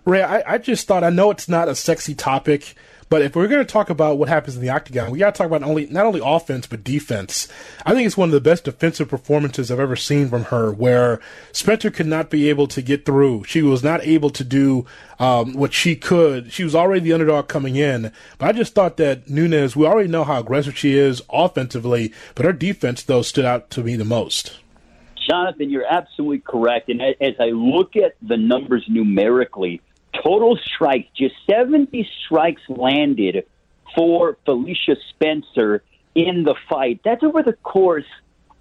Ray, 0.05 0.21
I, 0.21 0.55
I 0.55 0.57
just 0.57 0.85
thought 0.85 1.03
I 1.03 1.09
know 1.09 1.31
it's 1.31 1.47
not 1.47 1.69
a 1.69 1.75
sexy 1.75 2.13
topic, 2.13 2.75
but 3.07 3.21
if 3.21 3.35
we're 3.35 3.47
going 3.47 3.65
to 3.65 3.71
talk 3.71 3.89
about 3.89 4.17
what 4.17 4.27
happens 4.27 4.55
in 4.55 4.61
the 4.61 4.69
octagon, 4.69 5.11
we 5.11 5.19
got 5.19 5.33
to 5.33 5.37
talk 5.37 5.47
about 5.47 5.63
only 5.63 5.85
not 5.87 6.05
only 6.05 6.19
offense 6.23 6.67
but 6.67 6.83
defense. 6.83 7.47
I 7.85 7.93
think 7.93 8.05
it's 8.05 8.17
one 8.17 8.27
of 8.27 8.33
the 8.33 8.41
best 8.41 8.65
defensive 8.65 9.07
performances 9.07 9.71
I've 9.71 9.79
ever 9.79 9.95
seen 9.95 10.27
from 10.27 10.45
her, 10.45 10.73
where 10.73 11.21
Spencer 11.53 11.89
could 11.89 12.07
not 12.07 12.29
be 12.29 12.49
able 12.49 12.67
to 12.67 12.81
get 12.81 13.05
through. 13.05 13.45
She 13.45 13.61
was 13.61 13.81
not 13.81 14.03
able 14.03 14.29
to 14.31 14.43
do 14.43 14.85
um, 15.19 15.53
what 15.53 15.73
she 15.73 15.95
could. 15.95 16.51
She 16.51 16.65
was 16.65 16.75
already 16.75 17.01
the 17.01 17.13
underdog 17.13 17.47
coming 17.47 17.77
in, 17.77 18.11
but 18.39 18.47
I 18.47 18.51
just 18.51 18.73
thought 18.73 18.97
that 18.97 19.29
Nunes. 19.29 19.75
We 19.75 19.85
already 19.85 20.09
know 20.09 20.25
how 20.25 20.39
aggressive 20.39 20.77
she 20.77 20.97
is 20.97 21.21
offensively, 21.29 22.11
but 22.35 22.45
her 22.45 22.53
defense 22.53 23.03
though 23.03 23.21
stood 23.21 23.45
out 23.45 23.69
to 23.69 23.83
me 23.83 23.95
the 23.95 24.03
most. 24.03 24.59
Jonathan, 25.29 25.69
you're 25.69 25.85
absolutely 25.89 26.39
correct. 26.39 26.89
And 26.89 27.01
as 27.01 27.35
I 27.39 27.51
look 27.51 27.95
at 27.95 28.15
the 28.21 28.35
numbers 28.35 28.83
numerically, 28.89 29.81
total 30.21 30.57
strikes, 30.57 31.09
just 31.15 31.35
70 31.49 32.07
strikes 32.25 32.61
landed 32.67 33.45
for 33.95 34.37
Felicia 34.45 34.95
Spencer 35.09 35.83
in 36.15 36.43
the 36.43 36.55
fight. 36.69 37.01
That's 37.03 37.23
over 37.23 37.43
the 37.43 37.53
course 37.53 38.05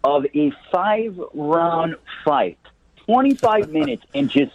of 0.05 0.27
a 0.35 0.53
five 0.71 1.19
round 1.35 1.97
fight, 2.25 2.59
25 3.07 3.71
minutes, 3.73 4.05
and 4.15 4.29
just 4.29 4.53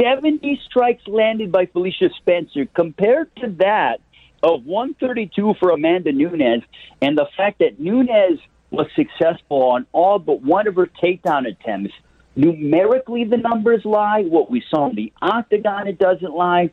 70 0.00 0.60
strikes 0.64 1.06
landed 1.06 1.50
by 1.50 1.66
Felicia 1.66 2.10
Spencer 2.16 2.66
compared 2.66 3.34
to 3.36 3.50
that 3.58 4.00
of 4.42 4.64
132 4.64 5.54
for 5.58 5.70
Amanda 5.70 6.12
Nunes, 6.12 6.62
and 7.02 7.18
the 7.18 7.26
fact 7.36 7.58
that 7.58 7.80
Nunes 7.80 8.38
was 8.70 8.86
successful 8.94 9.62
on 9.62 9.86
all 9.92 10.18
but 10.18 10.42
one 10.42 10.68
of 10.68 10.76
her 10.76 10.86
takedown 10.86 11.48
attempts 11.48 11.94
numerically 12.38 13.24
the 13.24 13.36
numbers 13.36 13.84
lie. 13.84 14.22
What 14.22 14.50
we 14.50 14.62
saw 14.70 14.88
in 14.88 14.96
the 14.96 15.12
octagon, 15.20 15.88
it 15.88 15.98
doesn't 15.98 16.32
lie. 16.32 16.70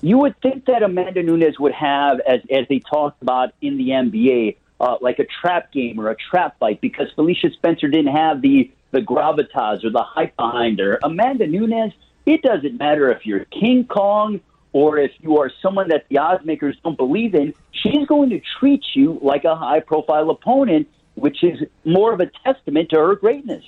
You 0.00 0.18
would 0.18 0.38
think 0.40 0.66
that 0.66 0.82
Amanda 0.82 1.22
Nunes 1.22 1.58
would 1.58 1.72
have, 1.72 2.20
as 2.20 2.40
as 2.50 2.66
they 2.68 2.80
talked 2.80 3.22
about 3.22 3.54
in 3.62 3.78
the 3.78 3.88
NBA, 3.90 4.56
uh, 4.80 4.96
like 5.00 5.18
a 5.18 5.26
trap 5.40 5.72
game 5.72 5.98
or 5.98 6.10
a 6.10 6.16
trap 6.16 6.58
fight, 6.58 6.80
because 6.80 7.08
Felicia 7.14 7.50
Spencer 7.52 7.88
didn't 7.88 8.14
have 8.14 8.42
the 8.42 8.70
the 8.90 9.00
gravitas 9.00 9.84
or 9.84 9.90
the 9.90 10.02
hype 10.02 10.36
behind 10.36 10.78
her. 10.78 10.98
Amanda 11.02 11.46
Nunes, 11.46 11.92
it 12.26 12.42
doesn't 12.42 12.78
matter 12.78 13.10
if 13.10 13.24
you're 13.24 13.44
King 13.46 13.84
Kong 13.86 14.40
or 14.72 14.98
if 14.98 15.12
you 15.20 15.38
are 15.38 15.50
someone 15.62 15.88
that 15.88 16.06
the 16.08 16.18
odds 16.18 16.44
makers 16.44 16.76
don't 16.82 16.96
believe 16.96 17.34
in. 17.34 17.54
She's 17.70 18.06
going 18.06 18.30
to 18.30 18.40
treat 18.58 18.84
you 18.94 19.18
like 19.22 19.44
a 19.44 19.56
high 19.56 19.80
profile 19.80 20.30
opponent, 20.30 20.88
which 21.14 21.42
is 21.42 21.60
more 21.84 22.12
of 22.12 22.20
a 22.20 22.26
testament 22.44 22.90
to 22.90 22.96
her 22.96 23.16
greatness. 23.16 23.64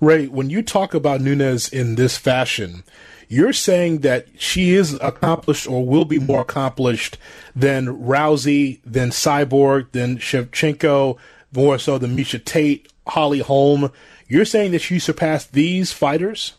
Ray, 0.00 0.28
when 0.28 0.48
you 0.48 0.62
talk 0.62 0.94
about 0.94 1.20
Nunes 1.20 1.68
in 1.68 1.96
this 1.96 2.16
fashion, 2.16 2.84
you're 3.28 3.52
saying 3.52 3.98
that 4.00 4.26
she 4.38 4.74
is 4.74 4.94
accomplished 4.94 5.68
or 5.68 5.84
will 5.84 6.04
be 6.04 6.18
more 6.18 6.42
accomplished 6.42 7.18
than 7.54 7.86
Rousey, 7.86 8.80
than 8.84 9.10
Cyborg, 9.10 9.90
than 9.92 10.18
Shevchenko, 10.18 11.18
more 11.52 11.78
so 11.78 11.98
than 11.98 12.16
Miesha 12.16 12.42
Tate, 12.42 12.90
Holly 13.08 13.40
Holm. 13.40 13.90
You're 14.28 14.44
saying 14.44 14.70
that 14.72 14.80
she 14.80 14.98
surpassed 14.98 15.52
these 15.52 15.92
fighters? 15.92 16.54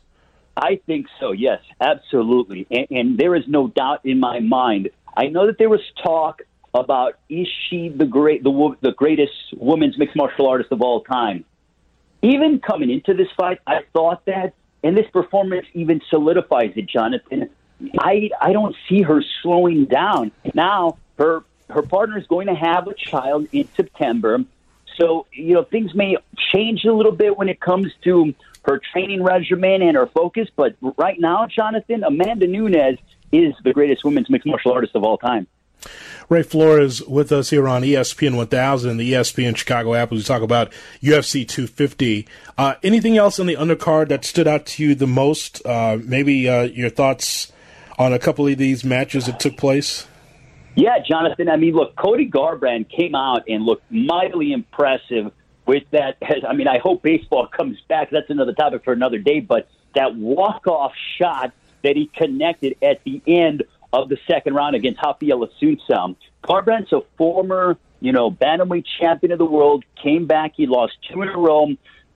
I 0.57 0.81
think 0.85 1.07
so. 1.19 1.31
Yes, 1.31 1.61
absolutely. 1.79 2.67
And, 2.69 2.87
and 2.91 3.17
there 3.17 3.35
is 3.35 3.43
no 3.47 3.69
doubt 3.69 4.01
in 4.03 4.19
my 4.19 4.41
mind. 4.41 4.89
I 5.15 5.27
know 5.27 5.47
that 5.47 5.57
there 5.57 5.69
was 5.69 5.81
talk 6.03 6.41
about 6.73 7.17
is 7.29 7.47
she 7.69 7.89
the 7.89 8.05
great 8.05 8.43
the 8.43 8.75
the 8.81 8.91
greatest 8.91 9.33
women's 9.55 9.97
mixed 9.97 10.15
martial 10.15 10.47
artist 10.47 10.71
of 10.71 10.81
all 10.81 11.01
time? 11.01 11.45
Even 12.21 12.59
coming 12.59 12.89
into 12.89 13.13
this 13.13 13.29
fight, 13.37 13.59
I 13.65 13.81
thought 13.93 14.25
that, 14.25 14.53
and 14.83 14.97
this 14.97 15.09
performance 15.11 15.67
even 15.73 16.01
solidifies 16.09 16.73
it, 16.75 16.87
Jonathan. 16.87 17.49
I 17.97 18.29
I 18.41 18.53
don't 18.53 18.75
see 18.87 19.01
her 19.01 19.23
slowing 19.41 19.85
down. 19.85 20.31
Now 20.53 20.97
her 21.17 21.43
her 21.69 21.81
partner 21.81 22.17
is 22.17 22.27
going 22.27 22.47
to 22.47 22.55
have 22.55 22.87
a 22.87 22.93
child 22.93 23.47
in 23.51 23.67
September, 23.75 24.43
so 24.97 25.27
you 25.31 25.53
know 25.53 25.63
things 25.63 25.93
may 25.95 26.17
change 26.51 26.83
a 26.83 26.93
little 26.93 27.11
bit 27.11 27.37
when 27.37 27.47
it 27.47 27.59
comes 27.59 27.91
to 28.03 28.33
her 28.65 28.81
training 28.91 29.23
regimen 29.23 29.81
and 29.81 29.95
her 29.95 30.07
focus. 30.07 30.49
But 30.55 30.75
right 30.97 31.19
now, 31.19 31.47
Jonathan, 31.47 32.03
Amanda 32.03 32.47
Nunes 32.47 32.99
is 33.31 33.53
the 33.63 33.73
greatest 33.73 34.03
women's 34.03 34.29
mixed 34.29 34.47
martial 34.47 34.73
artist 34.73 34.95
of 34.95 35.03
all 35.03 35.17
time. 35.17 35.47
Ray 36.29 36.43
Flores 36.43 37.01
with 37.03 37.31
us 37.31 37.49
here 37.49 37.67
on 37.67 37.81
ESPN 37.81 38.37
1000 38.37 38.91
and 38.91 38.99
the 38.99 39.13
ESPN 39.13 39.57
Chicago 39.57 39.95
app 39.95 40.11
we 40.11 40.21
talk 40.21 40.41
about 40.41 40.71
UFC 41.01 41.47
250. 41.47 42.27
Uh, 42.57 42.75
anything 42.83 43.17
else 43.17 43.39
on 43.39 43.47
the 43.47 43.55
undercard 43.55 44.09
that 44.09 44.23
stood 44.23 44.47
out 44.47 44.65
to 44.67 44.83
you 44.83 44.95
the 44.95 45.07
most? 45.07 45.65
Uh, 45.65 45.97
maybe 46.03 46.47
uh, 46.47 46.63
your 46.63 46.89
thoughts 46.89 47.51
on 47.97 48.13
a 48.13 48.19
couple 48.19 48.47
of 48.47 48.57
these 48.57 48.83
matches 48.83 49.25
that 49.25 49.39
took 49.39 49.57
place? 49.57 50.07
Yeah, 50.75 50.99
Jonathan. 50.99 51.49
I 51.49 51.57
mean, 51.57 51.73
look, 51.73 51.95
Cody 51.95 52.29
Garbrandt 52.29 52.89
came 52.89 53.15
out 53.15 53.43
and 53.47 53.65
looked 53.65 53.91
mightily 53.91 54.53
impressive 54.53 55.31
with 55.65 55.83
that. 55.91 56.17
I 56.47 56.53
mean, 56.53 56.67
I 56.67 56.77
hope 56.77 57.01
baseball 57.01 57.47
comes 57.47 57.79
back. 57.87 58.11
That's 58.11 58.29
another 58.29 58.53
topic 58.53 58.83
for 58.83 58.93
another 58.93 59.17
day. 59.17 59.39
But 59.39 59.67
that 59.95 60.15
walk-off 60.15 60.93
shot 61.17 61.53
that 61.83 61.95
he 61.95 62.09
connected 62.15 62.75
at 62.81 63.03
the 63.03 63.21
end 63.25 63.63
of 63.91 64.09
the 64.09 64.17
second 64.27 64.53
round 64.53 64.75
against 64.75 64.99
Raphael 65.03 65.47
Assunção. 65.47 66.15
Garbrandt's 66.43 66.91
a 66.91 67.01
former, 67.17 67.77
you 67.99 68.11
know, 68.11 68.31
bantamweight 68.31 68.85
champion 68.99 69.31
of 69.31 69.39
the 69.39 69.45
world, 69.45 69.83
came 70.01 70.27
back, 70.27 70.53
he 70.55 70.67
lost 70.67 70.93
two 71.11 71.21
in 71.21 71.29
a 71.29 71.37
row, 71.37 71.67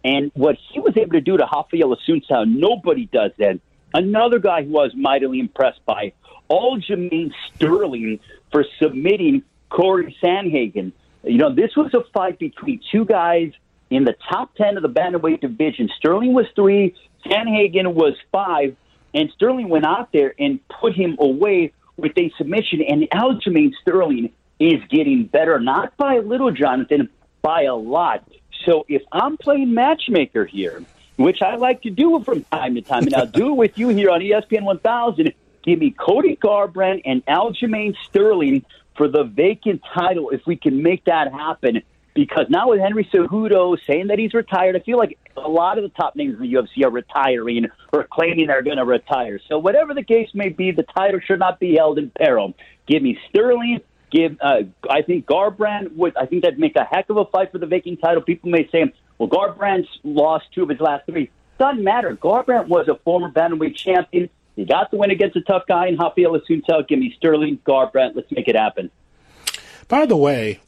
and 0.03 0.31
what 0.35 0.57
he 0.71 0.79
was 0.79 0.95
able 0.97 1.13
to 1.13 1.21
do 1.21 1.37
to 1.37 1.47
Raphael 1.51 1.95
Assunção, 1.95 2.47
nobody 2.47 3.05
does 3.05 3.31
that. 3.37 3.59
Another 3.93 4.39
guy 4.39 4.63
who 4.63 4.77
I 4.79 4.83
was 4.83 4.95
mightily 4.95 5.39
impressed 5.39 5.83
by, 5.85 6.13
Aljamain 6.49 7.31
Sterling 7.55 8.19
for 8.51 8.65
submitting 8.81 9.43
Corey 9.69 10.15
Sandhagen. 10.21 10.91
You 11.23 11.37
know, 11.37 11.53
this 11.53 11.75
was 11.75 11.93
a 11.93 12.03
fight 12.13 12.37
between 12.37 12.81
two 12.91 13.05
guys 13.05 13.51
in 13.89 14.03
the 14.03 14.15
top 14.29 14.55
10 14.55 14.77
of 14.77 14.83
the 14.83 14.89
bantamweight 14.89 15.41
division. 15.41 15.89
Sterling 15.97 16.33
was 16.33 16.45
three, 16.55 16.95
Sandhagen 17.25 17.93
was 17.93 18.13
five, 18.31 18.75
and 19.13 19.29
Sterling 19.35 19.69
went 19.69 19.85
out 19.85 20.11
there 20.11 20.33
and 20.39 20.59
put 20.67 20.93
him 20.93 21.17
away 21.19 21.73
with 21.97 22.17
a 22.17 22.31
submission. 22.37 22.81
And 22.81 23.03
Aljamain 23.11 23.71
Sterling 23.81 24.31
is 24.59 24.81
getting 24.89 25.25
better, 25.25 25.59
not 25.59 25.95
by 25.97 26.15
a 26.15 26.21
little, 26.21 26.51
Jonathan, 26.51 27.09
by 27.41 27.63
a 27.63 27.75
lot. 27.75 28.27
So 28.65 28.85
if 28.87 29.01
I'm 29.11 29.37
playing 29.37 29.73
matchmaker 29.73 30.45
here, 30.45 30.83
which 31.17 31.41
I 31.41 31.55
like 31.55 31.83
to 31.83 31.89
do 31.89 32.23
from 32.23 32.43
time 32.45 32.75
to 32.75 32.81
time, 32.81 33.03
and 33.03 33.15
I'll 33.15 33.25
do 33.25 33.49
it 33.49 33.55
with 33.55 33.77
you 33.77 33.89
here 33.89 34.09
on 34.09 34.21
ESPN 34.21 34.63
1000. 34.63 35.33
Give 35.63 35.79
me 35.79 35.91
Cody 35.91 36.35
Garbrandt 36.35 37.03
and 37.05 37.25
Aljamain 37.25 37.95
Sterling 38.07 38.65
for 38.95 39.07
the 39.07 39.23
vacant 39.23 39.81
title 39.93 40.29
if 40.29 40.45
we 40.45 40.55
can 40.55 40.83
make 40.83 41.05
that 41.05 41.31
happen. 41.31 41.81
Because 42.13 42.45
now 42.49 42.69
with 42.69 42.79
Henry 42.79 43.09
Cejudo 43.11 43.77
saying 43.87 44.07
that 44.07 44.19
he's 44.19 44.33
retired, 44.33 44.75
I 44.75 44.79
feel 44.79 44.97
like 44.97 45.17
a 45.35 45.49
lot 45.49 45.77
of 45.77 45.83
the 45.83 45.89
top 45.89 46.15
names 46.15 46.35
in 46.35 46.41
the 46.41 46.53
UFC 46.53 46.85
are 46.85 46.91
retiring 46.91 47.67
or 47.91 48.07
claiming 48.11 48.47
they're 48.47 48.61
going 48.61 48.77
to 48.77 48.85
retire. 48.85 49.39
So 49.49 49.57
whatever 49.57 49.93
the 49.93 50.03
case 50.03 50.29
may 50.33 50.49
be, 50.49 50.71
the 50.71 50.83
title 50.83 51.19
should 51.25 51.39
not 51.39 51.59
be 51.59 51.75
held 51.75 51.97
in 51.97 52.11
peril. 52.11 52.53
Give 52.87 53.01
me 53.01 53.17
Sterling. 53.29 53.81
Give 54.11 54.37
uh, 54.41 54.61
I 54.87 55.01
think 55.01 55.25
Garbrandt 55.25 55.95
would. 55.95 56.15
I 56.15 56.27
think 56.27 56.43
that'd 56.43 56.59
make 56.59 56.75
a 56.75 56.83
heck 56.83 57.09
of 57.09 57.17
a 57.17 57.25
fight 57.25 57.51
for 57.51 57.57
the 57.57 57.65
vacant 57.65 57.99
title. 57.99 58.21
People 58.21 58.51
may 58.51 58.69
say, 58.71 58.93
"Well, 59.17 59.27
Garbrandt's 59.27 59.89
lost 60.03 60.45
two 60.53 60.61
of 60.61 60.69
his 60.69 60.79
last 60.79 61.07
three. 61.07 61.31
Doesn't 61.57 61.83
matter. 61.83 62.15
Garbrandt 62.15 62.67
was 62.67 62.87
a 62.87 62.95
former 63.03 63.31
bantamweight 63.31 63.75
champion. 63.75 64.29
He 64.55 64.65
got 64.65 64.91
the 64.91 64.97
win 64.97 65.09
against 65.09 65.35
a 65.35 65.41
tough 65.41 65.63
guy 65.67 65.87
in 65.87 65.97
Raphael 65.97 66.39
Assunção. 66.39 66.87
Give 66.87 66.99
me 66.99 67.13
Sterling, 67.17 67.59
Garbrandt. 67.65 68.15
Let's 68.15 68.31
make 68.31 68.47
it 68.47 68.55
happen. 68.55 68.91
By 69.87 70.05
the 70.05 70.17
way, 70.17 70.59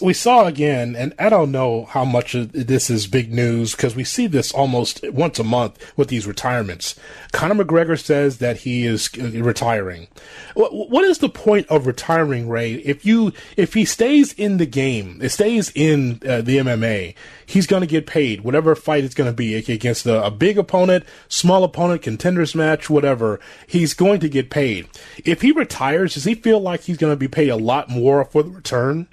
we 0.00 0.12
saw 0.12 0.46
again, 0.46 0.96
and 0.96 1.14
I 1.20 1.28
don't 1.28 1.52
know 1.52 1.84
how 1.84 2.04
much 2.04 2.32
this 2.32 2.90
is 2.90 3.06
big 3.06 3.32
news 3.32 3.76
because 3.76 3.94
we 3.94 4.02
see 4.02 4.26
this 4.26 4.50
almost 4.50 5.08
once 5.12 5.38
a 5.38 5.44
month 5.44 5.96
with 5.96 6.08
these 6.08 6.26
retirements. 6.26 6.98
Conor 7.30 7.64
McGregor 7.64 7.98
says 7.98 8.38
that 8.38 8.58
he 8.58 8.84
is 8.84 9.08
uh, 9.20 9.30
retiring. 9.40 10.08
What, 10.54 10.90
what 10.90 11.04
is 11.04 11.18
the 11.18 11.28
point 11.28 11.68
of 11.68 11.86
retiring, 11.86 12.48
Ray? 12.48 12.74
If 12.74 13.06
you 13.06 13.32
if 13.56 13.74
he 13.74 13.84
stays 13.84 14.32
in 14.32 14.56
the 14.56 14.66
game, 14.66 15.20
it 15.22 15.28
stays 15.28 15.70
in 15.76 16.20
uh, 16.26 16.40
the 16.40 16.58
MMA, 16.58 17.14
he's 17.46 17.68
going 17.68 17.82
to 17.82 17.86
get 17.86 18.04
paid 18.04 18.40
whatever 18.40 18.74
fight 18.74 19.04
it's 19.04 19.14
going 19.14 19.30
to 19.30 19.36
be 19.36 19.54
against 19.54 20.06
a, 20.06 20.24
a 20.24 20.30
big 20.32 20.58
opponent, 20.58 21.04
small 21.28 21.62
opponent, 21.62 22.02
contenders 22.02 22.52
match, 22.52 22.90
whatever. 22.90 23.38
He's 23.68 23.94
going 23.94 24.18
to 24.20 24.28
get 24.28 24.50
paid. 24.50 24.88
If 25.24 25.42
he 25.42 25.52
retires, 25.52 26.14
does 26.14 26.24
he 26.24 26.34
feel 26.34 26.58
like 26.58 26.82
he's 26.82 26.98
going 26.98 27.12
to 27.12 27.16
be 27.16 27.28
paid 27.28 27.48
a 27.48 27.56
lot 27.56 27.88
more 27.88 28.24
for 28.24 28.42
the 28.42 28.50
return? 28.50 29.06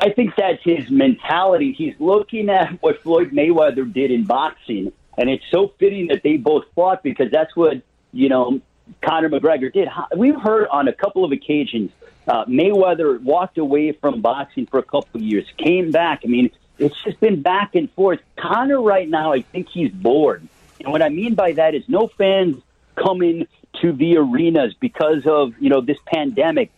I 0.00 0.10
think 0.10 0.34
that's 0.34 0.62
his 0.62 0.90
mentality. 0.90 1.72
He's 1.72 1.94
looking 1.98 2.48
at 2.48 2.70
what 2.82 3.02
Floyd 3.02 3.32
Mayweather 3.32 3.90
did 3.90 4.10
in 4.10 4.24
boxing, 4.24 4.92
and 5.18 5.28
it's 5.28 5.44
so 5.50 5.74
fitting 5.78 6.08
that 6.08 6.22
they 6.22 6.36
both 6.36 6.64
fought 6.74 7.02
because 7.02 7.30
that's 7.30 7.54
what 7.54 7.82
you 8.12 8.28
know 8.28 8.60
Conor 9.02 9.28
McGregor 9.28 9.72
did. 9.72 9.88
We've 10.16 10.40
heard 10.40 10.68
on 10.68 10.88
a 10.88 10.92
couple 10.92 11.24
of 11.24 11.32
occasions 11.32 11.90
uh, 12.26 12.44
Mayweather 12.46 13.20
walked 13.20 13.58
away 13.58 13.92
from 13.92 14.20
boxing 14.20 14.66
for 14.66 14.78
a 14.78 14.82
couple 14.82 15.20
of 15.20 15.22
years, 15.22 15.46
came 15.58 15.90
back. 15.90 16.20
I 16.24 16.28
mean, 16.28 16.50
it's 16.78 17.00
just 17.02 17.20
been 17.20 17.42
back 17.42 17.74
and 17.74 17.90
forth. 17.92 18.20
Conor 18.36 18.80
right 18.80 19.08
now, 19.08 19.32
I 19.32 19.42
think 19.42 19.68
he's 19.68 19.90
bored, 19.90 20.46
and 20.80 20.92
what 20.92 21.02
I 21.02 21.10
mean 21.10 21.34
by 21.34 21.52
that 21.52 21.74
is 21.74 21.84
no 21.88 22.08
fans 22.08 22.62
coming 22.96 23.46
to 23.80 23.92
the 23.92 24.16
arenas 24.16 24.74
because 24.80 25.26
of 25.26 25.54
you 25.60 25.68
know 25.68 25.80
this 25.80 25.98
pandemic. 26.06 26.70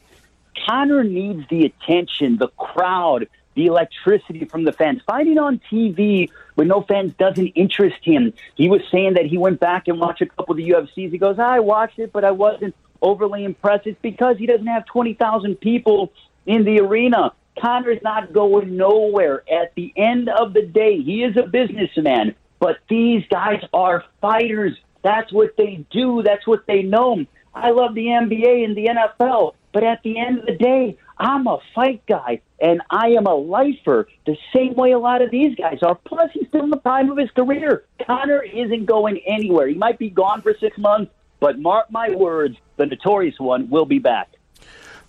Conor 0.67 1.05
needs 1.05 1.49
the 1.49 1.65
attention, 1.65 2.39
the 2.39 2.49
crowd, 2.49 3.29
the 3.55 3.67
electricity 3.67 4.45
from 4.45 4.65
the 4.65 4.73
fans. 4.73 5.01
Fighting 5.07 5.39
on 5.39 5.61
TV 5.71 6.31
when 6.55 6.69
no 6.69 6.83
fans 6.83 7.13
doesn't 7.19 7.49
interest 7.49 7.99
him. 8.03 8.33
He 8.55 8.69
was 8.69 8.81
saying 8.91 9.15
that 9.15 9.27
he 9.27 9.39
went 9.39 9.61
back 9.61 9.89
and 9.89 10.01
watched 10.01 10.23
a 10.23 10.27
couple 10.27 10.53
of 10.53 10.57
the 10.57 10.71
UFCs. 10.71 11.11
He 11.11 11.19
goes, 11.19 11.39
I 11.39 11.61
watched 11.61 11.99
it, 11.99 12.13
but 12.13 12.25
I 12.25 12.31
wasn't 12.31 12.75
overly 13.01 13.45
impressed. 13.45 13.87
It's 13.87 14.01
because 14.01 14.39
he 14.39 14.47
doesn't 14.47 14.67
have 14.67 14.87
20,000 14.87 15.57
people 15.57 16.13
in 16.47 16.65
the 16.65 16.81
arena. 16.81 17.33
Conor's 17.61 18.03
not 18.03 18.33
going 18.33 18.77
nowhere. 18.77 19.43
At 19.51 19.75
the 19.75 19.93
end 19.97 20.29
of 20.29 20.55
the 20.55 20.63
day, 20.63 21.01
he 21.03 21.23
is 21.23 21.37
a 21.37 21.43
businessman, 21.43 22.35
but 22.59 22.79
these 22.89 23.25
guys 23.29 23.63
are 23.75 24.05
fighters. 24.21 24.77
That's 25.03 25.33
what 25.33 25.57
they 25.57 25.85
do. 25.91 26.23
That's 26.23 26.47
what 26.47 26.67
they 26.67 26.83
know. 26.83 27.27
I 27.55 27.71
love 27.71 27.95
the 27.95 28.07
NBA 28.07 28.65
and 28.65 28.77
the 28.77 28.87
NFL, 28.87 29.55
but 29.73 29.85
at 29.85 30.03
the 30.03 30.19
end 30.19 30.41
of 30.41 30.47
the 30.47 30.57
day, 30.57 30.97
I'm 31.19 31.47
a 31.47 31.59
fight 31.75 32.03
guy 32.07 32.41
and 32.61 32.81
I 32.91 33.09
am 33.09 33.27
a 33.27 33.35
lifer 33.35 34.09
the 34.27 34.37
same 34.55 34.75
way 34.75 34.93
a 34.93 34.99
lot 34.99 35.23
of 35.23 35.31
these 35.31 35.55
guys 35.57 35.79
are. 35.83 35.95
Plus, 35.95 36.31
he's 36.33 36.49
still 36.49 36.65
in 36.65 36.71
the 36.71 36.77
prime 36.77 37.11
of 37.11 37.19
his 37.19 37.31
career. 37.31 37.85
Conor 38.07 38.43
isn't 38.43 38.87
going 38.87 39.19
anywhere. 39.27 39.69
He 39.69 39.75
might 39.75 39.99
be 39.99 40.11
gone 40.11 40.43
for 40.43 40.55
six 40.59 40.79
months, 40.79 41.13
but 41.41 41.59
mark 41.59 41.91
my 41.91 42.11
words, 42.11 42.57
the 42.77 42.87
notorious 42.87 43.39
one 43.39 43.69
will 43.69 43.87
be 43.87 43.99
back. 43.99 44.31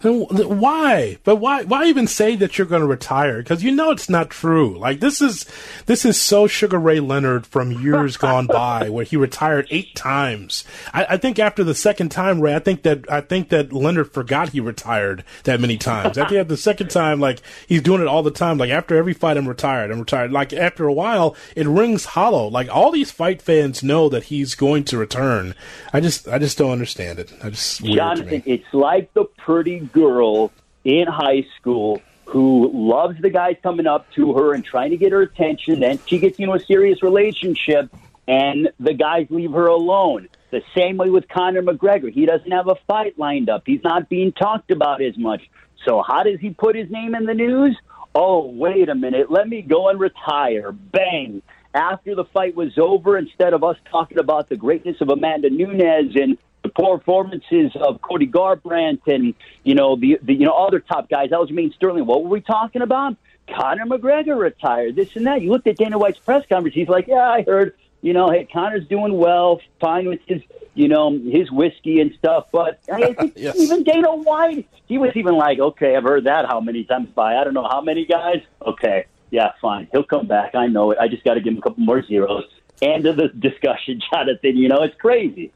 Then 0.04 0.26
why? 0.60 1.18
But 1.24 1.38
why? 1.38 1.64
Why 1.64 1.86
even 1.86 2.08
say 2.08 2.36
that 2.36 2.58
you're 2.58 2.68
going 2.68 2.82
to 2.82 2.88
retire? 2.88 3.38
Because 3.38 3.64
you 3.64 3.72
know 3.72 3.92
it's 3.92 4.10
not 4.10 4.30
true. 4.30 4.78
Like 4.78 5.00
this 5.00 5.22
is 5.22 5.46
this 5.86 6.04
is 6.04 6.20
so 6.20 6.46
Sugar 6.46 6.78
Ray 6.78 7.00
Leonard 7.00 7.48
from 7.48 7.72
years 7.72 8.18
gone 8.18 8.48
by, 8.48 8.90
where 8.90 9.06
he 9.06 9.16
retired 9.16 9.66
eight 9.72 9.96
times. 9.96 10.66
I, 10.94 11.06
I, 11.12 11.18
think 11.18 11.40
after 11.40 11.64
the 11.64 11.74
second 11.74 12.10
time, 12.10 12.42
Ray, 12.42 12.54
I 12.54 12.60
think 12.60 12.84
that 12.84 13.10
I 13.10 13.22
think 13.22 13.48
that 13.50 13.72
Leonard 13.72 14.12
forgot 14.12 14.50
he 14.50 14.60
retired 14.60 15.24
that 15.46 15.62
many 15.62 15.78
times. 15.78 16.18
I 16.18 16.28
think 16.28 16.50
the 16.50 16.58
second 16.58 16.90
time, 16.90 17.22
like 17.22 17.42
he's 17.68 17.82
doing 17.82 18.02
it 18.02 18.08
all 18.08 18.24
the 18.24 18.32
time. 18.32 18.58
Like 18.58 18.72
after 18.72 18.98
every 18.98 19.14
fight, 19.14 19.38
I'm 19.38 19.48
retired. 19.48 19.90
I'm 19.90 20.00
retired. 20.00 20.34
Like 20.34 20.52
after 20.52 20.86
a 20.86 20.94
while, 20.94 21.36
it 21.56 21.66
rings 21.66 22.04
hollow. 22.06 22.48
Like 22.48 22.68
all 22.70 22.92
these 22.92 23.12
fight 23.12 23.42
fans 23.42 23.82
know 23.82 24.10
that 24.10 24.24
he's 24.24 24.54
going 24.54 24.84
to 24.86 24.98
return. 24.98 25.56
I 25.94 26.02
just 26.02 26.28
I 26.28 26.40
just 26.40 26.58
don't 26.58 26.72
understand 26.72 27.20
it. 27.20 27.32
I 27.42 27.52
just 27.52 27.82
Jonathan, 27.86 28.44
it's 28.46 28.74
like 28.74 29.14
the 29.14 29.24
pretty 29.38 29.80
girl 29.94 30.52
in 30.84 31.08
high 31.08 31.46
school 31.58 32.02
who 32.26 32.70
loves 32.74 33.22
the 33.22 33.30
guy 33.30 33.54
coming 33.54 33.88
up 33.88 34.12
to 34.12 34.34
her 34.34 34.54
and 34.54 34.66
trying 34.66 34.92
to 34.92 34.98
get 34.98 35.12
her 35.12 35.22
attention. 35.22 35.80
Then 35.80 36.00
she 36.06 36.20
gets 36.20 36.40
into 36.40 36.54
a 36.54 36.60
serious 36.60 37.04
relationship, 37.04 37.94
and 38.28 38.70
the 38.80 38.94
guys 38.94 39.28
leave 39.30 39.52
her 39.52 39.68
alone. 39.68 40.30
The 40.52 40.62
same 40.76 40.98
way 40.98 41.10
with 41.10 41.28
Conor 41.28 41.62
McGregor. 41.62 42.12
He 42.12 42.26
doesn't 42.26 42.52
have 42.52 42.68
a 42.68 42.76
fight 42.88 43.18
lined 43.18 43.50
up. 43.50 43.64
He's 43.66 43.84
not 43.84 44.10
being 44.10 44.32
talked 44.32 44.72
about 44.72 45.02
as 45.02 45.18
much. 45.18 45.50
So 45.86 46.02
how 46.02 46.24
does 46.24 46.40
he 46.40 46.52
put 46.52 46.76
his 46.76 46.90
name 46.90 47.16
in 47.16 47.26
the 47.26 47.34
news? 47.34 47.78
Oh, 48.16 48.48
wait 48.48 48.90
a 48.90 48.96
minute. 48.96 49.32
Let 49.32 49.48
me 49.50 49.62
go 49.62 49.90
and 49.90 50.00
retire. 50.00 50.72
Bang. 50.72 51.42
After 51.74 52.14
the 52.14 52.26
fight 52.26 52.56
was 52.56 52.78
over, 52.78 53.18
instead 53.18 53.54
of 53.54 53.64
us 53.64 53.78
talking 53.90 54.20
about 54.20 54.48
the 54.48 54.56
greatness 54.56 55.02
of 55.02 55.10
Amanda 55.10 55.50
Nunes 55.50 56.16
and 56.16 56.38
performances 56.76 57.72
of 57.76 58.02
Cody 58.02 58.28
Garbrandt 58.28 59.02
and 59.08 59.34
you 59.64 59.76
know 59.76 59.96
the, 59.96 60.20
the 60.22 60.34
you 60.34 60.46
know 60.46 60.54
other 60.56 60.80
top 60.80 61.10
guys. 61.10 61.30
That 61.30 61.40
was 61.40 61.52
mean 61.52 61.72
Sterling. 61.76 62.06
What 62.06 62.24
were 62.24 62.30
we 62.30 62.42
talking 62.42 62.82
about? 62.82 63.16
Conor 63.50 63.86
McGregor 63.86 64.38
retired. 64.38 64.96
This 64.96 65.16
and 65.16 65.28
that. 65.28 65.42
You 65.42 65.52
looked 65.52 65.68
at 65.68 65.78
Dana 65.78 65.98
White's 65.98 66.20
press 66.20 66.46
conference. 66.48 66.76
He's 66.76 66.88
like, 66.88 67.08
yeah, 67.08 67.30
I 67.30 67.44
heard. 67.44 67.76
You 68.02 68.12
know, 68.12 68.30
hey, 68.30 68.48
Conor's 68.52 68.86
doing 68.90 69.18
well, 69.18 69.62
fine 69.80 70.08
with 70.10 70.20
his 70.26 70.42
you 70.74 70.88
know 70.88 71.12
his 71.18 71.50
whiskey 71.52 72.00
and 72.02 72.14
stuff. 72.18 72.48
But 72.52 72.80
I 72.92 73.14
think 73.14 73.34
Yes. 73.38 73.58
even 73.60 73.84
Dana 73.84 74.14
White, 74.16 74.68
he 74.88 74.98
was 74.98 75.12
even 75.16 75.36
like, 75.36 75.60
okay, 75.60 75.96
I've 75.96 76.04
heard 76.04 76.26
that 76.26 76.46
how 76.46 76.60
many 76.60 76.84
times 76.84 77.10
by 77.16 77.38
I 77.38 77.44
don't 77.44 77.54
know 77.54 77.68
how 77.70 77.80
many 77.82 78.06
guys. 78.06 78.42
Okay, 78.66 79.06
yeah, 79.32 79.52
fine, 79.62 79.88
he'll 79.92 80.04
come 80.04 80.28
back. 80.28 80.54
I 80.56 80.68
know 80.68 80.92
it. 80.92 80.98
I 81.00 81.08
just 81.08 81.24
got 81.24 81.36
to 81.36 81.42
give 81.42 81.54
him 81.54 81.60
a 81.60 81.62
couple 81.62 81.84
more 81.84 82.04
zeros. 82.06 82.44
End 82.82 83.06
of 83.06 83.16
the 83.16 83.30
discussion, 83.30 84.02
Jonathan. 84.14 84.58
You 84.58 84.68
know, 84.68 84.82
it's 84.84 84.96
crazy. 85.00 85.54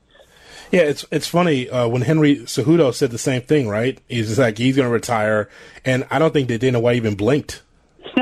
Yeah, 0.71 0.81
it's 0.81 1.05
it's 1.11 1.27
funny 1.27 1.69
uh, 1.69 1.87
when 1.87 2.01
Henry 2.01 2.37
Cejudo 2.37 2.93
said 2.93 3.11
the 3.11 3.17
same 3.17 3.41
thing, 3.41 3.69
right? 3.69 3.99
He's 4.09 4.27
just 4.27 4.39
like 4.39 4.57
he's 4.57 4.75
going 4.75 4.87
to 4.87 4.91
retire, 4.91 5.49
and 5.85 6.05
I 6.11 6.19
don't 6.19 6.33
think 6.33 6.49
that 6.49 6.59
Dana 6.59 6.79
White 6.79 6.97
even 6.97 7.15
blinked. 7.15 7.61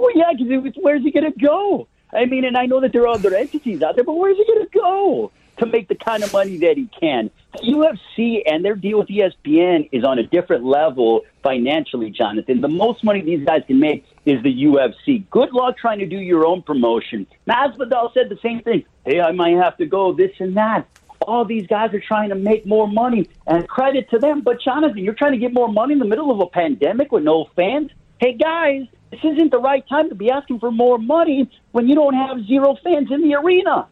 Well, 0.00 0.12
yeah, 0.14 0.32
because 0.32 0.74
where's 0.80 1.02
he 1.02 1.10
going 1.10 1.30
to 1.30 1.38
go? 1.38 1.86
I 2.14 2.24
mean, 2.24 2.46
and 2.46 2.56
I 2.56 2.64
know 2.64 2.80
that 2.80 2.92
there 2.92 3.02
are 3.02 3.08
other 3.08 3.34
entities 3.34 3.82
out 3.82 3.96
there, 3.96 4.04
but 4.04 4.14
where's 4.14 4.38
he 4.38 4.46
going 4.46 4.66
to 4.66 4.70
go 4.72 5.30
to 5.58 5.66
make 5.66 5.88
the 5.88 5.94
kind 5.94 6.22
of 6.22 6.32
money 6.32 6.56
that 6.56 6.78
he 6.78 6.88
can? 6.98 7.30
The 7.52 7.60
UFC 7.60 8.40
and 8.46 8.64
their 8.64 8.74
deal 8.74 8.98
with 8.98 9.08
ESPN 9.08 9.90
is 9.92 10.02
on 10.04 10.18
a 10.18 10.22
different 10.22 10.64
level 10.64 11.20
financially, 11.42 12.10
Jonathan. 12.10 12.62
The 12.62 12.68
most 12.68 13.04
money 13.04 13.20
these 13.20 13.44
guys 13.44 13.62
can 13.66 13.78
make 13.78 14.06
is 14.24 14.42
the 14.42 14.64
UFC. 14.64 15.28
Good 15.28 15.52
luck 15.52 15.76
trying 15.76 15.98
to 15.98 16.06
do 16.06 16.18
your 16.18 16.46
own 16.46 16.62
promotion. 16.62 17.26
Masvidal 17.46 18.14
said 18.14 18.30
the 18.30 18.38
same 18.42 18.62
thing. 18.62 18.84
Hey, 19.04 19.20
I 19.20 19.32
might 19.32 19.56
have 19.56 19.76
to 19.76 19.86
go 19.86 20.14
this 20.14 20.32
and 20.38 20.56
that. 20.56 20.88
All 21.26 21.44
these 21.44 21.66
guys 21.66 21.92
are 21.94 22.00
trying 22.00 22.30
to 22.30 22.34
make 22.34 22.66
more 22.66 22.88
money, 22.88 23.28
and 23.46 23.68
credit 23.68 24.08
to 24.10 24.18
them. 24.18 24.40
But 24.40 24.60
Jonathan, 24.60 24.98
you're 24.98 25.14
trying 25.14 25.32
to 25.32 25.38
get 25.38 25.52
more 25.52 25.68
money 25.68 25.92
in 25.92 25.98
the 25.98 26.04
middle 26.04 26.30
of 26.30 26.40
a 26.40 26.46
pandemic 26.46 27.12
with 27.12 27.24
no 27.24 27.48
fans. 27.56 27.90
Hey, 28.18 28.34
guys, 28.34 28.86
this 29.10 29.20
isn't 29.24 29.50
the 29.50 29.58
right 29.58 29.86
time 29.88 30.08
to 30.08 30.14
be 30.14 30.30
asking 30.30 30.60
for 30.60 30.70
more 30.70 30.98
money 30.98 31.50
when 31.72 31.88
you 31.88 31.94
don't 31.94 32.14
have 32.14 32.44
zero 32.46 32.76
fans 32.82 33.10
in 33.10 33.22
the 33.22 33.34
arena. 33.34 33.86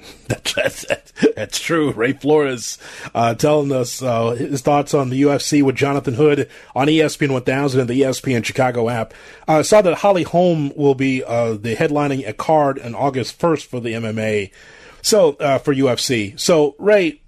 That's, 0.28 0.84
that's, 0.86 1.12
that's 1.36 1.60
true. 1.60 1.92
Ray 1.92 2.12
Flores 2.12 2.78
uh, 3.14 3.34
telling 3.34 3.70
us 3.70 4.02
uh, 4.02 4.30
his 4.30 4.62
thoughts 4.62 4.94
on 4.94 5.10
the 5.10 5.22
UFC 5.22 5.62
with 5.62 5.76
Jonathan 5.76 6.14
Hood 6.14 6.48
on 6.74 6.88
ESPN 6.88 7.32
1000 7.32 7.80
and 7.80 7.90
the 7.90 8.00
ESPN 8.00 8.44
Chicago 8.44 8.88
app. 8.88 9.14
I 9.46 9.58
uh, 9.58 9.62
saw 9.62 9.82
that 9.82 9.98
Holly 9.98 10.22
Holm 10.22 10.72
will 10.74 10.94
be 10.94 11.22
uh, 11.22 11.52
the 11.54 11.76
headlining 11.76 12.26
a 12.26 12.32
card 12.32 12.78
on 12.80 12.94
August 12.94 13.38
1st 13.38 13.66
for 13.66 13.80
the 13.80 13.90
MMA. 13.90 14.50
So 15.02 15.32
uh, 15.34 15.58
for 15.58 15.74
UFC. 15.74 16.38
So 16.38 16.74
Ray, 16.78 17.20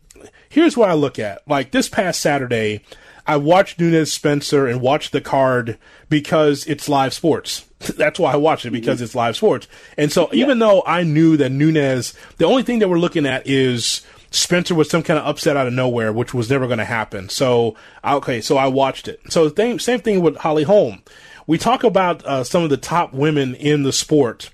here's 0.48 0.76
what 0.76 0.90
I 0.90 0.94
look 0.94 1.18
at. 1.18 1.46
Like 1.48 1.70
this 1.70 1.88
past 1.88 2.20
Saturday, 2.20 2.82
I 3.26 3.36
watched 3.36 3.78
Nunes 3.78 4.12
Spencer 4.12 4.66
and 4.66 4.80
watched 4.80 5.12
the 5.12 5.20
card 5.20 5.78
because 6.08 6.66
it's 6.66 6.88
live 6.88 7.14
sports. 7.14 7.64
That's 7.96 8.18
why 8.18 8.32
I 8.32 8.36
watched 8.36 8.66
it 8.66 8.70
because 8.70 9.00
it's 9.00 9.14
live 9.14 9.36
sports. 9.36 9.68
And 9.96 10.12
so 10.12 10.28
even 10.32 10.58
though 10.58 10.82
I 10.86 11.02
knew 11.02 11.36
that 11.36 11.50
Nunes, 11.52 12.14
the 12.38 12.46
only 12.46 12.62
thing 12.62 12.80
that 12.80 12.88
we're 12.88 12.98
looking 12.98 13.26
at 13.26 13.46
is 13.46 14.02
Spencer 14.30 14.74
was 14.74 14.90
some 14.90 15.02
kind 15.02 15.18
of 15.18 15.26
upset 15.26 15.56
out 15.56 15.66
of 15.66 15.72
nowhere, 15.72 16.12
which 16.12 16.34
was 16.34 16.50
never 16.50 16.66
going 16.66 16.78
to 16.78 16.84
happen. 16.84 17.28
So 17.28 17.76
okay, 18.04 18.40
so 18.40 18.56
I 18.56 18.66
watched 18.66 19.08
it. 19.08 19.20
So 19.30 19.52
same 19.52 19.78
same 19.78 20.00
thing 20.00 20.20
with 20.20 20.36
Holly 20.36 20.64
Holm. 20.64 21.02
We 21.46 21.58
talk 21.58 21.84
about 21.84 22.24
uh, 22.24 22.44
some 22.44 22.62
of 22.62 22.70
the 22.70 22.76
top 22.76 23.12
women 23.12 23.54
in 23.54 23.82
the 23.82 23.92
sport. 23.92 24.50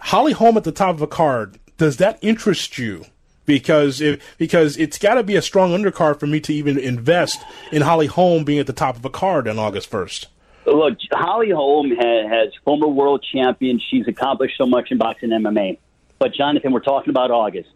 Holly 0.00 0.32
Holm 0.32 0.56
at 0.56 0.64
the 0.64 0.72
top 0.72 0.94
of 0.94 1.02
a 1.02 1.06
card. 1.06 1.58
Does 1.82 1.96
that 1.96 2.16
interest 2.22 2.78
you? 2.78 3.06
Because 3.44 4.00
if, 4.00 4.38
because 4.38 4.76
it's 4.76 4.98
got 4.98 5.14
to 5.14 5.24
be 5.24 5.34
a 5.34 5.42
strong 5.42 5.72
undercard 5.72 6.20
for 6.20 6.28
me 6.28 6.38
to 6.38 6.54
even 6.54 6.78
invest 6.78 7.42
in 7.72 7.82
Holly 7.82 8.06
Holm 8.06 8.44
being 8.44 8.60
at 8.60 8.68
the 8.68 8.72
top 8.72 8.94
of 8.94 9.04
a 9.04 9.10
card 9.10 9.48
on 9.48 9.58
August 9.58 9.90
first. 9.90 10.28
Look, 10.64 10.98
Holly 11.10 11.50
Holm 11.50 11.90
has, 11.90 12.30
has 12.30 12.52
former 12.64 12.86
world 12.86 13.26
champion. 13.32 13.80
She's 13.80 14.06
accomplished 14.06 14.56
so 14.56 14.64
much 14.64 14.92
in 14.92 14.98
boxing 14.98 15.32
and 15.32 15.44
MMA. 15.44 15.78
But 16.20 16.32
Jonathan, 16.34 16.70
we're 16.70 16.78
talking 16.78 17.10
about 17.10 17.32
August. 17.32 17.70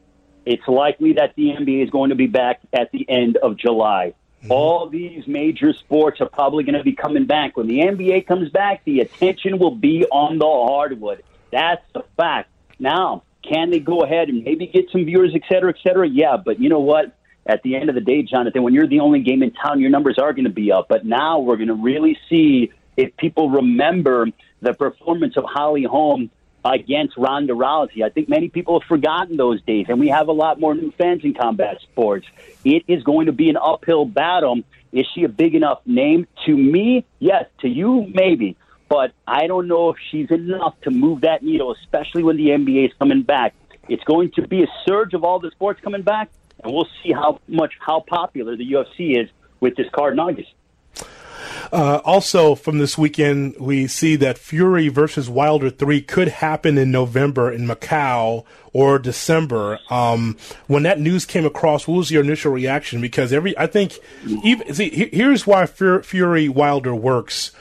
It's 0.45 0.69
likely 0.69 1.15
that 1.15 1.35
the 1.35 1.49
NBA 1.49 1.83
is 1.83 1.91
going 1.91 2.11
to 2.11 2.15
be 2.15 2.29
back 2.29 2.61
at 2.73 2.93
the 2.93 3.05
end 3.11 3.39
of 3.39 3.57
July. 3.57 4.15
Mm-hmm. 4.45 4.53
All 4.53 4.89
these 4.89 5.27
major 5.27 5.73
sports 5.73 6.21
are 6.21 6.29
probably 6.29 6.63
going 6.63 6.79
to 6.79 6.85
be 6.85 6.93
coming 6.93 7.27
back. 7.27 7.57
When 7.57 7.67
the 7.67 7.81
NBA 7.81 8.29
comes 8.29 8.51
back, 8.51 8.85
the 8.85 9.01
attention 9.01 9.59
will 9.59 9.75
be 9.75 10.05
on 10.05 10.39
the 10.39 10.45
hardwood. 10.45 11.25
That's 11.51 11.83
the 11.93 12.05
fact. 12.17 12.51
Now, 12.79 13.25
can 13.49 13.71
they 13.71 13.81
go 13.81 14.03
ahead 14.03 14.29
and 14.29 14.45
maybe 14.45 14.67
get 14.67 14.91
some 14.91 15.05
viewers, 15.05 15.33
et 15.35 15.43
cetera, 15.49 15.71
et 15.71 15.77
cetera? 15.83 16.09
Yeah, 16.09 16.37
but 16.37 16.61
you 16.61 16.69
know 16.69 16.81
what? 16.81 17.17
At 17.49 17.63
the 17.63 17.77
end 17.77 17.89
of 17.89 17.95
the 17.95 18.01
day, 18.01 18.23
Jonathan, 18.23 18.65
when 18.65 18.75
you're 18.75 18.89
the 18.89 19.01
only 19.01 19.21
game 19.21 19.43
in 19.43 19.53
town, 19.53 19.81
your 19.81 19.91
numbers 19.91 20.19
are 20.19 20.33
going 20.33 20.47
to 20.47 20.51
be 20.51 20.73
up. 20.73 20.89
But 20.89 21.07
now 21.07 21.39
we're 21.39 21.57
going 21.57 21.69
to 21.69 21.75
really 21.75 22.19
see 22.29 22.73
if 22.97 23.17
people 23.17 23.51
remember 23.51 24.27
the 24.61 24.75
performance 24.75 25.37
of 25.37 25.45
Holly 25.45 25.85
Holm 25.85 26.31
against 26.65 27.17
Ronda 27.17 27.53
Rousey. 27.53 28.03
I 28.03 28.09
think 28.09 28.29
many 28.29 28.49
people 28.49 28.81
have 28.81 28.89
forgotten 28.89 29.37
those 29.37 29.63
days, 29.63 29.87
and 29.89 30.01
we 30.01 30.09
have 30.09 30.27
a 30.27 30.33
lot 30.33 30.59
more 30.59 30.75
new 30.75 30.91
fans 30.91 31.23
in 31.23 31.35
combat 31.35 31.81
sports. 31.83 32.27
It 32.65 32.83
is 32.89 33.05
going 33.05 33.27
to 33.27 33.33
be 33.33 33.49
an 33.49 33.57
uphill 33.57 34.05
battle. 34.07 34.63
Is 34.91 35.07
she 35.15 35.23
a 35.23 35.29
big 35.29 35.55
enough 35.55 35.81
name? 35.87 36.27
To 36.47 36.57
me, 36.57 37.05
yes. 37.21 37.45
To 37.61 37.69
you, 37.69 38.11
maybe 38.13 38.57
but 38.89 39.13
I 39.27 39.47
don't 39.47 39.69
know 39.69 39.91
if 39.91 39.97
she's 40.11 40.31
enough 40.31 40.75
to 40.83 40.91
move 40.91 41.23
that 41.23 41.43
needle, 41.43 41.73
especially 41.73 42.23
when 42.23 42.37
the 42.37 42.49
NBA 42.49 42.87
is 42.87 42.93
coming 42.99 43.23
back. 43.23 43.55
It's 43.89 44.05
going 44.05 44.33
to 44.33 44.47
be 44.47 44.63
a 44.63 44.67
surge 44.87 45.15
of 45.15 45.25
all 45.25 45.39
the 45.39 45.51
sports 45.51 45.81
coming 45.83 46.03
back, 46.03 46.31
and 46.63 46.73
we'll 46.73 46.89
see 47.03 47.13
how 47.13 47.41
much 47.49 47.75
how 47.79 48.01
popular 48.01 48.57
the 48.57 48.73
UFC 48.73 49.21
is 49.21 49.31
with 49.61 49.77
this 49.77 49.87
card 49.93 50.15
in 50.15 50.21
August. 50.21 50.51
Uh, 51.73 52.01
also, 52.05 52.55
from 52.55 52.79
this 52.79 52.97
weekend, 52.97 53.57
we 53.59 53.87
see 53.87 54.17
that 54.17 54.39
Fury 54.39 54.89
versus 54.89 55.29
Wilder 55.29 55.71
3 55.71 56.01
could 56.03 56.29
happen 56.29 56.79
in 56.79 56.91
November 56.91 57.51
in 57.51 57.67
Macau 57.67 58.45
or 58.73 58.99
December. 58.99 59.79
Um, 59.91 60.37
when 60.67 60.83
that 60.85 61.01
news 61.01 61.25
came 61.25 61.45
across, 61.45 61.89
what 61.89 61.97
was 61.97 62.11
your 62.11 62.23
initial 62.23 62.53
reaction? 62.53 63.01
Because 63.01 63.33
every, 63.33 63.57
I 63.59 63.67
think, 63.67 63.99
even, 64.45 64.73
see, 64.75 65.11
here's 65.13 65.47
why 65.47 65.67
Fury 65.67 66.49
Wilder 66.49 66.95
works 66.95 67.53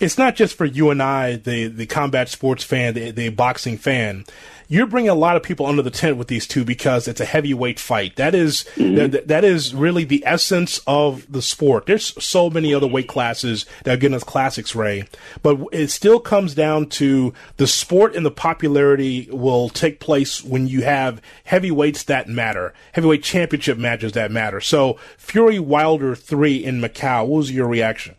it's 0.00 0.18
not 0.18 0.34
just 0.34 0.56
for 0.56 0.64
you 0.64 0.90
and 0.90 1.02
I, 1.02 1.36
the 1.36 1.66
the 1.66 1.86
combat 1.86 2.28
sports 2.28 2.64
fan, 2.64 2.94
the, 2.94 3.10
the 3.10 3.28
boxing 3.30 3.78
fan. 3.78 4.24
You're 4.68 4.86
bringing 4.86 5.10
a 5.10 5.14
lot 5.14 5.36
of 5.36 5.42
people 5.42 5.66
under 5.66 5.82
the 5.82 5.90
tent 5.90 6.16
with 6.16 6.28
these 6.28 6.46
two 6.46 6.64
because 6.64 7.06
it's 7.06 7.20
a 7.20 7.24
heavyweight 7.24 7.78
fight. 7.78 8.16
That 8.16 8.34
is, 8.34 8.64
mm-hmm. 8.76 9.10
that, 9.10 9.28
that 9.28 9.44
is 9.44 9.74
really 9.74 10.04
the 10.04 10.22
essence 10.26 10.80
of 10.86 11.30
the 11.30 11.42
sport. 11.42 11.86
There's 11.86 12.14
so 12.22 12.48
many 12.50 12.72
other 12.72 12.86
weight 12.86 13.08
classes 13.08 13.66
that 13.84 13.94
are 13.94 13.96
getting 13.96 14.16
us 14.16 14.24
classics, 14.24 14.74
Ray, 14.74 15.04
but 15.42 15.58
it 15.72 15.90
still 15.90 16.20
comes 16.20 16.54
down 16.54 16.88
to 16.90 17.34
the 17.56 17.66
sport 17.66 18.14
and 18.14 18.24
the 18.24 18.30
popularity 18.30 19.28
will 19.30 19.68
take 19.68 20.00
place 20.00 20.42
when 20.42 20.66
you 20.66 20.82
have 20.82 21.20
heavyweights 21.44 22.04
that 22.04 22.28
matter, 22.28 22.72
heavyweight 22.92 23.22
championship 23.22 23.78
matches 23.78 24.12
that 24.12 24.30
matter. 24.30 24.60
So 24.60 24.98
Fury 25.18 25.58
Wilder 25.58 26.14
three 26.14 26.64
in 26.64 26.80
Macau. 26.80 27.26
What 27.26 27.38
was 27.38 27.52
your 27.52 27.68
reaction? 27.68 28.14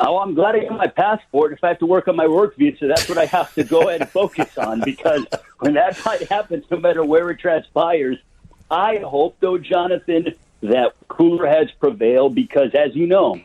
Oh, 0.00 0.18
I'm 0.18 0.34
glad 0.34 0.54
I 0.54 0.60
got 0.60 0.78
my 0.78 0.86
passport. 0.86 1.52
If 1.52 1.64
I 1.64 1.68
have 1.68 1.80
to 1.80 1.86
work 1.86 2.06
on 2.06 2.14
my 2.14 2.28
work 2.28 2.56
visa, 2.56 2.86
that's 2.86 3.08
what 3.08 3.18
I 3.18 3.26
have 3.26 3.52
to 3.54 3.64
go 3.64 3.88
ahead 3.88 4.02
and 4.02 4.10
focus 4.10 4.56
on 4.56 4.80
because 4.80 5.26
when 5.58 5.74
that 5.74 5.96
fight 5.96 6.28
happens, 6.28 6.64
no 6.70 6.78
matter 6.78 7.04
where 7.04 7.30
it 7.30 7.40
transpires, 7.40 8.18
I 8.70 8.98
hope, 8.98 9.36
though, 9.40 9.58
Jonathan, 9.58 10.34
that 10.62 10.94
cooler 11.08 11.48
heads 11.48 11.72
prevail 11.80 12.28
because, 12.28 12.74
as 12.74 12.94
you 12.94 13.06
know, 13.06 13.40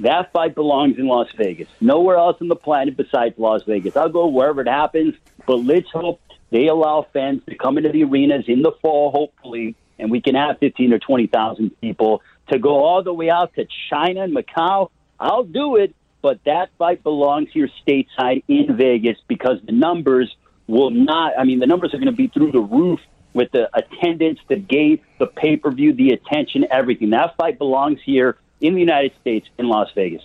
that 0.00 0.32
fight 0.32 0.54
belongs 0.54 0.98
in 0.98 1.06
Las 1.06 1.28
Vegas. 1.36 1.68
Nowhere 1.80 2.16
else 2.16 2.36
on 2.40 2.48
the 2.48 2.56
planet 2.56 2.96
besides 2.96 3.38
Las 3.38 3.62
Vegas. 3.62 3.96
I'll 3.96 4.08
go 4.08 4.26
wherever 4.26 4.60
it 4.60 4.68
happens, 4.68 5.14
but 5.46 5.56
let's 5.56 5.90
hope 5.90 6.20
they 6.50 6.66
allow 6.66 7.06
fans 7.12 7.42
to 7.48 7.54
come 7.54 7.78
into 7.78 7.90
the 7.90 8.04
arenas 8.04 8.44
in 8.48 8.62
the 8.62 8.72
fall, 8.82 9.10
hopefully, 9.10 9.74
and 9.98 10.10
we 10.10 10.20
can 10.20 10.34
have 10.34 10.58
15 10.58 10.92
or 10.92 10.98
20,000 10.98 11.80
people 11.80 12.22
to 12.48 12.58
go 12.58 12.84
all 12.84 13.02
the 13.02 13.14
way 13.14 13.30
out 13.30 13.54
to 13.54 13.66
China 13.88 14.22
and 14.22 14.36
Macau 14.36 14.90
I'll 15.18 15.44
do 15.44 15.76
it, 15.76 15.94
but 16.22 16.40
that 16.44 16.70
fight 16.78 17.02
belongs 17.02 17.48
here 17.52 17.68
stateside 17.86 18.44
in 18.48 18.76
Vegas 18.76 19.18
because 19.28 19.58
the 19.64 19.72
numbers 19.72 20.34
will 20.66 20.90
not, 20.90 21.38
I 21.38 21.44
mean, 21.44 21.60
the 21.60 21.66
numbers 21.66 21.92
are 21.94 21.98
going 21.98 22.06
to 22.06 22.12
be 22.12 22.28
through 22.28 22.52
the 22.52 22.60
roof 22.60 23.00
with 23.34 23.50
the 23.52 23.68
attendance, 23.76 24.38
the 24.48 24.56
gate, 24.56 25.02
the 25.18 25.26
pay 25.26 25.56
per 25.56 25.70
view, 25.70 25.92
the 25.92 26.10
attention, 26.10 26.66
everything. 26.70 27.10
That 27.10 27.36
fight 27.36 27.58
belongs 27.58 28.00
here 28.04 28.38
in 28.60 28.74
the 28.74 28.80
United 28.80 29.12
States 29.20 29.46
in 29.58 29.68
Las 29.68 29.88
Vegas. 29.94 30.22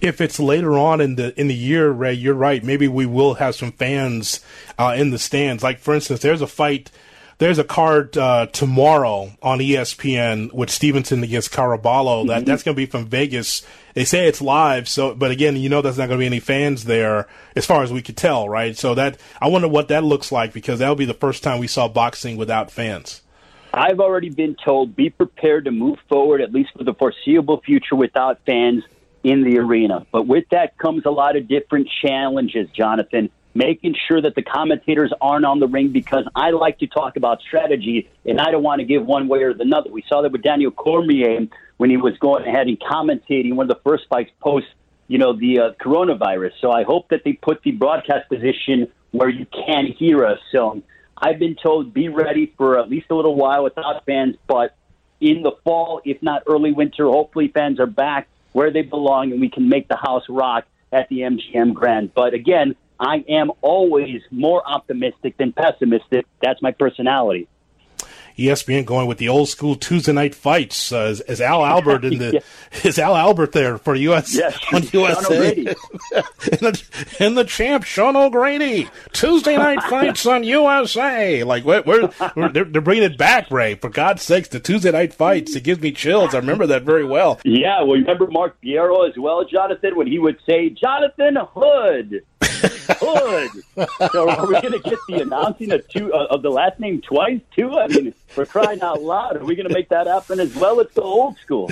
If 0.00 0.20
it's 0.20 0.38
later 0.38 0.78
on 0.78 1.00
in 1.00 1.16
the 1.16 1.38
in 1.40 1.48
the 1.48 1.54
year, 1.54 1.90
Ray, 1.90 2.12
you're 2.12 2.34
right. 2.34 2.62
Maybe 2.62 2.86
we 2.88 3.06
will 3.06 3.34
have 3.34 3.54
some 3.54 3.72
fans 3.72 4.44
uh, 4.78 4.94
in 4.96 5.10
the 5.10 5.18
stands. 5.18 5.62
Like 5.62 5.78
for 5.78 5.94
instance, 5.94 6.20
there's 6.20 6.42
a 6.42 6.46
fight 6.46 6.90
there's 7.38 7.58
a 7.58 7.64
card 7.64 8.16
uh, 8.16 8.46
tomorrow 8.46 9.30
on 9.42 9.58
ESPN 9.58 10.52
with 10.52 10.70
Stevenson 10.70 11.22
against 11.22 11.52
Caraballo. 11.52 12.26
That 12.26 12.38
mm-hmm. 12.38 12.44
that's 12.44 12.62
going 12.62 12.74
to 12.74 12.76
be 12.76 12.86
from 12.86 13.06
Vegas. 13.06 13.62
They 13.94 14.04
say 14.04 14.26
it's 14.26 14.40
live, 14.40 14.88
so 14.88 15.14
but 15.14 15.30
again, 15.30 15.56
you 15.56 15.68
know, 15.68 15.82
there's 15.82 15.98
not 15.98 16.08
going 16.08 16.18
to 16.18 16.22
be 16.22 16.26
any 16.26 16.40
fans 16.40 16.84
there 16.84 17.28
as 17.54 17.66
far 17.66 17.82
as 17.82 17.92
we 17.92 18.02
could 18.02 18.16
tell, 18.16 18.48
right? 18.48 18.76
So 18.76 18.94
that 18.94 19.18
I 19.40 19.48
wonder 19.48 19.68
what 19.68 19.88
that 19.88 20.04
looks 20.04 20.32
like 20.32 20.52
because 20.52 20.78
that'll 20.78 20.94
be 20.94 21.04
the 21.04 21.14
first 21.14 21.42
time 21.42 21.58
we 21.58 21.66
saw 21.66 21.88
boxing 21.88 22.36
without 22.36 22.70
fans. 22.70 23.22
I've 23.74 24.00
already 24.00 24.30
been 24.30 24.56
told 24.64 24.96
be 24.96 25.10
prepared 25.10 25.66
to 25.66 25.70
move 25.70 25.98
forward 26.08 26.40
at 26.40 26.52
least 26.52 26.70
for 26.76 26.84
the 26.84 26.94
foreseeable 26.94 27.60
future 27.60 27.94
without 27.94 28.40
fans 28.46 28.84
in 29.22 29.42
the 29.42 29.58
arena. 29.58 30.06
But 30.10 30.26
with 30.26 30.44
that 30.50 30.78
comes 30.78 31.04
a 31.04 31.10
lot 31.10 31.36
of 31.36 31.48
different 31.48 31.88
challenges, 32.02 32.70
Jonathan 32.70 33.28
making 33.56 33.96
sure 34.06 34.20
that 34.20 34.34
the 34.34 34.42
commentators 34.42 35.12
aren't 35.20 35.46
on 35.46 35.60
the 35.60 35.66
ring 35.66 35.88
because 35.88 36.24
I 36.34 36.50
like 36.50 36.78
to 36.80 36.86
talk 36.86 37.16
about 37.16 37.40
strategy 37.40 38.08
and 38.24 38.40
I 38.40 38.50
don't 38.50 38.62
want 38.62 38.80
to 38.80 38.84
give 38.84 39.04
one 39.04 39.28
way 39.28 39.42
or 39.42 39.54
the 39.54 39.64
other. 39.74 39.90
We 39.90 40.04
saw 40.08 40.22
that 40.22 40.32
with 40.32 40.42
Daniel 40.42 40.70
Cormier 40.70 41.46
when 41.78 41.90
he 41.90 41.96
was 41.96 42.16
going 42.18 42.46
ahead 42.46 42.68
and 42.68 42.78
commentating 42.78 43.54
one 43.54 43.70
of 43.70 43.76
the 43.76 43.82
first 43.82 44.04
fights 44.08 44.30
post, 44.40 44.66
you 45.08 45.18
know, 45.18 45.32
the 45.32 45.58
uh, 45.60 45.70
coronavirus. 45.82 46.52
So 46.60 46.70
I 46.70 46.84
hope 46.84 47.08
that 47.08 47.22
they 47.24 47.32
put 47.32 47.62
the 47.62 47.72
broadcast 47.72 48.28
position 48.28 48.88
where 49.12 49.28
you 49.28 49.46
can 49.46 49.86
hear 49.86 50.26
us. 50.26 50.38
So 50.52 50.82
I've 51.16 51.38
been 51.38 51.56
told 51.56 51.94
be 51.94 52.08
ready 52.08 52.52
for 52.58 52.78
at 52.78 52.90
least 52.90 53.06
a 53.10 53.14
little 53.14 53.34
while 53.34 53.64
without 53.64 54.04
fans, 54.04 54.36
but 54.46 54.76
in 55.20 55.42
the 55.42 55.52
fall, 55.64 56.02
if 56.04 56.22
not 56.22 56.42
early 56.46 56.72
winter, 56.72 57.06
hopefully 57.06 57.48
fans 57.48 57.80
are 57.80 57.86
back 57.86 58.28
where 58.52 58.70
they 58.70 58.82
belong 58.82 59.32
and 59.32 59.40
we 59.40 59.48
can 59.48 59.68
make 59.68 59.88
the 59.88 59.96
house 59.96 60.24
rock 60.28 60.64
at 60.92 61.08
the 61.08 61.20
MGM 61.20 61.74
Grand. 61.74 62.12
But 62.14 62.34
again, 62.34 62.76
I 62.98 63.24
am 63.28 63.52
always 63.60 64.22
more 64.30 64.62
optimistic 64.66 65.36
than 65.36 65.52
pessimistic. 65.52 66.26
That's 66.40 66.62
my 66.62 66.72
personality. 66.72 67.48
ESPN 68.38 68.84
going 68.84 69.06
with 69.06 69.16
the 69.18 69.28
old 69.28 69.48
school 69.48 69.76
Tuesday 69.76 70.12
night 70.12 70.34
fights. 70.34 70.92
Uh, 70.92 71.06
is, 71.06 71.20
is, 71.22 71.40
Al 71.40 71.64
Albert 71.64 72.04
in 72.04 72.18
the 72.18 72.42
is 72.84 72.98
Al 72.98 73.16
Albert 73.16 73.52
there 73.52 73.78
for 73.78 73.94
US 73.94 74.34
yes, 74.34 74.58
on 74.72 74.82
USA 74.92 75.56
and, 75.66 75.74
the, 76.60 76.82
and 77.18 77.36
the 77.36 77.44
champ 77.44 77.84
Sean 77.84 78.14
O'Grady 78.14 78.88
Tuesday 79.12 79.56
night 79.56 79.82
fights 79.84 80.26
on 80.26 80.44
USA. 80.44 81.44
Like 81.44 81.64
we're, 81.64 81.82
we're, 81.82 82.10
we're 82.34 82.52
they're, 82.52 82.64
they're, 82.64 82.82
bringing 82.82 83.04
it 83.04 83.16
back, 83.16 83.50
Ray. 83.50 83.74
For 83.74 83.88
God's 83.88 84.22
sakes, 84.22 84.48
the 84.48 84.60
Tuesday 84.60 84.90
night 84.90 85.14
fights. 85.14 85.56
It 85.56 85.64
gives 85.64 85.80
me 85.80 85.92
chills. 85.92 86.34
I 86.34 86.38
remember 86.38 86.66
that 86.66 86.82
very 86.82 87.04
well. 87.04 87.40
Yeah, 87.44 87.82
well, 87.82 87.98
remember 87.98 88.26
Mark 88.26 88.60
Beiro 88.62 89.08
as 89.08 89.16
well, 89.16 89.44
Jonathan, 89.44 89.96
when 89.96 90.06
he 90.06 90.18
would 90.18 90.38
say 90.46 90.68
Jonathan 90.68 91.38
Hood. 91.54 92.22
Hood. 92.68 93.50
so 94.12 94.30
are 94.30 94.46
we 94.46 94.60
going 94.60 94.72
to 94.72 94.80
get 94.80 94.98
the 95.08 95.22
announcing 95.22 95.72
of 95.72 95.86
two 95.88 96.12
uh, 96.12 96.26
of 96.30 96.42
the 96.42 96.50
last 96.50 96.80
name 96.80 97.00
twice 97.00 97.40
too? 97.54 97.78
I 97.78 97.88
mean, 97.88 98.14
for 98.28 98.44
crying 98.46 98.80
out 98.82 99.02
loud, 99.02 99.36
are 99.36 99.44
we 99.44 99.54
going 99.54 99.68
to 99.68 99.74
make 99.74 99.88
that 99.90 100.06
happen 100.06 100.40
as 100.40 100.54
well? 100.56 100.80
It's 100.80 100.94
the 100.94 101.02
old 101.02 101.38
school. 101.38 101.70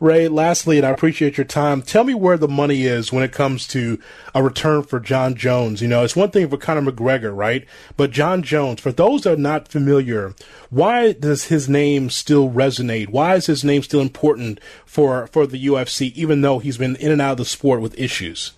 Ray, 0.00 0.28
lastly, 0.28 0.76
and 0.78 0.86
I 0.86 0.90
appreciate 0.90 1.36
your 1.36 1.44
time. 1.44 1.82
Tell 1.82 2.04
me 2.04 2.14
where 2.14 2.36
the 2.36 2.48
money 2.48 2.84
is 2.84 3.12
when 3.12 3.22
it 3.22 3.32
comes 3.32 3.66
to 3.68 3.98
a 4.34 4.42
return 4.42 4.82
for 4.82 4.98
Jon 5.00 5.34
Jones. 5.34 5.82
You 5.82 5.88
know, 5.88 6.04
it's 6.04 6.16
one 6.16 6.30
thing 6.30 6.48
for 6.48 6.56
Conor 6.56 6.90
McGregor, 6.90 7.34
right? 7.36 7.66
But 7.96 8.10
Jon 8.10 8.42
Jones, 8.42 8.80
for 8.80 8.92
those 8.92 9.22
that 9.22 9.34
are 9.34 9.36
not 9.36 9.68
familiar, 9.68 10.34
why 10.70 11.12
does 11.12 11.44
his 11.44 11.68
name 11.68 12.10
still 12.10 12.50
resonate? 12.50 13.08
Why 13.08 13.36
is 13.36 13.46
his 13.46 13.64
name 13.64 13.82
still 13.82 14.00
important 14.00 14.60
for 14.84 15.26
for 15.28 15.46
the 15.46 15.64
UFC, 15.66 16.12
even 16.14 16.40
though 16.40 16.58
he's 16.58 16.78
been 16.78 16.96
in 16.96 17.12
and 17.12 17.20
out 17.20 17.32
of 17.32 17.38
the 17.38 17.44
sport 17.44 17.80
with 17.80 17.98
issues? 17.98 18.52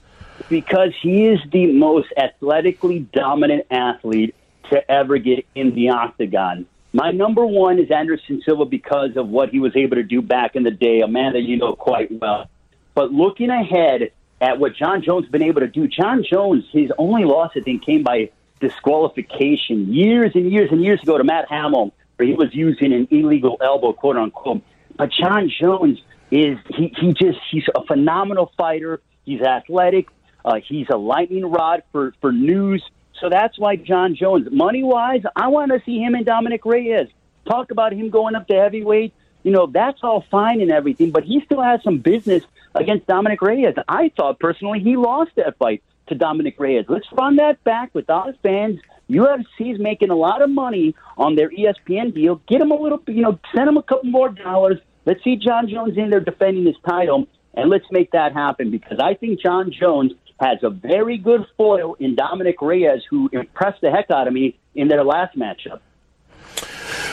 Because 0.48 0.92
he 1.02 1.26
is 1.26 1.40
the 1.52 1.66
most 1.72 2.08
athletically 2.16 3.00
dominant 3.00 3.66
athlete 3.70 4.34
to 4.70 4.90
ever 4.90 5.18
get 5.18 5.46
in 5.54 5.74
the 5.74 5.90
octagon. 5.90 6.66
My 6.92 7.10
number 7.10 7.44
one 7.44 7.78
is 7.78 7.90
Anderson 7.90 8.40
Silva 8.44 8.64
because 8.64 9.16
of 9.16 9.28
what 9.28 9.50
he 9.50 9.58
was 9.58 9.74
able 9.76 9.96
to 9.96 10.02
do 10.02 10.22
back 10.22 10.54
in 10.54 10.62
the 10.62 10.70
day, 10.70 11.00
a 11.00 11.08
man 11.08 11.32
that 11.32 11.42
you 11.42 11.56
know 11.56 11.74
quite 11.74 12.10
well. 12.20 12.48
But 12.94 13.12
looking 13.12 13.50
ahead 13.50 14.12
at 14.40 14.58
what 14.60 14.76
Jon 14.76 15.02
Jones 15.02 15.24
has 15.24 15.32
been 15.32 15.42
able 15.42 15.60
to 15.60 15.66
do, 15.66 15.88
Jon 15.88 16.22
Jones, 16.22 16.64
his 16.72 16.92
only 16.96 17.24
loss, 17.24 17.50
I 17.56 17.60
think, 17.60 17.84
came 17.84 18.04
by 18.04 18.30
disqualification 18.60 19.92
years 19.92 20.32
and 20.34 20.50
years 20.50 20.70
and 20.70 20.82
years 20.82 21.02
ago 21.02 21.18
to 21.18 21.24
Matt 21.24 21.48
Hamill, 21.48 21.92
where 22.16 22.28
he 22.28 22.34
was 22.34 22.54
using 22.54 22.92
an 22.92 23.08
illegal 23.10 23.56
elbow, 23.60 23.92
quote 23.92 24.16
unquote. 24.16 24.62
But 24.96 25.10
Jon 25.10 25.50
Jones 25.60 25.98
is 26.30 26.58
he 26.76 26.94
he 26.96 27.12
just 27.12 27.38
he's 27.50 27.64
a 27.74 27.84
phenomenal 27.84 28.52
fighter. 28.56 29.00
He's 29.24 29.40
athletic. 29.40 30.08
Uh, 30.44 30.60
he's 30.66 30.86
a 30.90 30.96
lightning 30.96 31.46
rod 31.46 31.82
for 31.92 32.14
for 32.20 32.32
news. 32.32 32.82
So 33.20 33.28
that's 33.28 33.58
why 33.58 33.76
Jon 33.76 34.14
Jones, 34.14 34.48
money 34.50 34.82
wise, 34.82 35.22
I 35.36 35.48
want 35.48 35.72
to 35.72 35.80
see 35.86 35.98
him 35.98 36.14
and 36.14 36.26
Dominick 36.26 36.64
Reyes. 36.64 37.08
Talk 37.48 37.70
about 37.70 37.92
him 37.92 38.10
going 38.10 38.34
up 38.34 38.48
to 38.48 38.54
heavyweight. 38.54 39.14
You 39.44 39.52
know, 39.52 39.66
that's 39.66 40.00
all 40.02 40.24
fine 40.30 40.60
and 40.60 40.70
everything, 40.70 41.10
but 41.10 41.22
he 41.24 41.40
still 41.44 41.62
has 41.62 41.82
some 41.82 41.98
business 41.98 42.42
against 42.74 43.06
Dominick 43.06 43.40
Reyes. 43.40 43.74
I 43.88 44.10
thought 44.16 44.40
personally 44.40 44.80
he 44.80 44.96
lost 44.96 45.32
that 45.36 45.56
fight 45.58 45.82
to 46.08 46.14
Dominick 46.14 46.58
Reyes. 46.58 46.86
Let's 46.88 47.06
run 47.12 47.36
that 47.36 47.62
back 47.64 47.94
with 47.94 48.10
all 48.10 48.26
without 48.26 48.42
fans. 48.42 48.80
UFC 49.08 49.74
is 49.74 49.78
making 49.78 50.10
a 50.10 50.14
lot 50.14 50.42
of 50.42 50.50
money 50.50 50.94
on 51.18 51.34
their 51.34 51.50
ESPN 51.50 52.14
deal. 52.14 52.40
Get 52.46 52.60
him 52.60 52.70
a 52.70 52.74
little, 52.74 53.02
you 53.06 53.20
know, 53.20 53.38
send 53.54 53.68
him 53.68 53.76
a 53.76 53.82
couple 53.82 54.10
more 54.10 54.30
dollars. 54.30 54.78
Let's 55.04 55.22
see 55.22 55.36
Jon 55.36 55.68
Jones 55.68 55.96
in 55.98 56.10
there 56.10 56.20
defending 56.20 56.64
his 56.64 56.76
title, 56.86 57.28
and 57.52 57.68
let's 57.68 57.84
make 57.90 58.12
that 58.12 58.32
happen 58.32 58.70
because 58.70 58.98
I 58.98 59.14
think 59.14 59.40
Jon 59.40 59.70
Jones 59.70 60.12
has 60.40 60.58
a 60.62 60.70
very 60.70 61.18
good 61.18 61.46
foil 61.56 61.94
in 62.00 62.14
Dominick 62.14 62.60
Reyes, 62.60 63.02
who 63.08 63.28
impressed 63.32 63.80
the 63.80 63.90
heck 63.90 64.10
out 64.10 64.26
of 64.26 64.34
me 64.34 64.58
in 64.74 64.88
their 64.88 65.04
last 65.04 65.36
matchup. 65.38 65.80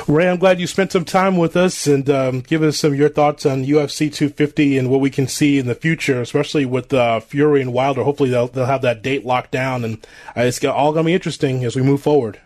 Ray, 0.07 0.30
I'm 0.30 0.39
glad 0.39 0.59
you 0.59 0.67
spent 0.67 0.91
some 0.91 1.05
time 1.05 1.38
with 1.38 1.55
us 1.55 1.86
and 1.86 2.09
um, 2.09 2.41
give 2.41 2.63
us 2.63 2.78
some 2.78 2.93
of 2.93 2.97
your 2.97 3.09
thoughts 3.09 3.45
on 3.45 3.65
UFC 3.65 4.11
250 4.11 4.78
and 4.78 4.89
what 4.89 4.99
we 4.99 5.09
can 5.09 5.28
see 5.28 5.59
in 5.59 5.67
the 5.67 5.76
future, 5.76 6.22
especially 6.22 6.65
with 6.65 6.93
uh, 6.93 7.19
Fury 7.19 7.61
and 7.61 7.72
Wilder. 7.72 8.03
Hopefully, 8.03 8.30
they'll, 8.30 8.47
they'll 8.47 8.65
have 8.65 8.82
that 8.82 9.03
date 9.03 9.26
locked 9.26 9.51
down, 9.51 9.86
and 9.86 10.05
uh, 10.36 10.41
it's 10.41 10.63
all 10.65 10.91
going 10.91 11.05
to 11.05 11.09
be 11.09 11.13
interesting 11.13 11.63
as 11.63 11.76
we 11.76 11.84
move 11.84 12.01
forward. 12.01 12.39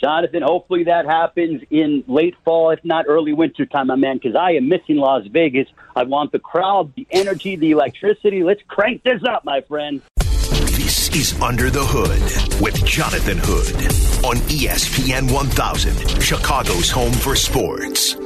Jonathan, 0.00 0.42
hopefully 0.42 0.84
that 0.84 1.04
happens 1.04 1.62
in 1.70 2.02
late 2.06 2.34
fall, 2.44 2.70
if 2.70 2.82
not 2.84 3.04
early 3.06 3.32
winter 3.32 3.66
time, 3.66 3.88
my 3.88 3.96
man, 3.96 4.16
because 4.16 4.34
I 4.34 4.52
am 4.52 4.68
missing 4.68 4.96
Las 4.96 5.26
Vegas. 5.26 5.68
I 5.94 6.04
want 6.04 6.32
the 6.32 6.38
crowd, 6.38 6.94
the 6.94 7.06
energy, 7.10 7.56
the 7.56 7.72
electricity. 7.72 8.42
Let's 8.42 8.62
crank 8.66 9.02
this 9.02 9.22
up, 9.24 9.44
my 9.44 9.60
friend. 9.60 10.00
This 10.20 11.10
is 11.14 11.38
Under 11.40 11.68
the 11.68 11.84
Hood 11.84 12.62
with 12.62 12.82
Jonathan 12.86 13.38
Hood 13.40 13.76
on 14.24 14.36
ESPN 14.48 15.30
1000, 15.32 16.22
Chicago's 16.22 16.90
home 16.90 17.12
for 17.12 17.36
sports. 17.36 18.16